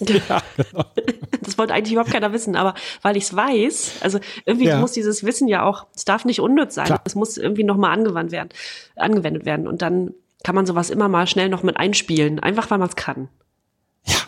[0.00, 0.84] Ja, genau.
[1.42, 4.80] Das wollte eigentlich überhaupt keiner wissen, aber weil ich es weiß, also irgendwie Ja.
[4.80, 8.32] muss dieses Wissen ja auch, es darf nicht unnütz sein, es muss irgendwie nochmal angewandt
[8.32, 8.48] werden,
[8.96, 9.68] angewendet werden.
[9.68, 10.12] Und dann
[10.44, 13.28] kann man sowas immer mal schnell noch mit einspielen, einfach weil man es kann.
[14.04, 14.18] Ja,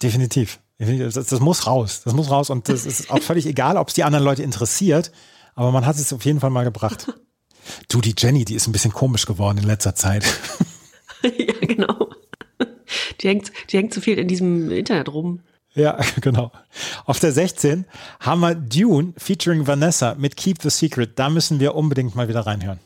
[0.00, 0.60] definitiv.
[0.78, 2.02] Das, das muss raus.
[2.04, 2.50] Das muss raus.
[2.50, 5.10] Und das ist auch völlig egal, ob es die anderen Leute interessiert.
[5.54, 7.12] Aber man hat es auf jeden Fall mal gebracht.
[7.86, 10.24] Du, die Jenny, die ist ein bisschen komisch geworden in letzter Zeit.
[11.22, 12.10] ja, genau.
[13.20, 15.42] Die hängt, die hängt zu viel in diesem Internet rum.
[15.72, 16.50] Ja, genau.
[17.04, 17.84] Auf der 16
[18.18, 21.16] haben wir Dune featuring Vanessa mit Keep the Secret.
[21.20, 22.80] Da müssen wir unbedingt mal wieder reinhören.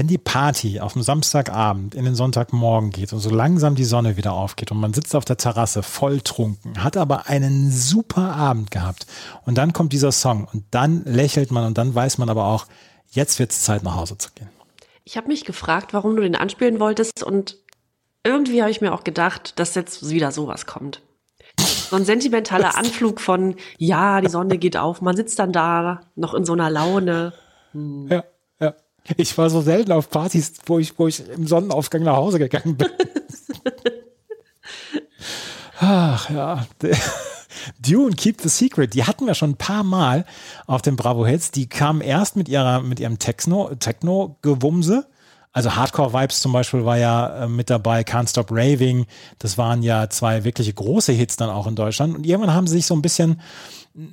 [0.00, 4.16] Wenn die Party auf dem Samstagabend in den Sonntagmorgen geht und so langsam die Sonne
[4.16, 8.70] wieder aufgeht und man sitzt auf der Terrasse voll trunken, hat aber einen super Abend
[8.70, 9.06] gehabt
[9.44, 12.64] und dann kommt dieser Song und dann lächelt man und dann weiß man aber auch,
[13.10, 14.48] jetzt wird es Zeit nach Hause zu gehen.
[15.04, 17.58] Ich habe mich gefragt, warum du den anspielen wolltest und
[18.24, 21.02] irgendwie habe ich mir auch gedacht, dass jetzt wieder sowas kommt.
[21.58, 26.32] So ein sentimentaler Anflug von, ja, die Sonne geht auf, man sitzt dann da noch
[26.32, 27.34] in so einer Laune.
[27.74, 28.24] Ja, ja.
[29.16, 32.76] Ich war so selten auf Partys, wo ich, wo ich im Sonnenaufgang nach Hause gegangen
[32.76, 32.88] bin.
[35.80, 36.66] Ach ja.
[37.80, 40.24] Dune Keep the Secret, die hatten wir schon ein paar Mal
[40.66, 41.50] auf den Bravo Hits.
[41.50, 45.06] Die kamen erst mit ihrer, mit ihrem Techno, Techno-Gewumse.
[45.52, 49.06] Also Hardcore Vibes zum Beispiel war ja äh, mit dabei, Can't Stop Raving.
[49.38, 52.14] Das waren ja zwei wirkliche große Hits dann auch in Deutschland.
[52.14, 53.40] Und irgendwann haben sie sich so ein bisschen,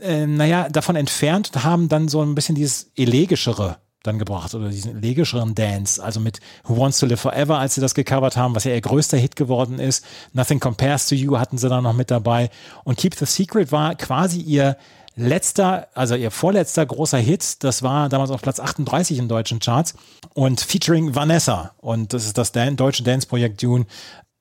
[0.02, 3.78] äh, naja, davon entfernt und haben dann so ein bisschen dieses elegischere
[4.08, 7.82] dann gebracht oder diesen elegischeren Dance, also mit Who Wants to Live Forever, als sie
[7.82, 10.04] das gecovert haben, was ja ihr größter Hit geworden ist.
[10.34, 12.50] Nothing Compares to You hatten sie dann noch mit dabei.
[12.84, 14.78] Und Keep the Secret war quasi ihr
[15.16, 17.64] letzter, also ihr vorletzter großer Hit.
[17.64, 19.96] Das war damals auf Platz 38 in deutschen Charts
[20.34, 21.74] und featuring Vanessa.
[21.78, 23.86] Und das ist das Dan deutsche Dance-Projekt Dune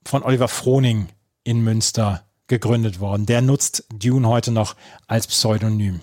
[0.05, 1.09] von Oliver Froning
[1.43, 3.27] in Münster gegründet worden.
[3.27, 4.77] Der nutzt Dune heute noch
[5.09, 6.01] als Pseudonym.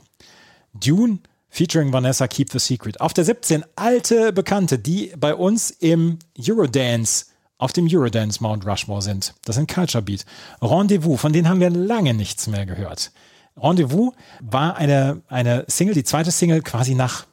[0.74, 1.20] Dune
[1.54, 3.00] featuring Vanessa Keep the Secret.
[3.00, 7.28] Auf der 17 alte Bekannte, die bei uns im Eurodance
[7.60, 9.36] auf dem Eurodance Mount Rushmore sind.
[9.46, 10.26] Das sind Culture Beat.
[10.62, 13.12] Rendezvous, von denen haben wir lange nichts mehr gehört.
[13.56, 17.26] Rendezvous war eine, eine Single, die zweite Single quasi nach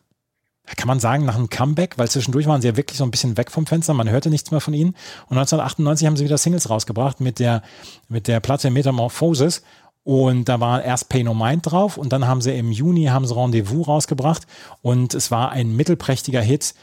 [0.76, 3.36] kann man sagen, nach einem Comeback, weil zwischendurch waren sie ja wirklich so ein bisschen
[3.36, 4.90] weg vom Fenster, man hörte nichts mehr von ihnen.
[5.26, 7.62] Und 1998 haben sie wieder Singles rausgebracht mit der,
[8.08, 9.62] mit der Platte Metamorphosis.
[10.10, 13.28] Und da war erst Pay No Mind drauf und dann haben sie im Juni haben
[13.28, 14.42] sie Rendezvous rausgebracht
[14.82, 16.74] und es war ein mittelprächtiger Hit.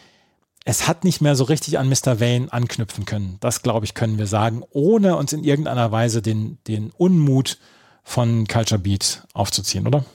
[0.63, 2.21] Es hat nicht mehr so richtig an Mr.
[2.21, 3.35] Vane anknüpfen können.
[3.41, 7.57] Das, glaube ich, können wir sagen, ohne uns in irgendeiner Weise den, den Unmut
[8.01, 10.05] von Culture Beat aufzuziehen, oder?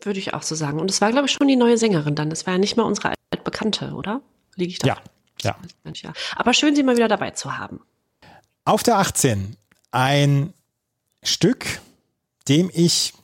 [0.00, 0.78] Würde ich auch so sagen.
[0.78, 2.30] Und es war, glaube ich, schon die neue Sängerin dann.
[2.30, 4.20] Das war ja nicht mehr unsere altbekannte, oder?
[4.54, 4.86] Liege ich da?
[4.86, 4.98] Ja,
[5.42, 6.12] ja.
[6.36, 7.80] Aber schön, sie mal wieder dabei zu haben.
[8.64, 9.56] Auf der 18
[9.90, 10.54] ein
[11.24, 11.80] Stück,
[12.48, 13.14] dem ich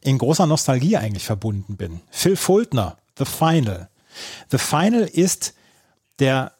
[0.00, 2.00] in großer Nostalgie eigentlich verbunden bin.
[2.10, 3.88] Phil Fultner, The Final.
[4.50, 5.54] The Final ist
[6.18, 6.52] der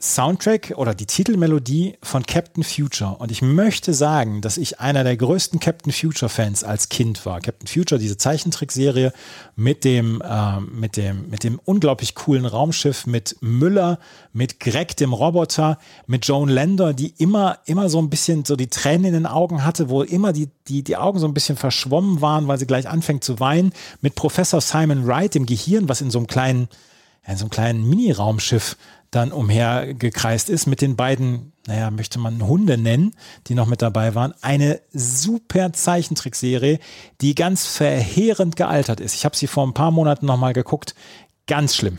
[0.00, 3.16] Soundtrack oder die Titelmelodie von Captain Future.
[3.18, 7.40] Und ich möchte sagen, dass ich einer der größten Captain Future-Fans als Kind war.
[7.40, 9.12] Captain Future, diese Zeichentrickserie
[9.56, 13.98] mit dem, äh, mit dem, mit dem unglaublich coolen Raumschiff, mit Müller,
[14.32, 18.68] mit Greg, dem Roboter, mit Joan Lander, die immer, immer so ein bisschen so die
[18.68, 22.22] Tränen in den Augen hatte, wo immer die, die, die Augen so ein bisschen verschwommen
[22.22, 26.10] waren, weil sie gleich anfängt zu weinen, mit Professor Simon Wright, dem Gehirn, was in
[26.10, 26.68] so einem kleinen,
[27.26, 28.76] in so einem kleinen Mini-Raumschiff
[29.10, 33.12] dann umhergekreist ist mit den beiden, naja, möchte man Hunde nennen,
[33.48, 34.34] die noch mit dabei waren.
[34.40, 36.78] Eine super Zeichentrickserie,
[37.20, 39.14] die ganz verheerend gealtert ist.
[39.14, 40.94] Ich habe sie vor ein paar Monaten nochmal geguckt.
[41.46, 41.98] Ganz schlimm.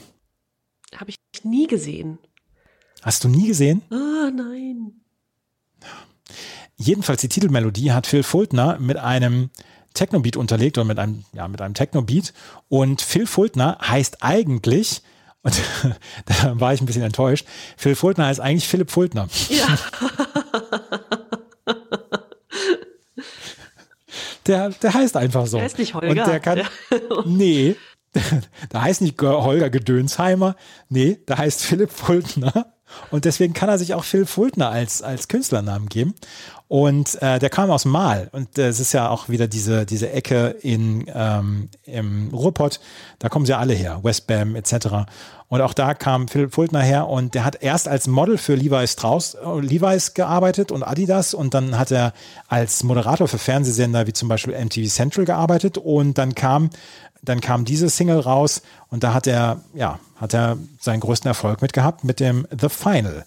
[0.96, 2.18] Habe ich nie gesehen.
[3.02, 3.82] Hast du nie gesehen?
[3.90, 4.94] Ah, nein.
[6.78, 9.52] Jedenfalls die Titelmelodie hat Phil Fultner mit einem
[9.94, 12.34] Technobeat unterlegt oder mit einem, ja, mit einem Technobeat.
[12.70, 15.04] Und Phil Fultner heißt eigentlich,
[15.44, 15.60] und
[16.26, 17.48] da war ich ein bisschen enttäuscht,
[17.78, 19.28] Phil Fultner heißt eigentlich Philipp Fultner.
[19.50, 19.68] Ja.
[24.48, 25.58] Der, der heißt einfach so.
[25.58, 26.10] Der ist nicht Holger.
[26.10, 26.66] Und der kann, Ja.
[27.26, 27.76] nee,
[28.70, 30.56] da heißt nicht Holger Gedönsheimer,
[30.90, 32.74] nee, da heißt Philipp Fultner.
[33.10, 36.16] Und deswegen kann er sich auch Phil Fultner als, als Künstlernamen geben.
[36.72, 38.30] Und äh, der kam aus Mal.
[38.32, 42.80] Und äh, es ist ja auch wieder diese, diese Ecke in, ähm, im Ruhrpott.
[43.20, 44.00] Da kommen sie ja alle her.
[44.04, 44.88] Westbam etc.
[45.50, 47.10] Und auch da kam Phil Fultner her.
[47.10, 51.34] Und der hat erst als Model für Levi's Strauss, äh, Levi's gearbeitet und Adidas.
[51.34, 52.14] Und dann hat er
[52.48, 55.78] als Moderator für Fernsehsender wie zum Beispiel MTV Central gearbeitet.
[55.78, 56.70] Und dann kam
[57.22, 61.62] dann kam diese Single raus und da hat er, ja, hat er seinen größten Erfolg
[61.62, 63.26] mit gehabt mit dem The Final.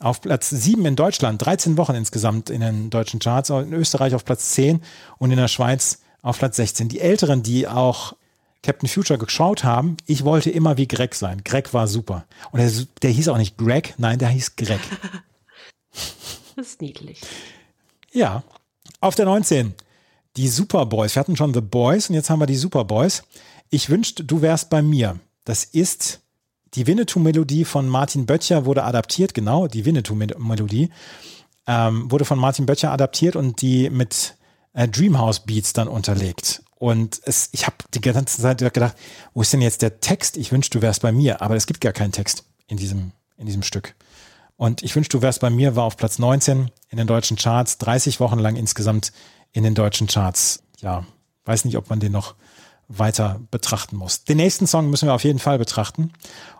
[0.00, 4.24] Auf Platz 7 in Deutschland, 13 Wochen insgesamt in den deutschen Charts, in Österreich auf
[4.24, 4.80] Platz 10
[5.18, 6.88] und in der Schweiz auf Platz 16.
[6.88, 8.14] Die Älteren, die auch
[8.62, 11.42] Captain Future geschaut haben, ich wollte immer wie Greg sein.
[11.44, 12.24] Greg war super.
[12.50, 12.70] Und der,
[13.02, 14.80] der hieß auch nicht Greg, nein, der hieß Greg.
[16.54, 17.20] Das ist niedlich.
[18.10, 18.42] Ja,
[19.00, 19.74] auf der 19.
[20.38, 21.16] Die Superboys.
[21.16, 23.24] Wir hatten schon The Boys und jetzt haben wir die Superboys.
[23.70, 25.18] Ich wünschte, du wärst bei mir.
[25.44, 26.20] Das ist
[26.74, 30.90] die Winnetou-Melodie von Martin Böttcher, wurde adaptiert, genau, die Winnetou-Melodie
[31.66, 34.36] ähm, wurde von Martin Böttcher adaptiert und die mit
[34.74, 36.62] äh, Dreamhouse Beats dann unterlegt.
[36.76, 38.96] Und es, ich habe die ganze Zeit gedacht,
[39.34, 40.36] wo ist denn jetzt der Text?
[40.36, 43.46] Ich wünschte, du wärst bei mir, aber es gibt gar keinen Text in diesem, in
[43.46, 43.96] diesem Stück.
[44.56, 47.78] Und ich wünschte, du wärst bei mir, war auf Platz 19 in den deutschen Charts,
[47.78, 49.12] 30 Wochen lang insgesamt
[49.52, 50.62] in den deutschen Charts.
[50.78, 51.04] Ja,
[51.44, 52.34] weiß nicht, ob man den noch
[52.88, 54.24] weiter betrachten muss.
[54.24, 56.12] Den nächsten Song müssen wir auf jeden Fall betrachten.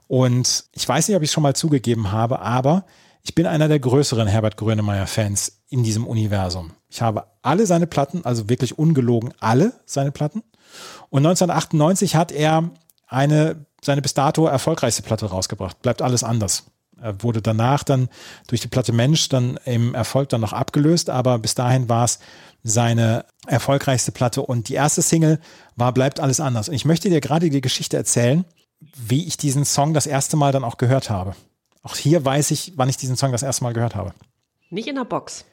[0.07, 2.85] Und ich weiß nicht, ob ich es schon mal zugegeben habe, aber
[3.23, 6.73] ich bin einer der größeren Herbert Grönemeyer-Fans in diesem Universum.
[6.89, 10.43] Ich habe alle seine Platten, also wirklich ungelogen alle seine Platten.
[11.11, 12.71] Und 1998 hat er
[13.07, 15.81] eine, seine bis dato erfolgreichste Platte rausgebracht.
[15.83, 16.65] Bleibt alles anders.
[17.01, 18.09] Er wurde danach dann
[18.47, 22.19] durch die Platte Mensch dann im Erfolg dann noch abgelöst, aber bis dahin war es
[22.63, 25.41] seine erfolgreichste Platte und die erste Single
[25.77, 26.69] war Bleibt alles anders.
[26.69, 28.45] Und ich möchte dir gerade die Geschichte erzählen,
[28.97, 31.35] wie ich diesen Song das erste Mal dann auch gehört habe.
[31.83, 34.13] Auch hier weiß ich, wann ich diesen Song das erste Mal gehört habe.
[34.71, 35.45] Nicht in der Box.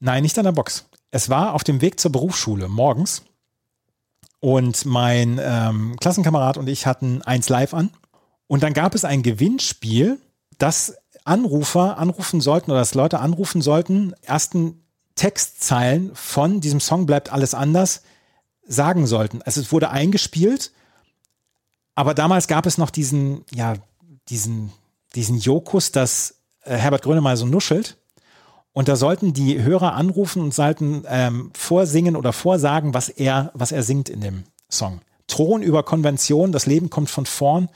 [0.00, 0.86] Nein, nicht an der Box.
[1.10, 3.22] Es war auf dem Weg zur Berufsschule morgens
[4.40, 7.90] und mein ähm, Klassenkamerad und ich hatten eins live an
[8.46, 10.20] und dann gab es ein Gewinnspiel,
[10.58, 14.82] das Anrufer anrufen sollten oder dass Leute anrufen sollten, ersten
[15.14, 18.02] Textzeilen von diesem Song bleibt alles anders
[18.66, 19.42] sagen sollten.
[19.42, 20.72] Also es wurde eingespielt,
[21.94, 23.74] aber damals gab es noch diesen, ja,
[24.28, 24.72] diesen,
[25.14, 27.96] diesen Jokus, dass äh, Herbert Grönemeyer so nuschelt.
[28.72, 33.72] Und da sollten die Hörer anrufen und sollten ähm, vorsingen oder vorsagen, was er, was
[33.72, 35.00] er singt in dem Song.
[35.26, 37.68] Thron über Konvention, das Leben kommt von vorn,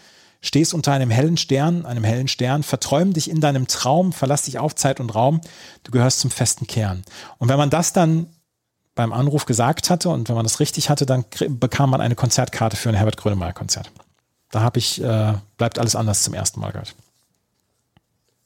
[0.43, 4.59] stehst unter einem hellen Stern, einem hellen Stern, verträum dich in deinem Traum, verlass dich
[4.59, 5.41] auf Zeit und Raum,
[5.85, 7.03] du gehörst zum festen Kern.
[7.39, 8.27] Und wenn man das dann
[8.95, 12.77] beim Anruf gesagt hatte und wenn man das richtig hatte, dann bekam man eine Konzertkarte
[12.77, 13.91] für ein Herbert Grönemeyer Konzert.
[14.51, 16.95] Da habe ich, äh, bleibt alles anders zum ersten Mal gehört.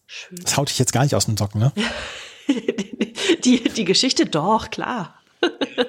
[0.07, 0.39] Schön.
[0.41, 1.73] Das haut dich jetzt gar nicht aus den Socken, ne?
[3.45, 5.17] Die, die Geschichte doch, klar.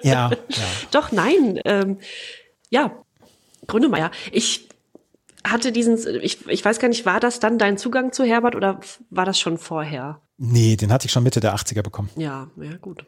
[0.01, 0.65] Ja, ja.
[0.91, 1.59] Doch, nein.
[1.65, 1.99] Ähm,
[2.69, 2.91] ja,
[3.67, 4.11] Grünemeier.
[4.31, 4.66] Ich
[5.51, 8.79] hatte diesen, ich, ich weiß gar nicht, war das dann dein Zugang zu Herbert oder
[9.09, 10.21] war das schon vorher?
[10.37, 12.09] Nee, den hatte ich schon Mitte der 80er bekommen.
[12.15, 13.05] Ja, ja, gut.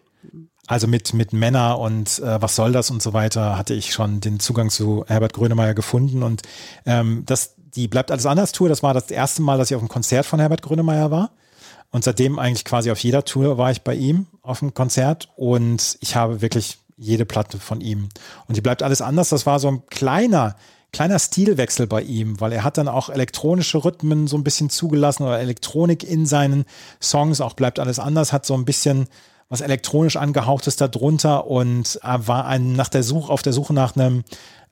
[0.67, 4.19] Also mit, mit Männer und äh, was soll das und so weiter, hatte ich schon
[4.19, 6.21] den Zugang zu Herbert Grönemeyer gefunden.
[6.21, 6.43] Und
[6.85, 9.81] ähm, das, die Bleibt alles anders Tour, das war das erste Mal, dass ich auf
[9.81, 11.31] einem Konzert von Herbert Grönemeyer war.
[11.91, 15.97] Und seitdem eigentlich quasi auf jeder Tour war ich bei ihm auf dem Konzert und
[16.01, 18.09] ich habe wirklich jede Platte von ihm.
[18.47, 19.29] Und die bleibt alles anders.
[19.29, 20.55] Das war so ein kleiner,
[20.91, 25.23] kleiner Stilwechsel bei ihm, weil er hat dann auch elektronische Rhythmen so ein bisschen zugelassen
[25.23, 26.65] oder Elektronik in seinen
[27.01, 27.41] Songs.
[27.41, 29.07] Auch bleibt alles anders, hat so ein bisschen
[29.49, 33.95] was elektronisch angehauchtes da drunter und war ein, nach der Suche, auf der Suche nach
[33.95, 34.23] einem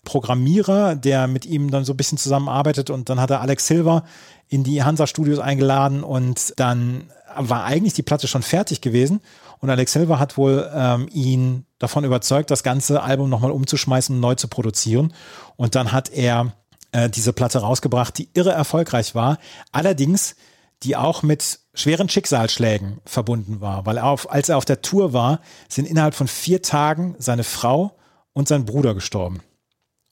[0.03, 4.03] Programmierer, der mit ihm dann so ein bisschen zusammenarbeitet und dann hat er Alex Silver
[4.48, 9.19] in die Hansa Studios eingeladen und dann war eigentlich die Platte schon fertig gewesen
[9.60, 14.22] und Alex Silver hat wohl ähm, ihn davon überzeugt, das ganze Album nochmal umzuschmeißen und
[14.22, 15.14] neu zu produzieren
[15.56, 16.54] und dann hat er
[16.92, 19.38] äh, diese Platte rausgebracht, die irre erfolgreich war,
[19.72, 20.36] allerdings
[20.84, 25.40] die auch mit schweren Schicksalsschlägen verbunden war, weil auf, als er auf der Tour war,
[25.68, 27.98] sind innerhalb von vier Tagen seine Frau
[28.34, 29.42] und sein Bruder gestorben.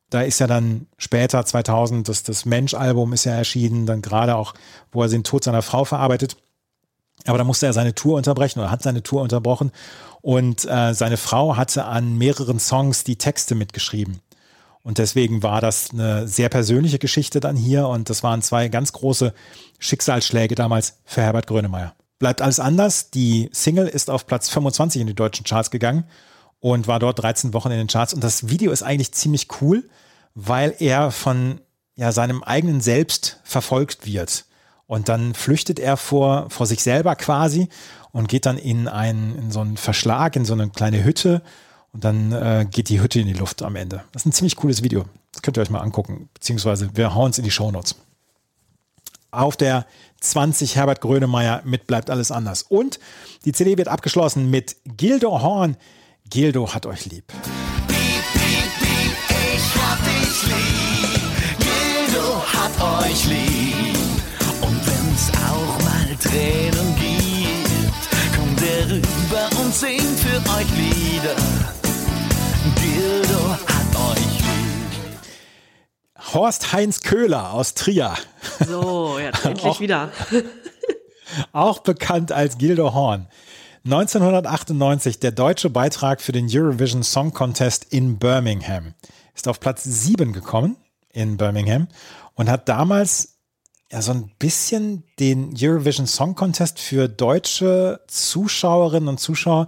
[0.09, 4.53] Da ist ja dann später, 2000, das, das Mensch-Album ist ja erschienen, dann gerade auch,
[4.91, 6.37] wo er den Tod seiner Frau verarbeitet.
[7.25, 9.71] Aber da musste er seine Tour unterbrechen oder hat seine Tour unterbrochen.
[10.21, 14.21] Und äh, seine Frau hatte an mehreren Songs die Texte mitgeschrieben.
[14.83, 17.87] Und deswegen war das eine sehr persönliche Geschichte dann hier.
[17.87, 19.33] Und das waren zwei ganz große
[19.79, 21.95] Schicksalsschläge damals für Herbert Grönemeyer.
[22.19, 23.09] Bleibt alles anders.
[23.09, 26.05] Die Single ist auf Platz 25 in die deutschen Charts gegangen
[26.59, 28.13] und war dort 13 Wochen in den Charts.
[28.13, 29.89] Und das Video ist eigentlich ziemlich cool,
[30.33, 31.61] weil er von
[31.95, 34.45] ja, seinem eigenen Selbst verfolgt wird.
[34.87, 37.69] Und dann flüchtet er vor, vor sich selber quasi
[38.11, 41.41] und geht dann in, einen, in so einen Verschlag, in so eine kleine Hütte.
[41.91, 44.03] Und dann äh, geht die Hütte in die Luft am Ende.
[44.11, 45.05] Das ist ein ziemlich cooles Video.
[45.31, 46.29] Das könnt ihr euch mal angucken.
[46.33, 47.95] Beziehungsweise wir hauen es in die Shownotes.
[49.31, 49.85] Auf der
[50.21, 52.63] 20 Herbert Grönemeyer mit Bleibt alles anders.
[52.63, 52.99] Und
[53.45, 55.77] die CD wird abgeschlossen mit Gildo Horn.
[56.29, 57.33] Gildo hat euch lieb.
[57.89, 61.19] Ich hab dich lieb,
[61.59, 63.84] Gildo hat euch lieb.
[65.15, 71.35] Wenn's auch mal Tränen gibt, kommt er rüber und singt für euch Lieder.
[72.75, 76.33] Gildo hat euch lieb.
[76.33, 78.13] Horst Heinz Köhler aus Trier.
[78.67, 80.11] So, jetzt endlich Auch- wieder.
[81.53, 83.29] auch bekannt als Gildo Horn.
[83.85, 88.95] 1998 der deutsche Beitrag für den Eurovision Song Contest in Birmingham.
[89.33, 90.75] Ist auf Platz 7 gekommen
[91.13, 91.87] in Birmingham
[92.33, 93.34] und hat damals
[93.91, 99.67] ja so ein bisschen den Eurovision Song Contest für deutsche Zuschauerinnen und Zuschauer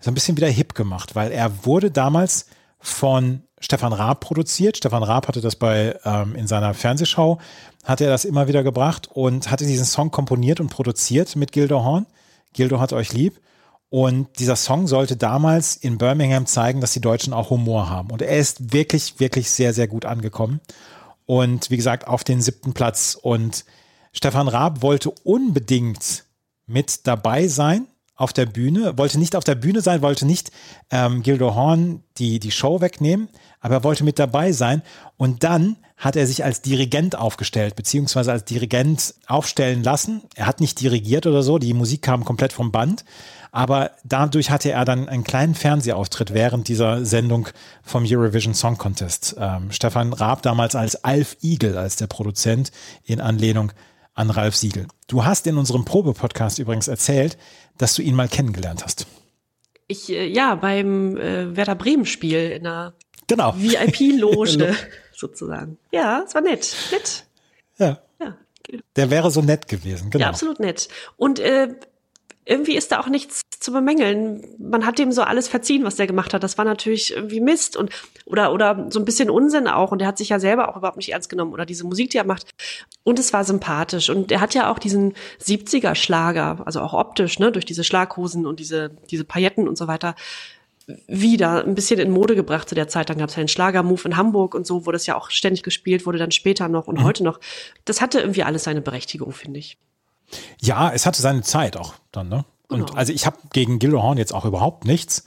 [0.00, 2.46] so ein bisschen wieder hip gemacht, weil er wurde damals
[2.78, 4.76] von Stefan Raab produziert.
[4.76, 7.38] Stefan Raab hatte das bei ähm, in seiner Fernsehshow,
[7.84, 11.82] hat er das immer wieder gebracht und hatte diesen Song komponiert und produziert mit Gildo
[11.82, 12.06] Horn.
[12.52, 13.40] Gildo hat euch lieb.
[13.88, 18.10] Und dieser Song sollte damals in Birmingham zeigen, dass die Deutschen auch Humor haben.
[18.10, 20.60] Und er ist wirklich, wirklich sehr, sehr gut angekommen.
[21.26, 23.18] Und wie gesagt, auf den siebten Platz.
[23.20, 23.64] Und
[24.12, 26.24] Stefan Raab wollte unbedingt
[26.66, 27.86] mit dabei sein
[28.16, 30.50] auf der Bühne, wollte nicht auf der Bühne sein, wollte nicht
[30.90, 33.28] ähm, Gildo Horn die, die Show wegnehmen,
[33.60, 34.82] aber er wollte mit dabei sein.
[35.16, 40.22] Und dann hat er sich als Dirigent aufgestellt, beziehungsweise als Dirigent aufstellen lassen.
[40.34, 43.04] Er hat nicht dirigiert oder so, die Musik kam komplett vom Band.
[43.50, 47.48] Aber dadurch hatte er dann einen kleinen Fernsehauftritt während dieser Sendung
[47.82, 49.36] vom Eurovision Song Contest.
[49.38, 52.70] Ähm, Stefan Raab damals als Alf Igel, als der Produzent
[53.04, 53.72] in Anlehnung
[54.16, 54.86] an Ralf Siegel.
[55.06, 57.38] Du hast in unserem Probe-Podcast übrigens erzählt,
[57.78, 59.06] dass du ihn mal kennengelernt hast.
[59.86, 62.94] Ich, äh, ja, beim äh, Werder Bremen-Spiel in einer
[63.28, 63.54] Genau.
[63.56, 64.74] VIP-Loge
[65.14, 65.78] sozusagen.
[65.92, 66.74] Ja, es war nett.
[66.90, 67.24] Nett.
[67.78, 68.36] Ja, Ja,
[68.96, 70.10] der wäre so nett gewesen.
[70.10, 70.24] Genau.
[70.24, 70.88] ja absolut nett.
[71.16, 71.68] Und äh,
[72.44, 74.46] irgendwie ist da auch nichts zu bemängeln.
[74.58, 76.42] Man hat dem so alles verziehen, was der gemacht hat.
[76.42, 77.90] Das war natürlich irgendwie Mist und
[78.24, 79.90] oder oder so ein bisschen Unsinn auch.
[79.90, 82.18] Und er hat sich ja selber auch überhaupt nicht ernst genommen oder diese Musik, die
[82.18, 82.54] er macht.
[83.02, 84.08] Und es war sympathisch.
[84.08, 85.14] Und er hat ja auch diesen
[85.44, 90.14] 70er-Schlager, also auch optisch, ne, durch diese Schlaghosen und diese diese Pailletten und so weiter
[91.08, 93.10] wieder ein bisschen in Mode gebracht zu der Zeit.
[93.10, 95.64] Dann gab es ja den Schlagermove in Hamburg und so, wo das ja auch ständig
[95.64, 97.40] gespielt wurde, dann später noch und heute noch.
[97.84, 99.76] Das hatte irgendwie alles seine Berechtigung, finde ich.
[100.60, 102.44] Ja, es hatte seine Zeit auch dann, ne?
[102.68, 102.98] Und Genau.
[102.98, 105.24] also ich habe gegen Gildo Horn jetzt auch überhaupt nichts.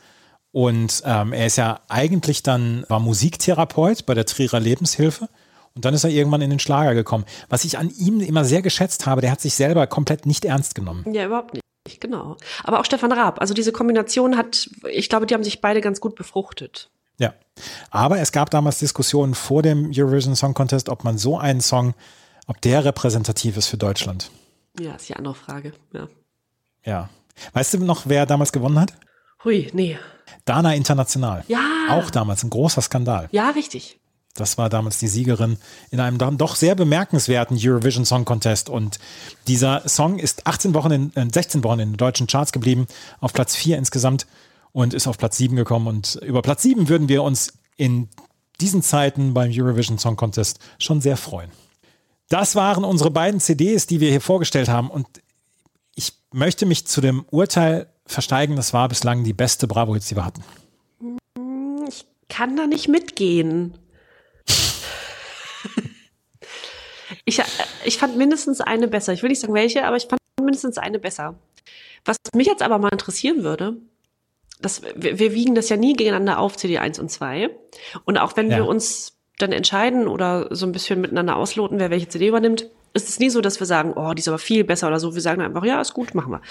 [0.51, 5.29] Und ähm, er ist ja eigentlich dann, war Musiktherapeut bei der Trierer Lebenshilfe
[5.75, 7.25] Und dann ist er irgendwann in den Schlager gekommen.
[7.49, 10.73] Was ich an ihm immer sehr geschätzt habe, der hat sich selber komplett nicht ernst
[10.75, 11.05] genommen.
[11.13, 11.63] Ja, überhaupt nicht.
[12.01, 12.35] Genau.
[12.63, 13.39] Aber auch Stefan Raab.
[13.39, 16.89] Also diese Kombination hat, ich glaube, die haben sich beide ganz gut befruchtet.
[17.19, 17.33] Ja.
[17.91, 21.93] Aber es gab damals Diskussionen vor dem Eurovision Song Contest, ob man so einen Song,
[22.47, 24.31] ob der repräsentativ ist für Deutschland.
[24.79, 25.73] Ja, ist die andere Frage.
[25.93, 26.07] Ja.
[26.85, 27.09] Ja.
[27.53, 28.93] Weißt du noch, wer damals gewonnen hat?
[29.43, 29.97] Hui, nee.
[30.45, 31.43] Dana International.
[31.47, 31.59] Ja.
[31.89, 33.29] Auch damals ein großer Skandal.
[33.31, 33.99] Ja, richtig.
[34.35, 35.57] Das war damals die Siegerin
[35.91, 38.69] in einem dann doch sehr bemerkenswerten Eurovision Song Contest.
[38.69, 38.99] Und
[39.47, 42.87] dieser Song ist 18 Wochen in, äh, 16 Wochen in den deutschen Charts geblieben,
[43.19, 44.27] auf Platz 4 insgesamt
[44.71, 45.87] und ist auf Platz 7 gekommen.
[45.87, 48.09] Und über Platz 7 würden wir uns in
[48.61, 51.51] diesen Zeiten beim Eurovision Song Contest schon sehr freuen.
[52.29, 54.89] Das waren unsere beiden CDs, die wir hier vorgestellt haben.
[54.89, 55.07] Und
[56.31, 60.43] möchte mich zu dem Urteil versteigen, das war bislang die beste Bravo-Hits, die wir hatten.
[61.87, 63.77] Ich kann da nicht mitgehen.
[67.25, 67.43] ich, äh,
[67.85, 69.13] ich fand mindestens eine besser.
[69.13, 71.35] Ich will nicht sagen welche, aber ich fand mindestens eine besser.
[72.05, 73.77] Was mich jetzt aber mal interessieren würde,
[74.61, 77.49] das, wir, wir wiegen das ja nie gegeneinander auf, CD 1 und 2.
[78.05, 78.57] Und auch wenn Ja.
[78.57, 83.09] wir uns dann entscheiden oder so ein bisschen miteinander ausloten, wer welche CD übernimmt, ist
[83.09, 85.13] es nie so, dass wir sagen, oh, die ist aber viel besser oder so.
[85.15, 86.41] Wir sagen einfach, ja, ist gut, machen wir.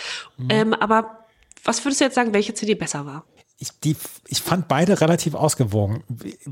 [0.49, 1.25] Ähm, aber
[1.65, 3.25] was würdest du jetzt sagen, welche CD besser war?
[3.61, 3.97] Ich, die,
[4.29, 6.05] ich fand beide relativ ausgewogen.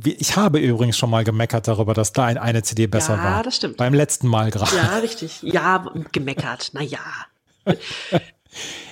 [0.02, 3.42] Ich habe übrigens schon mal gemeckert darüber, dass da ein, eine CD besser Ja, war.
[3.44, 3.76] das stimmt.
[3.76, 4.74] Beim letzten Mal gerade.
[4.74, 5.40] Ja, richtig.
[5.42, 6.70] Ja, gemeckert.
[6.72, 7.00] Na ja.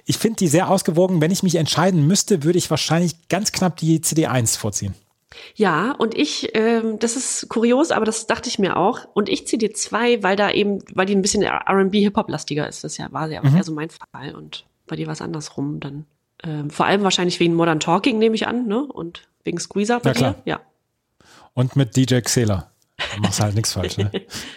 [0.06, 1.22] Ich finde die sehr ausgewogen.
[1.22, 4.94] Wenn ich mich entscheiden müsste, würde ich wahrscheinlich ganz knapp die CD 1 vorziehen.
[5.54, 9.00] Ja, und ich, ähm, das ist kurios, aber das dachte ich mir auch.
[9.14, 12.84] Und ich ziehe dir zwei, weil da eben, weil die ein bisschen R&B Hip-Hop-lastiger ist.
[12.84, 13.56] Das ja, war ja Mhm.
[13.56, 14.34] eher so mein Fall.
[14.34, 16.06] Und bei dir war es andersrum dann.
[16.42, 18.80] Ähm, vor allem wahrscheinlich wegen Modern Talking, nehme ich an, ne?
[18.84, 20.32] Und wegen Squeezer bei Na klar.
[20.34, 20.42] dir.
[20.44, 20.60] Ja.
[21.54, 22.70] Und mit DJ Xela.
[22.96, 23.96] Da machst du halt nichts falsch.
[23.98, 24.10] Ne?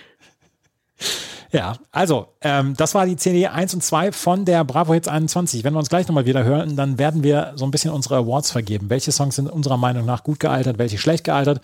[1.52, 5.64] Ja, also, ähm, das war die CD 1 und 2 von der Bravo Hits 21.
[5.64, 8.52] Wenn wir uns gleich nochmal wieder hören, dann werden wir so ein bisschen unsere Awards
[8.52, 8.90] vergeben.
[8.90, 11.61] Welche Songs sind unserer Meinung nach gut gealtert, welche schlecht gealtert?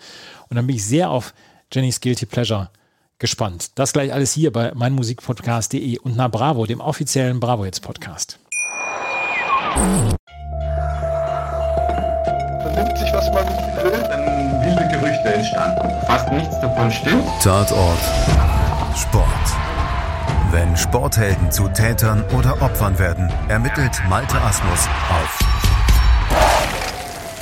[0.48, 1.34] Und dann bin ich sehr auf
[1.70, 2.70] Jennys Guilty Pleasure
[3.18, 3.72] gespannt.
[3.74, 8.38] Das gleich alles hier bei meinmusikpodcast.de und na Bravo, dem offiziellen Bravo Hits Podcast.
[12.62, 13.46] Vernimmt sich, was man
[13.82, 16.06] will, dann wilde Gerüchte entstanden.
[16.06, 17.24] Fast nichts davon stimmt.
[17.42, 17.98] Tatort
[18.96, 19.63] Sport.
[20.54, 25.40] Wenn Sporthelden zu Tätern oder Opfern werden, ermittelt Malte Asmus auf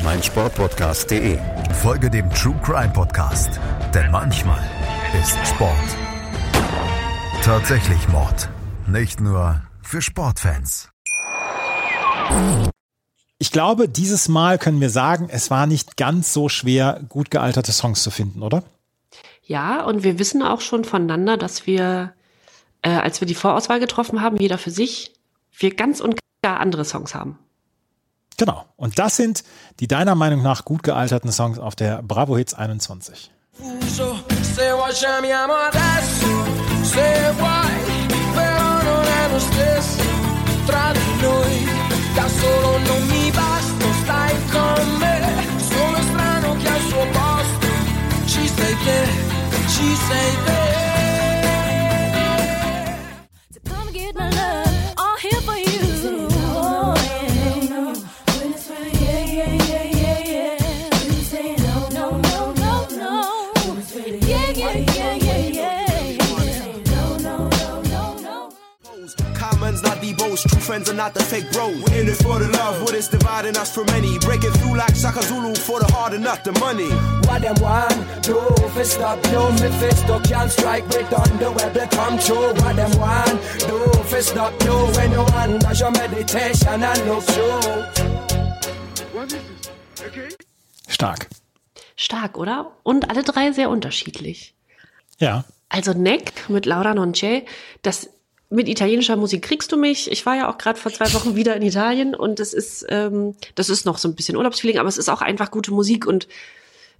[0.02, 1.39] meinsportpodcast.de.
[1.74, 3.60] Folge dem True Crime Podcast,
[3.93, 4.62] denn manchmal
[5.22, 5.76] ist Sport
[7.43, 8.48] tatsächlich Mord.
[8.86, 10.89] Nicht nur für Sportfans.
[13.39, 17.72] Ich glaube, dieses Mal können wir sagen, es war nicht ganz so schwer, gut gealterte
[17.72, 18.62] Songs zu finden, oder?
[19.43, 22.14] Ja, und wir wissen auch schon voneinander, dass wir,
[22.82, 25.12] äh, als wir die Vorauswahl getroffen haben, jeder für sich,
[25.56, 27.38] wir ganz und gar andere Songs haben.
[28.36, 28.64] Genau.
[28.76, 29.44] Und das sind
[29.80, 33.30] die deiner Meinung nach gut gealterten Songs auf der Bravo Hits 21.
[33.92, 36.26] confuso Se vuoi chiamiamo adesso
[36.82, 37.72] Se vuoi
[70.23, 70.49] Boast.
[70.49, 71.74] True friends are not the fake bros.
[71.82, 74.19] We're in it for the love, what is dividing us from many.
[74.20, 76.90] Breaking through like Shaka Zulu for the hard and not the money.
[77.27, 78.39] What them want do
[78.74, 82.93] fi stop you Me Mephisto can't strike with thunder where they come true What them
[83.03, 83.36] want
[83.66, 83.78] do
[84.11, 88.12] fi stop you When you want dash your meditation and look through
[90.89, 91.28] Stark.
[91.97, 92.73] Stark, oder?
[92.82, 94.55] Und alle drei sehr unterschiedlich.
[95.19, 95.44] Ja.
[95.69, 97.44] Also Neck mit Laura Nonce,
[97.82, 98.09] das
[98.52, 100.10] mit italienischer Musik kriegst du mich.
[100.10, 103.34] Ich war ja auch gerade vor zwei Wochen wieder in Italien und das ist, ähm,
[103.54, 106.28] das ist noch so ein bisschen Urlaubsfeeling, aber es ist auch einfach gute Musik und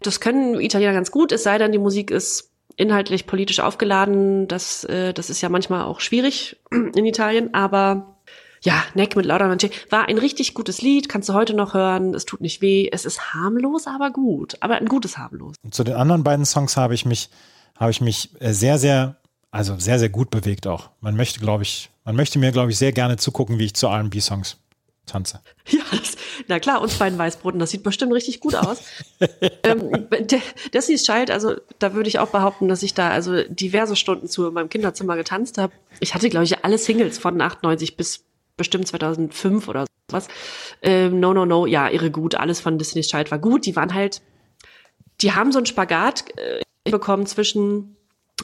[0.00, 4.48] das können Italiener ganz gut, es sei denn, die Musik ist inhaltlich politisch aufgeladen.
[4.48, 8.16] Das, äh, das ist ja manchmal auch schwierig in Italien, aber
[8.62, 12.14] ja, Neck mit Laura Nonce war ein richtig gutes Lied, kannst du heute noch hören,
[12.14, 15.56] es tut nicht weh, es ist harmlos, aber gut, aber ein gutes harmlos.
[15.70, 17.28] Zu den anderen beiden Songs habe ich mich,
[17.78, 19.16] habe ich mich äh, sehr, sehr,
[19.52, 20.90] also sehr, sehr gut bewegt auch.
[21.00, 23.86] Man möchte, glaube ich, man möchte mir, glaube ich, sehr gerne zugucken, wie ich zu
[23.86, 24.56] R&B-Songs
[25.06, 25.40] tanze.
[25.68, 26.16] Ja, das,
[26.48, 28.82] na klar, uns beiden Weißbroten, das sieht bestimmt richtig gut aus.
[29.64, 30.40] ähm, De-
[30.72, 34.46] Destiny's Child, also da würde ich auch behaupten, dass ich da also diverse Stunden zu
[34.46, 35.72] in meinem Kinderzimmer getanzt habe.
[36.00, 38.24] Ich hatte, glaube ich, alle Singles von 98 bis
[38.56, 40.28] bestimmt 2005 oder sowas.
[40.82, 42.36] Ähm, no, no, no, ja, irre gut.
[42.36, 43.66] Alles von Destiny's Child war gut.
[43.66, 44.22] Die waren halt,
[45.20, 47.96] die haben so einen Spagat äh, bekommen zwischen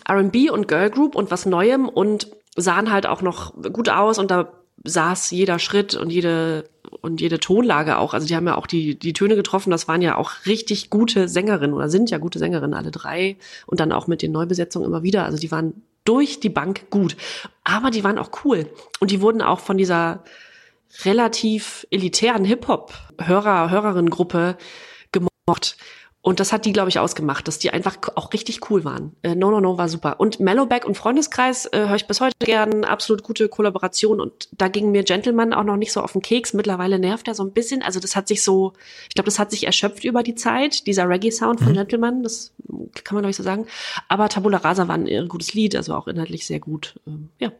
[0.07, 4.31] R&B und Girl Group und was Neuem und sahen halt auch noch gut aus und
[4.31, 4.53] da
[4.85, 6.65] saß jeder Schritt und jede
[7.01, 8.15] und jede Tonlage auch.
[8.15, 9.71] Also die haben ja auch die die Töne getroffen.
[9.71, 13.81] Das waren ja auch richtig gute Sängerinnen oder sind ja gute Sängerinnen alle drei und
[13.81, 15.25] dann auch mit den Neubesetzungen immer wieder.
[15.25, 17.17] Also die waren durch die Bank gut,
[17.65, 18.67] aber die waren auch cool
[19.01, 20.25] und die wurden auch von dieser
[21.05, 24.57] relativ elitären Hip-Hop-Hörer, Hörerinnengruppe
[25.13, 25.77] gemocht.
[26.21, 29.13] Und das hat die, glaube ich, ausgemacht, dass die einfach auch richtig cool waren.
[29.23, 30.19] Äh, no, no, no war super.
[30.19, 32.85] Und Mellowback und Freundeskreis äh, höre ich bis heute gern.
[32.85, 34.21] Absolut gute Kollaboration.
[34.21, 36.55] Und da ging mir Gentleman auch noch nicht so auf den Keks.
[36.55, 37.83] Mittlerweile nervt er so ein bisschen.
[37.83, 38.73] Also das hat sich so,
[39.09, 40.89] ich glaube, das hat sich erschöpft über die Zeit.
[40.89, 42.53] Dieser Reggae-Sound von Gentleman, das
[43.05, 43.67] kann man, glaube ich, so sagen.
[44.09, 46.99] Aber Tabula Rasa war ein gutes Lied, also auch inhaltlich sehr gut.
[47.07, 47.53] Ähm, ja.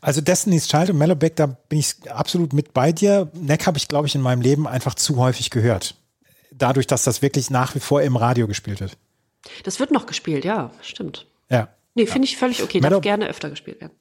[0.00, 3.30] Also Destiny's Child und Mellowback, da bin ich absolut mit bei dir.
[3.34, 5.94] Neck habe ich, glaube ich, in meinem Leben einfach zu häufig gehört.
[6.58, 8.96] Dadurch, dass das wirklich nach wie vor im Radio gespielt wird.
[9.64, 11.26] Das wird noch gespielt, ja, stimmt.
[11.50, 11.68] Ja.
[11.94, 12.80] Nee, finde ich völlig okay.
[12.80, 13.92] Mellow- Darf gerne öfter gespielt werden.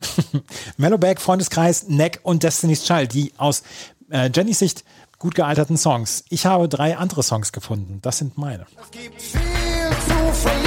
[0.76, 3.62] Mellowback, Freundeskreis, Neck und Destiny's Child, die aus
[4.10, 4.84] äh, Jennys Sicht
[5.18, 6.24] gut gealterten Songs.
[6.30, 7.98] Ich habe drei andere Songs gefunden.
[8.02, 8.66] Das sind meine.
[8.90, 10.59] viel zu verlieren.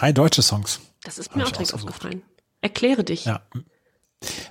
[0.00, 0.80] Drei deutsche Songs.
[1.04, 2.22] Das ist mir auch direkt aufgefallen.
[2.62, 3.26] Erkläre dich.
[3.26, 3.42] Ja.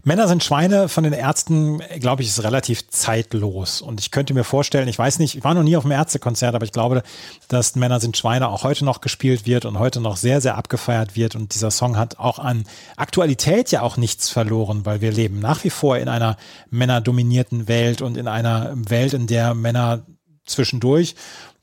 [0.03, 3.81] Männer sind Schweine von den Ärzten, glaube ich, ist relativ zeitlos.
[3.81, 6.55] Und ich könnte mir vorstellen, ich weiß nicht, ich war noch nie auf einem Ärztekonzert,
[6.55, 7.03] aber ich glaube,
[7.47, 11.15] dass Männer sind Schweine auch heute noch gespielt wird und heute noch sehr, sehr abgefeiert
[11.15, 11.35] wird.
[11.35, 12.63] Und dieser Song hat auch an
[12.97, 16.37] Aktualität ja auch nichts verloren, weil wir leben nach wie vor in einer
[16.71, 20.03] männerdominierten Welt und in einer Welt, in der Männer
[20.45, 21.15] zwischendurch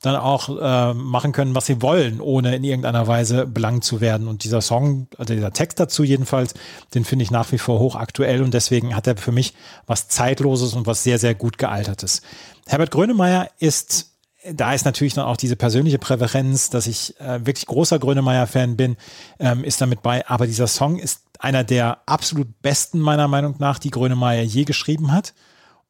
[0.06, 4.28] dann auch äh, machen können, was sie wollen, ohne in irgendeiner Weise belangt zu werden.
[4.28, 6.54] Und dieser Song, also dieser Text dazu jedenfalls,
[6.94, 9.54] den finde ich nach wie vor hochaktuell und deswegen hat er für mich
[9.86, 12.22] was Zeitloses und was sehr, sehr gut gealtertes.
[12.66, 14.12] Herbert Grönemeyer ist
[14.52, 18.96] da ist natürlich dann auch diese persönliche Präferenz, dass ich äh, wirklich großer Grönemeyer-Fan bin,
[19.38, 20.26] ähm, ist damit bei.
[20.28, 25.12] Aber dieser Song ist einer der absolut besten meiner Meinung nach, die Grönemeyer je geschrieben
[25.12, 25.34] hat.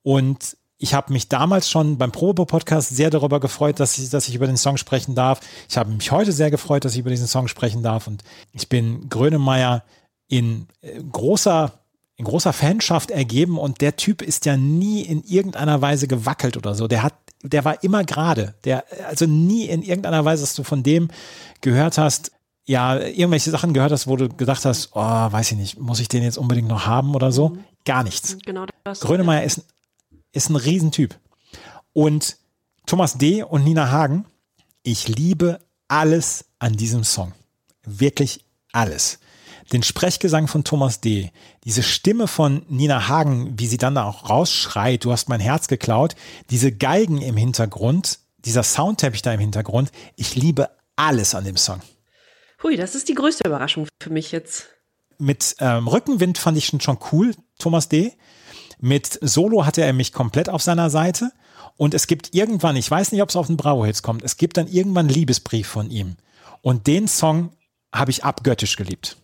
[0.03, 4.35] Und ich habe mich damals schon beim Probe-Podcast sehr darüber gefreut, dass ich, dass ich
[4.35, 5.41] über den Song sprechen darf.
[5.69, 8.07] Ich habe mich heute sehr gefreut, dass ich über diesen Song sprechen darf.
[8.07, 8.23] Und
[8.53, 9.85] ich bin Grönemeyer
[10.29, 11.73] in äh, großer
[12.19, 16.75] in großer Fanschaft ergeben und der Typ ist ja nie in irgendeiner Weise gewackelt oder
[16.75, 16.89] so.
[16.89, 17.13] Der hat,
[17.43, 18.55] der war immer gerade.
[18.65, 21.09] Der, also nie in irgendeiner Weise, dass du von dem
[21.61, 22.33] gehört hast,
[22.65, 26.09] ja, irgendwelche Sachen gehört hast, wo du gedacht hast, oh, weiß ich nicht, muss ich
[26.09, 27.59] den jetzt unbedingt noch haben oder so?
[27.85, 28.39] Gar nichts.
[28.45, 29.01] Genau das.
[29.01, 29.63] Grönemeyer ist,
[30.33, 31.19] ist ein Riesentyp.
[31.93, 32.37] Und
[32.87, 33.43] Thomas D.
[33.43, 34.27] und Nina Hagen,
[34.83, 37.33] ich liebe alles an diesem Song.
[37.85, 39.19] Wirklich alles.
[39.73, 41.33] Den Sprechgesang von Thomas D.,
[41.65, 45.67] diese Stimme von Nina Hagen, wie sie dann da auch rausschreit, du hast mein Herz
[45.67, 46.15] geklaut,
[46.51, 51.81] diese Geigen im Hintergrund, dieser Soundteppich da im Hintergrund, ich liebe alles an dem Song.
[52.63, 54.69] Hui, das ist die größte Überraschung für mich jetzt.
[55.19, 58.13] Mit ähm, Rückenwind fand ich schon, schon cool, Thomas D.
[58.79, 61.31] Mit Solo hatte er mich komplett auf seiner Seite.
[61.77, 64.57] Und es gibt irgendwann, ich weiß nicht, ob es auf den Bravo-Hits kommt, es gibt
[64.57, 66.17] dann irgendwann einen Liebesbrief von ihm.
[66.63, 67.51] Und den Song
[67.95, 69.17] habe ich abgöttisch geliebt.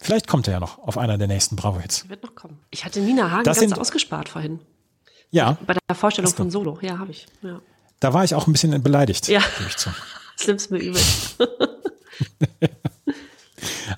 [0.00, 2.08] Vielleicht kommt er ja noch auf einer der nächsten Bravo-Hits.
[2.08, 2.58] Wird noch kommen.
[2.70, 4.60] Ich hatte Nina Hagen Das ganz sind- ausgespart vorhin.
[5.32, 6.78] Ja, Bei der Vorstellung von Solo.
[6.80, 7.26] Ja, habe ich.
[7.42, 7.60] Ja.
[8.00, 9.28] da war ich auch ein bisschen beleidigt.
[9.28, 9.40] Ja.
[9.68, 9.90] ich zu.
[10.38, 11.00] Das nimmst mir übel.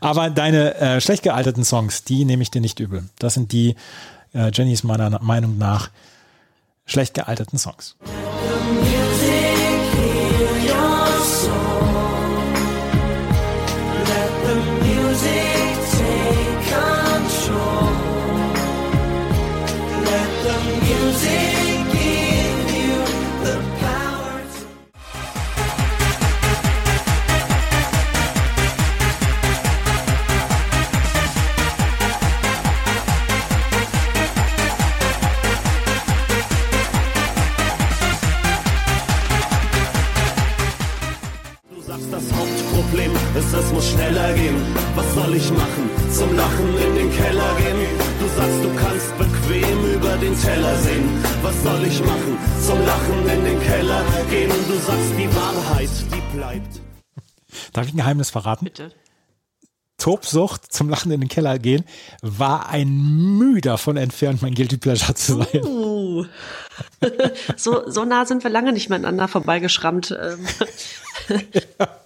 [0.01, 3.09] Aber deine äh, schlecht gealterten Songs, die nehme ich dir nicht übel.
[3.21, 3.77] Das sind die,
[4.35, 5.91] äh, Jennys meiner Meinung nach
[6.87, 7.97] schlecht gealterten Songs.
[50.43, 51.09] Teller sehen.
[51.43, 52.37] Was soll ich machen?
[52.67, 54.51] Zum Lachen in den Keller gehen?
[54.67, 56.81] Du sagst, die Wahrheit, die bleibt.
[57.73, 58.65] Darf ich ein Geheimnis verraten?
[58.65, 58.93] Bitte.
[59.99, 61.85] Tobsucht zum Lachen in den Keller gehen
[62.23, 62.89] war ein
[63.39, 65.65] Mühe davon entfernt, mein Guilty Pleasure zu sein.
[65.65, 66.25] Uh.
[67.57, 70.45] so, so nah sind wir lange nicht miteinander vorbeigeschrammt, ähm,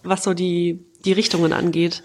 [0.02, 2.02] was so die, die Richtungen angeht.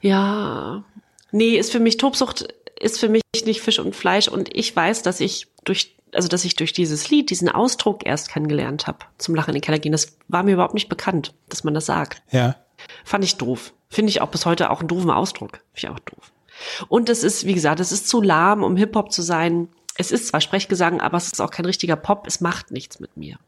[0.00, 0.84] Ja,
[1.32, 2.48] nee, ist für mich Tobsucht
[2.80, 6.44] ist für mich nicht Fisch und Fleisch und ich weiß, dass ich durch also dass
[6.44, 9.92] ich durch dieses Lied diesen Ausdruck erst kennengelernt habe, zum Lachen in den Keller gehen.
[9.92, 12.22] Das war mir überhaupt nicht bekannt, dass man das sagt.
[12.30, 12.56] Ja.
[13.04, 13.74] Fand ich doof.
[13.88, 15.60] Finde ich auch bis heute auch einen doofen Ausdruck.
[15.72, 16.32] Finde ich auch doof.
[16.88, 19.68] Und es ist, wie gesagt, es ist zu lahm, um Hip-Hop zu sein.
[19.96, 22.26] Es ist zwar Sprechgesang, aber es ist auch kein richtiger Pop.
[22.26, 23.38] Es macht nichts mit mir.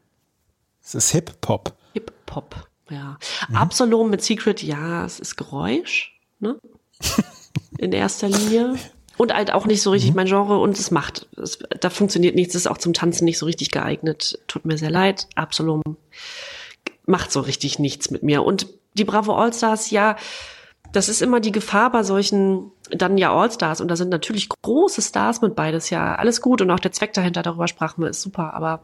[0.83, 1.75] Es ist Hip-Hop.
[1.93, 3.17] Hip-Hop, ja.
[3.53, 6.59] Absalom mit Secret, ja, es ist Geräusch, ne?
[7.77, 8.77] In erster Linie.
[9.19, 12.55] Und halt auch nicht so richtig mein Genre und es macht, es, da funktioniert nichts,
[12.55, 14.39] es ist auch zum Tanzen nicht so richtig geeignet.
[14.47, 15.27] Tut mir sehr leid.
[15.35, 15.81] Absalom
[17.05, 18.45] macht so richtig nichts mit mir.
[18.45, 20.15] Und die Bravo Allstars, ja,
[20.93, 23.81] das ist immer die Gefahr bei solchen, dann ja Allstars.
[23.81, 26.61] Und da sind natürlich große Stars mit beides, ja, alles gut.
[26.61, 28.53] Und auch der Zweck dahinter, darüber sprachen wir, ist super.
[28.53, 28.83] Aber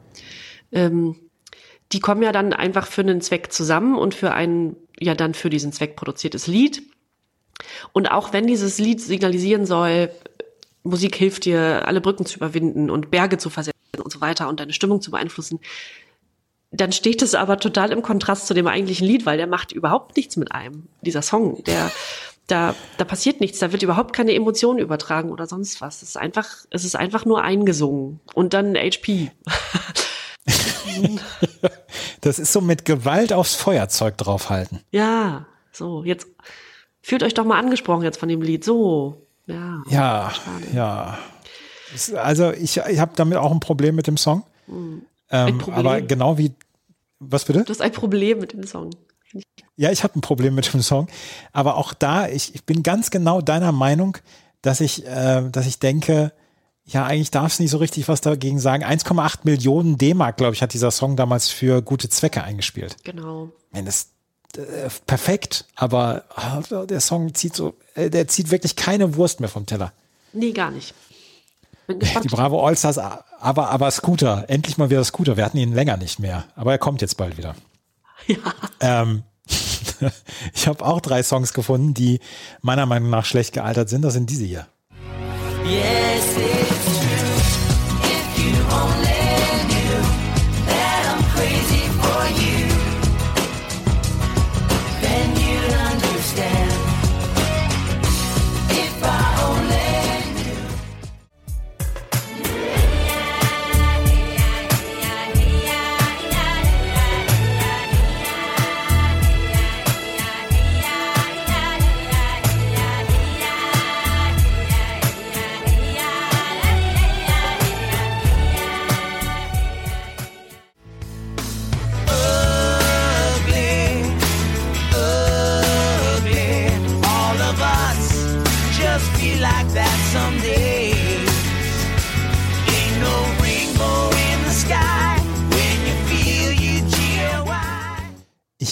[0.73, 1.15] ähm,
[1.93, 5.49] die kommen ja dann einfach für einen Zweck zusammen und für ein, ja dann für
[5.49, 6.83] diesen Zweck produziertes Lied.
[7.93, 10.09] Und auch wenn dieses Lied signalisieren soll,
[10.83, 14.59] Musik hilft dir, alle Brücken zu überwinden und Berge zu versetzen und so weiter und
[14.59, 15.59] deine Stimmung zu beeinflussen,
[16.71, 20.17] dann steht es aber total im Kontrast zu dem eigentlichen Lied, weil der macht überhaupt
[20.17, 20.87] nichts mit einem.
[21.01, 21.91] Dieser Song, der,
[22.47, 26.01] da, da passiert nichts, da wird überhaupt keine Emotion übertragen oder sonst was.
[26.01, 29.31] Es ist einfach, es ist einfach nur eingesungen und dann HP.
[32.21, 34.81] Das ist so mit Gewalt aufs Feuerzeug draufhalten.
[34.91, 36.27] Ja, so, jetzt
[37.05, 38.63] fühlt euch doch mal angesprochen jetzt von dem Lied.
[38.63, 39.83] So, ja.
[39.89, 40.33] Ja,
[40.73, 41.17] ja.
[41.93, 44.43] Es- Also ich, ich habe damit auch ein Problem mit dem Song.
[44.67, 45.79] Ein Ähm, Problem?
[45.87, 46.51] aber genau wie,
[47.19, 47.63] was bitte?
[47.63, 48.89] Du hast ein Problem mit dem Song.
[49.75, 51.07] Ja, ich habe ein Problem mit dem Song.
[51.53, 54.17] Aber auch da, ich, ich bin ganz genau deiner Meinung,
[54.61, 56.31] dass ich, äh, dass ich denke,
[56.85, 58.83] ja, eigentlich darf es nicht so richtig was dagegen sagen.
[58.83, 62.95] 1,8 Millionen D-Mark, glaube ich, hat dieser Song damals für gute Zwecke eingespielt.
[63.03, 63.49] Genau.
[63.73, 64.07] Das äh,
[65.05, 69.65] perfekt, aber ah, der Song zieht so, äh, der zieht wirklich keine Wurst mehr vom
[69.65, 69.91] Teller.
[70.33, 70.93] Nee, gar nicht.
[71.87, 75.37] Die Bravo Allstars, aber, aber Scooter, endlich mal wieder Scooter.
[75.37, 77.55] Wir hatten ihn länger nicht mehr, aber er kommt jetzt bald wieder.
[78.79, 79.23] Ähm,
[80.53, 82.19] ich habe auch drei Songs gefunden, die
[82.61, 84.01] meiner Meinung nach schlecht gealtert sind.
[84.01, 84.67] Das sind diese hier.
[85.63, 87.04] Yes, it's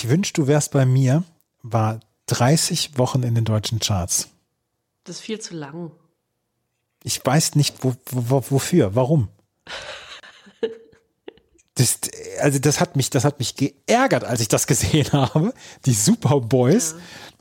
[0.04, 1.24] Ich wünschte, du wärst bei mir,
[1.62, 4.28] war 30 Wochen in den deutschen Charts.
[5.06, 5.92] Das ist viel zu lang.
[7.04, 9.30] Ich weiß nicht, wo, wo, wofür, warum.
[11.76, 12.02] Das,
[12.42, 15.54] also das hat mich, das hat mich geärgert, als ich das gesehen habe.
[15.86, 16.96] Die Superboys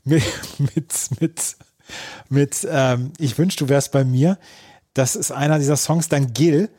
[0.05, 0.23] mit,
[0.57, 1.57] mit, mit,
[2.29, 4.39] mit ähm, Ich wünschte, du wärst bei mir.
[4.93, 6.69] Das ist einer dieser Songs, dann Gil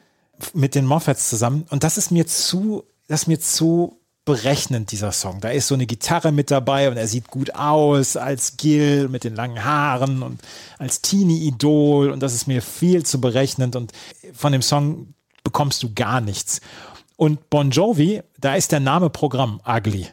[0.55, 1.67] mit den Moffats zusammen.
[1.69, 5.41] Und das ist mir zu, das ist mir zu berechnend, dieser Song.
[5.41, 9.25] Da ist so eine Gitarre mit dabei und er sieht gut aus als Gil mit
[9.25, 10.41] den langen Haaren und
[10.79, 13.93] als Teenie-Idol und das ist mir viel zu berechnend und
[14.33, 16.61] von dem Song bekommst du gar nichts.
[17.17, 20.09] Und Bon Jovi, da ist der Name Programm Ugly.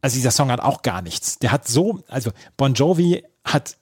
[0.00, 1.38] Also dieser Song hat auch gar nichts.
[1.38, 3.76] Der hat so, also Bon Jovi hat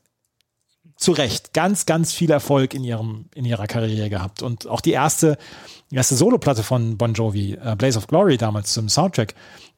[1.02, 4.42] zu Recht ganz, ganz viel Erfolg in, ihrem, in ihrer Karriere gehabt.
[4.42, 5.36] Und auch die erste,
[5.90, 9.34] die erste Soloplatte von Bon Jovi, äh, Blaze of Glory damals zum Soundtrack,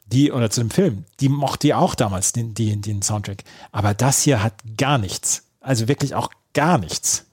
[0.07, 3.43] die, oder zu dem Film, die mochte ich auch damals, den, den, den Soundtrack.
[3.73, 5.45] Aber das hier hat gar nichts.
[5.61, 7.25] Also wirklich auch gar nichts.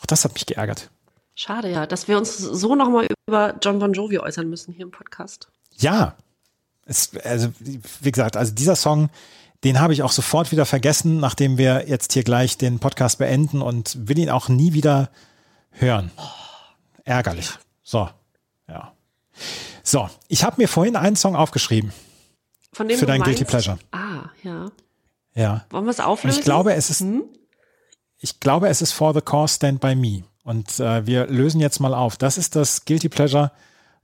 [0.00, 0.90] Auch das hat mich geärgert.
[1.34, 4.92] Schade, ja, dass wir uns so nochmal über John Bon Jovi äußern müssen hier im
[4.92, 5.48] Podcast.
[5.76, 6.14] Ja,
[6.86, 9.10] es, also wie gesagt, also dieser Song,
[9.64, 13.62] den habe ich auch sofort wieder vergessen, nachdem wir jetzt hier gleich den Podcast beenden
[13.62, 15.10] und will ihn auch nie wieder
[15.72, 16.10] hören.
[17.04, 17.50] Ärgerlich.
[17.82, 18.08] So,
[18.68, 18.92] ja.
[19.82, 21.92] So, ich habe mir vorhin einen Song aufgeschrieben.
[22.72, 23.78] Von dem Für dein meinst, Guilty Pleasure.
[23.92, 24.70] Ah, ja.
[25.34, 25.64] Ja.
[25.70, 26.38] Wollen wir es Und auflösen?
[26.38, 27.04] ich glaube, es ist,
[28.18, 30.24] ich glaube, es ist For the Cause Stand By Me.
[30.44, 32.16] Und äh, wir lösen jetzt mal auf.
[32.16, 33.50] Das ist das Guilty Pleasure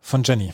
[0.00, 0.52] von Jenny.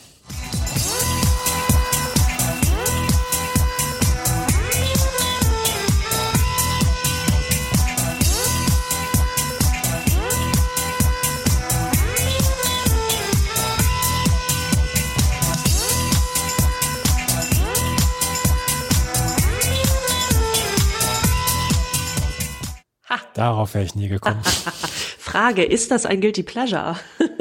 [23.37, 24.41] Darauf wäre ich nie gekommen.
[25.19, 26.95] Frage, ist das ein Guilty Pleasure?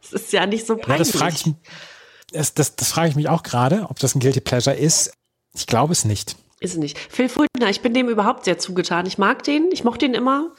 [0.00, 1.10] das ist ja nicht so Ja, peinlich.
[1.10, 1.52] das frage ich,
[2.32, 5.12] das, das, das frage ich mich auch gerade, ob das ein Guilty Pleasure ist.
[5.54, 6.36] Ich glaube es nicht.
[6.60, 6.98] Ist es nicht.
[6.98, 9.04] Phil Fultner, ich bin dem überhaupt sehr zugetan.
[9.04, 10.52] Ich mag den, ich mochte den immer.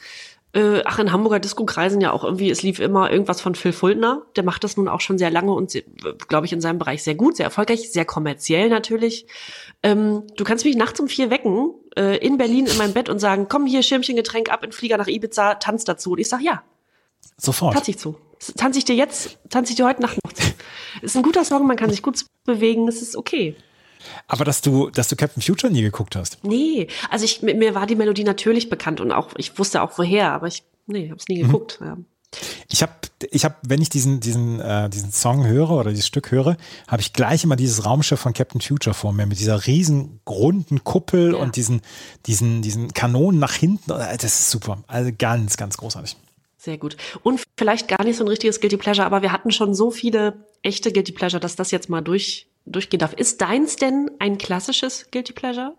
[0.52, 4.22] Äh, ach, in Hamburger Disco-Kreisen ja auch irgendwie, es lief immer irgendwas von Phil Fultner.
[4.36, 5.82] Der macht das nun auch schon sehr lange und,
[6.28, 9.26] glaube ich, in seinem Bereich sehr gut, sehr erfolgreich, sehr kommerziell natürlich.
[9.82, 13.18] Ähm, du kannst mich nachts um vier wecken, äh, in Berlin in meinem Bett und
[13.18, 16.12] sagen, komm hier, Schirmchen, Getränk ab in Flieger nach Ibiza, tanz dazu.
[16.12, 16.62] Und ich sag ja,
[17.36, 17.74] Sofort.
[17.74, 18.16] tanz ich zu.
[18.56, 20.42] Tanz ich dir jetzt, tanz ich dir heute Nacht noch zu.
[21.02, 23.56] Ist ein guter Song, man kann sich gut bewegen, es ist okay.
[24.28, 26.44] Aber dass du, dass du Captain Future nie geguckt hast.
[26.44, 30.32] Nee, also ich, mir war die Melodie natürlich bekannt und auch, ich wusste auch woher,
[30.32, 31.78] aber ich, nee, hab's nie geguckt.
[31.80, 31.96] Ja.
[32.68, 32.92] Ich habe,
[33.30, 36.56] ich hab, wenn ich diesen, diesen, äh, diesen Song höre oder dieses Stück höre,
[36.88, 40.84] habe ich gleich immer dieses Raumschiff von Captain Future vor mir mit dieser riesen runden
[40.84, 41.80] Kuppel und diesen,
[42.26, 43.90] diesen, diesen Kanonen nach hinten.
[43.92, 44.82] Äh, Das ist super.
[44.86, 46.16] Also ganz, ganz großartig.
[46.58, 46.96] Sehr gut.
[47.22, 50.44] Und vielleicht gar nicht so ein richtiges Guilty Pleasure, aber wir hatten schon so viele
[50.62, 53.12] echte Guilty Pleasure, dass das jetzt mal durch, durchgehen darf.
[53.12, 55.74] Ist deins denn ein klassisches Guilty Pleasure?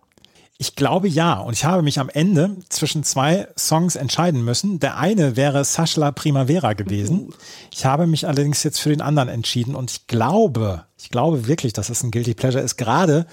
[0.59, 1.39] Ich glaube ja.
[1.39, 4.79] Und ich habe mich am Ende zwischen zwei Songs entscheiden müssen.
[4.79, 7.33] Der eine wäre Sashla Primavera gewesen.
[7.71, 9.75] Ich habe mich allerdings jetzt für den anderen entschieden.
[9.75, 13.27] Und ich glaube, ich glaube wirklich, dass es ein Guilty Pleasure ist, gerade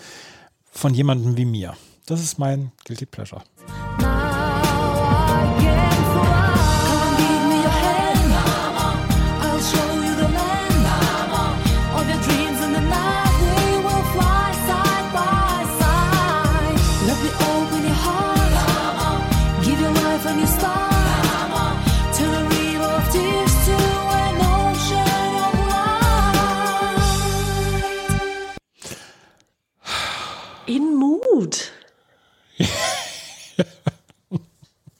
[0.70, 1.74] von jemandem wie mir.
[2.04, 3.42] Das ist mein Guilty Pleasure.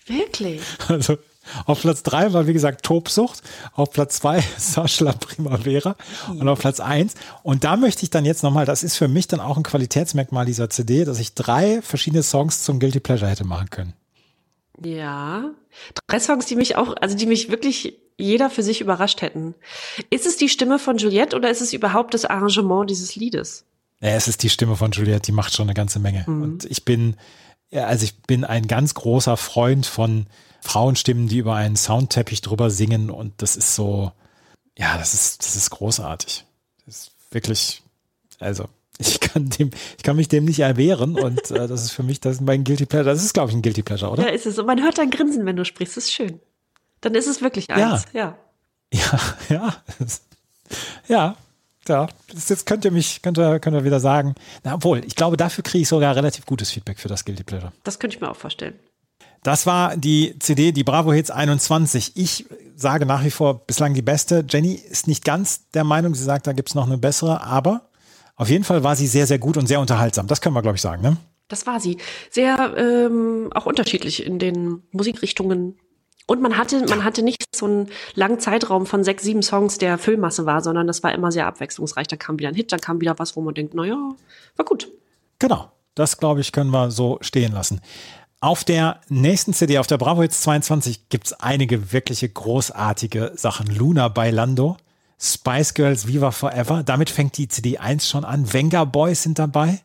[0.06, 0.60] Wirklich.
[0.88, 1.18] Also
[1.66, 3.42] auf Platz drei war, wie gesagt, Tobsucht.
[3.74, 5.96] Auf Platz zwei Sashla Primavera.
[6.28, 7.14] Und auf Platz eins.
[7.42, 10.46] Und da möchte ich dann jetzt nochmal, das ist für mich dann auch ein Qualitätsmerkmal
[10.46, 13.92] dieser CD, dass ich drei verschiedene Songs zum Guilty Pleasure hätte machen können.
[14.82, 15.50] Ja.
[16.06, 19.54] Drei Songs, die mich auch, also die mich wirklich jeder für sich überrascht hätten.
[20.10, 23.64] Ist es die Stimme von Juliette oder ist es überhaupt das Arrangement dieses Liedes?
[24.00, 26.24] Ja, es ist die Stimme von Juliette, die macht schon eine ganze Menge.
[26.26, 27.16] Und ich bin,
[27.74, 30.26] also ich bin ein ganz großer Freund von
[30.60, 34.12] Frauenstimmen, die über einen Soundteppich drüber singen und das ist so,
[34.78, 36.44] ja, das ist, das ist großartig.
[36.86, 37.82] Das ist wirklich,
[38.40, 38.68] also
[38.98, 42.20] ich kann dem, ich kann mich dem nicht erwehren und äh, das ist für mich
[42.20, 43.12] das ist mein Guilty Pleasure.
[43.14, 44.22] Das ist, glaube ich, ein Guilty Pleasure, oder?
[44.24, 44.58] Ja, ist es.
[44.58, 45.96] Und man hört dein Grinsen, wenn du sprichst.
[45.96, 46.40] Das ist schön.
[47.00, 47.92] Dann ist es wirklich Ja.
[47.94, 48.04] eins.
[48.12, 48.38] Ja.
[48.92, 49.74] Ja, ja.
[49.98, 50.22] Das-
[51.08, 51.36] Ja,
[51.88, 52.06] ja.
[52.32, 54.34] Jetzt könnt ihr mich, könnt ihr, könnt ihr wieder sagen.
[54.62, 57.72] Na, obwohl, ich glaube, dafür kriege ich sogar relativ gutes Feedback für das Guilty Pleasure.
[57.82, 58.74] Das könnte ich mir auch vorstellen.
[59.42, 62.16] Das war die CD, die Bravo Hits 21.
[62.16, 62.46] Ich
[62.76, 64.44] sage nach wie vor bislang die beste.
[64.48, 67.90] Jenny ist nicht ganz der Meinung, sie sagt, da gibt's noch eine bessere, aber
[68.36, 70.26] auf jeden Fall war sie sehr, sehr gut und sehr unterhaltsam.
[70.26, 71.16] Das können wir, glaube ich, sagen, ne?
[71.48, 71.98] Das war sie.
[72.30, 75.76] Sehr ähm, auch unterschiedlich in den Musikrichtungen
[76.26, 79.98] Und man hatte, man hatte nicht so einen langen Zeitraum von sechs, sieben Songs, der
[79.98, 82.08] Füllmasse war, sondern das war immer sehr abwechslungsreich.
[82.08, 84.14] Da kam wieder ein Hit, dann kam wieder was, wo man denkt, na ja,
[84.56, 84.88] war gut.
[85.38, 85.70] Genau.
[85.94, 87.80] Das, glaube ich, können wir so stehen lassen.
[88.40, 93.66] Auf der nächsten CD, auf der Bravo Hits 22, gibt es einige wirkliche großartige Sachen.
[93.66, 94.76] Luna bei Lando,
[95.20, 96.82] Spice Girls Viva Forever.
[96.82, 98.52] Damit fängt die CD 1 schon an.
[98.52, 99.80] Venga Boys sind dabei.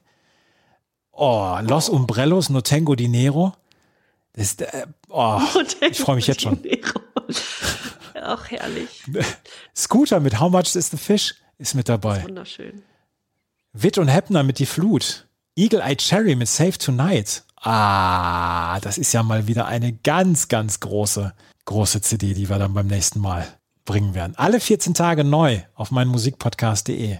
[1.11, 3.53] Oh, Los Umbrellos, No Tengo Dinero.
[4.33, 5.41] Das ist, äh, oh,
[5.89, 6.61] ich freue mich jetzt schon.
[8.21, 9.03] Ach, herrlich.
[9.75, 12.23] Scooter mit How Much is the Fish ist mit dabei.
[12.23, 12.83] Wunderschön.
[13.73, 15.27] Witt und Heppner mit Die Flut.
[15.55, 17.43] Eagle Eye Cherry mit Save Tonight.
[17.61, 21.33] Ah, das ist ja mal wieder eine ganz, ganz große,
[21.65, 23.45] große CD, die wir dann beim nächsten Mal
[23.83, 24.33] bringen werden.
[24.37, 27.17] Alle 14 Tage neu auf meinmusikpodcast.de.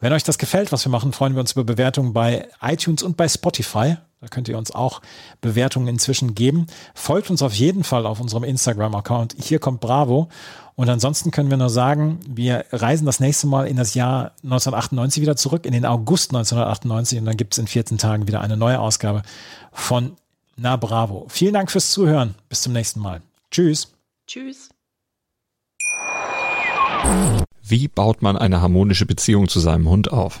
[0.00, 3.16] Wenn euch das gefällt, was wir machen, freuen wir uns über Bewertungen bei iTunes und
[3.16, 3.96] bei Spotify.
[4.24, 5.02] Da könnt ihr uns auch
[5.42, 6.66] Bewertungen inzwischen geben.
[6.94, 9.36] Folgt uns auf jeden Fall auf unserem Instagram-Account.
[9.38, 10.30] Hier kommt Bravo.
[10.76, 15.20] Und ansonsten können wir nur sagen, wir reisen das nächste Mal in das Jahr 1998
[15.20, 17.18] wieder zurück, in den August 1998.
[17.18, 19.20] Und dann gibt es in 14 Tagen wieder eine neue Ausgabe
[19.72, 20.16] von
[20.56, 21.26] Na Bravo.
[21.28, 22.34] Vielen Dank fürs Zuhören.
[22.48, 23.20] Bis zum nächsten Mal.
[23.50, 23.92] Tschüss.
[24.26, 24.70] Tschüss.
[27.62, 30.40] Wie baut man eine harmonische Beziehung zu seinem Hund auf?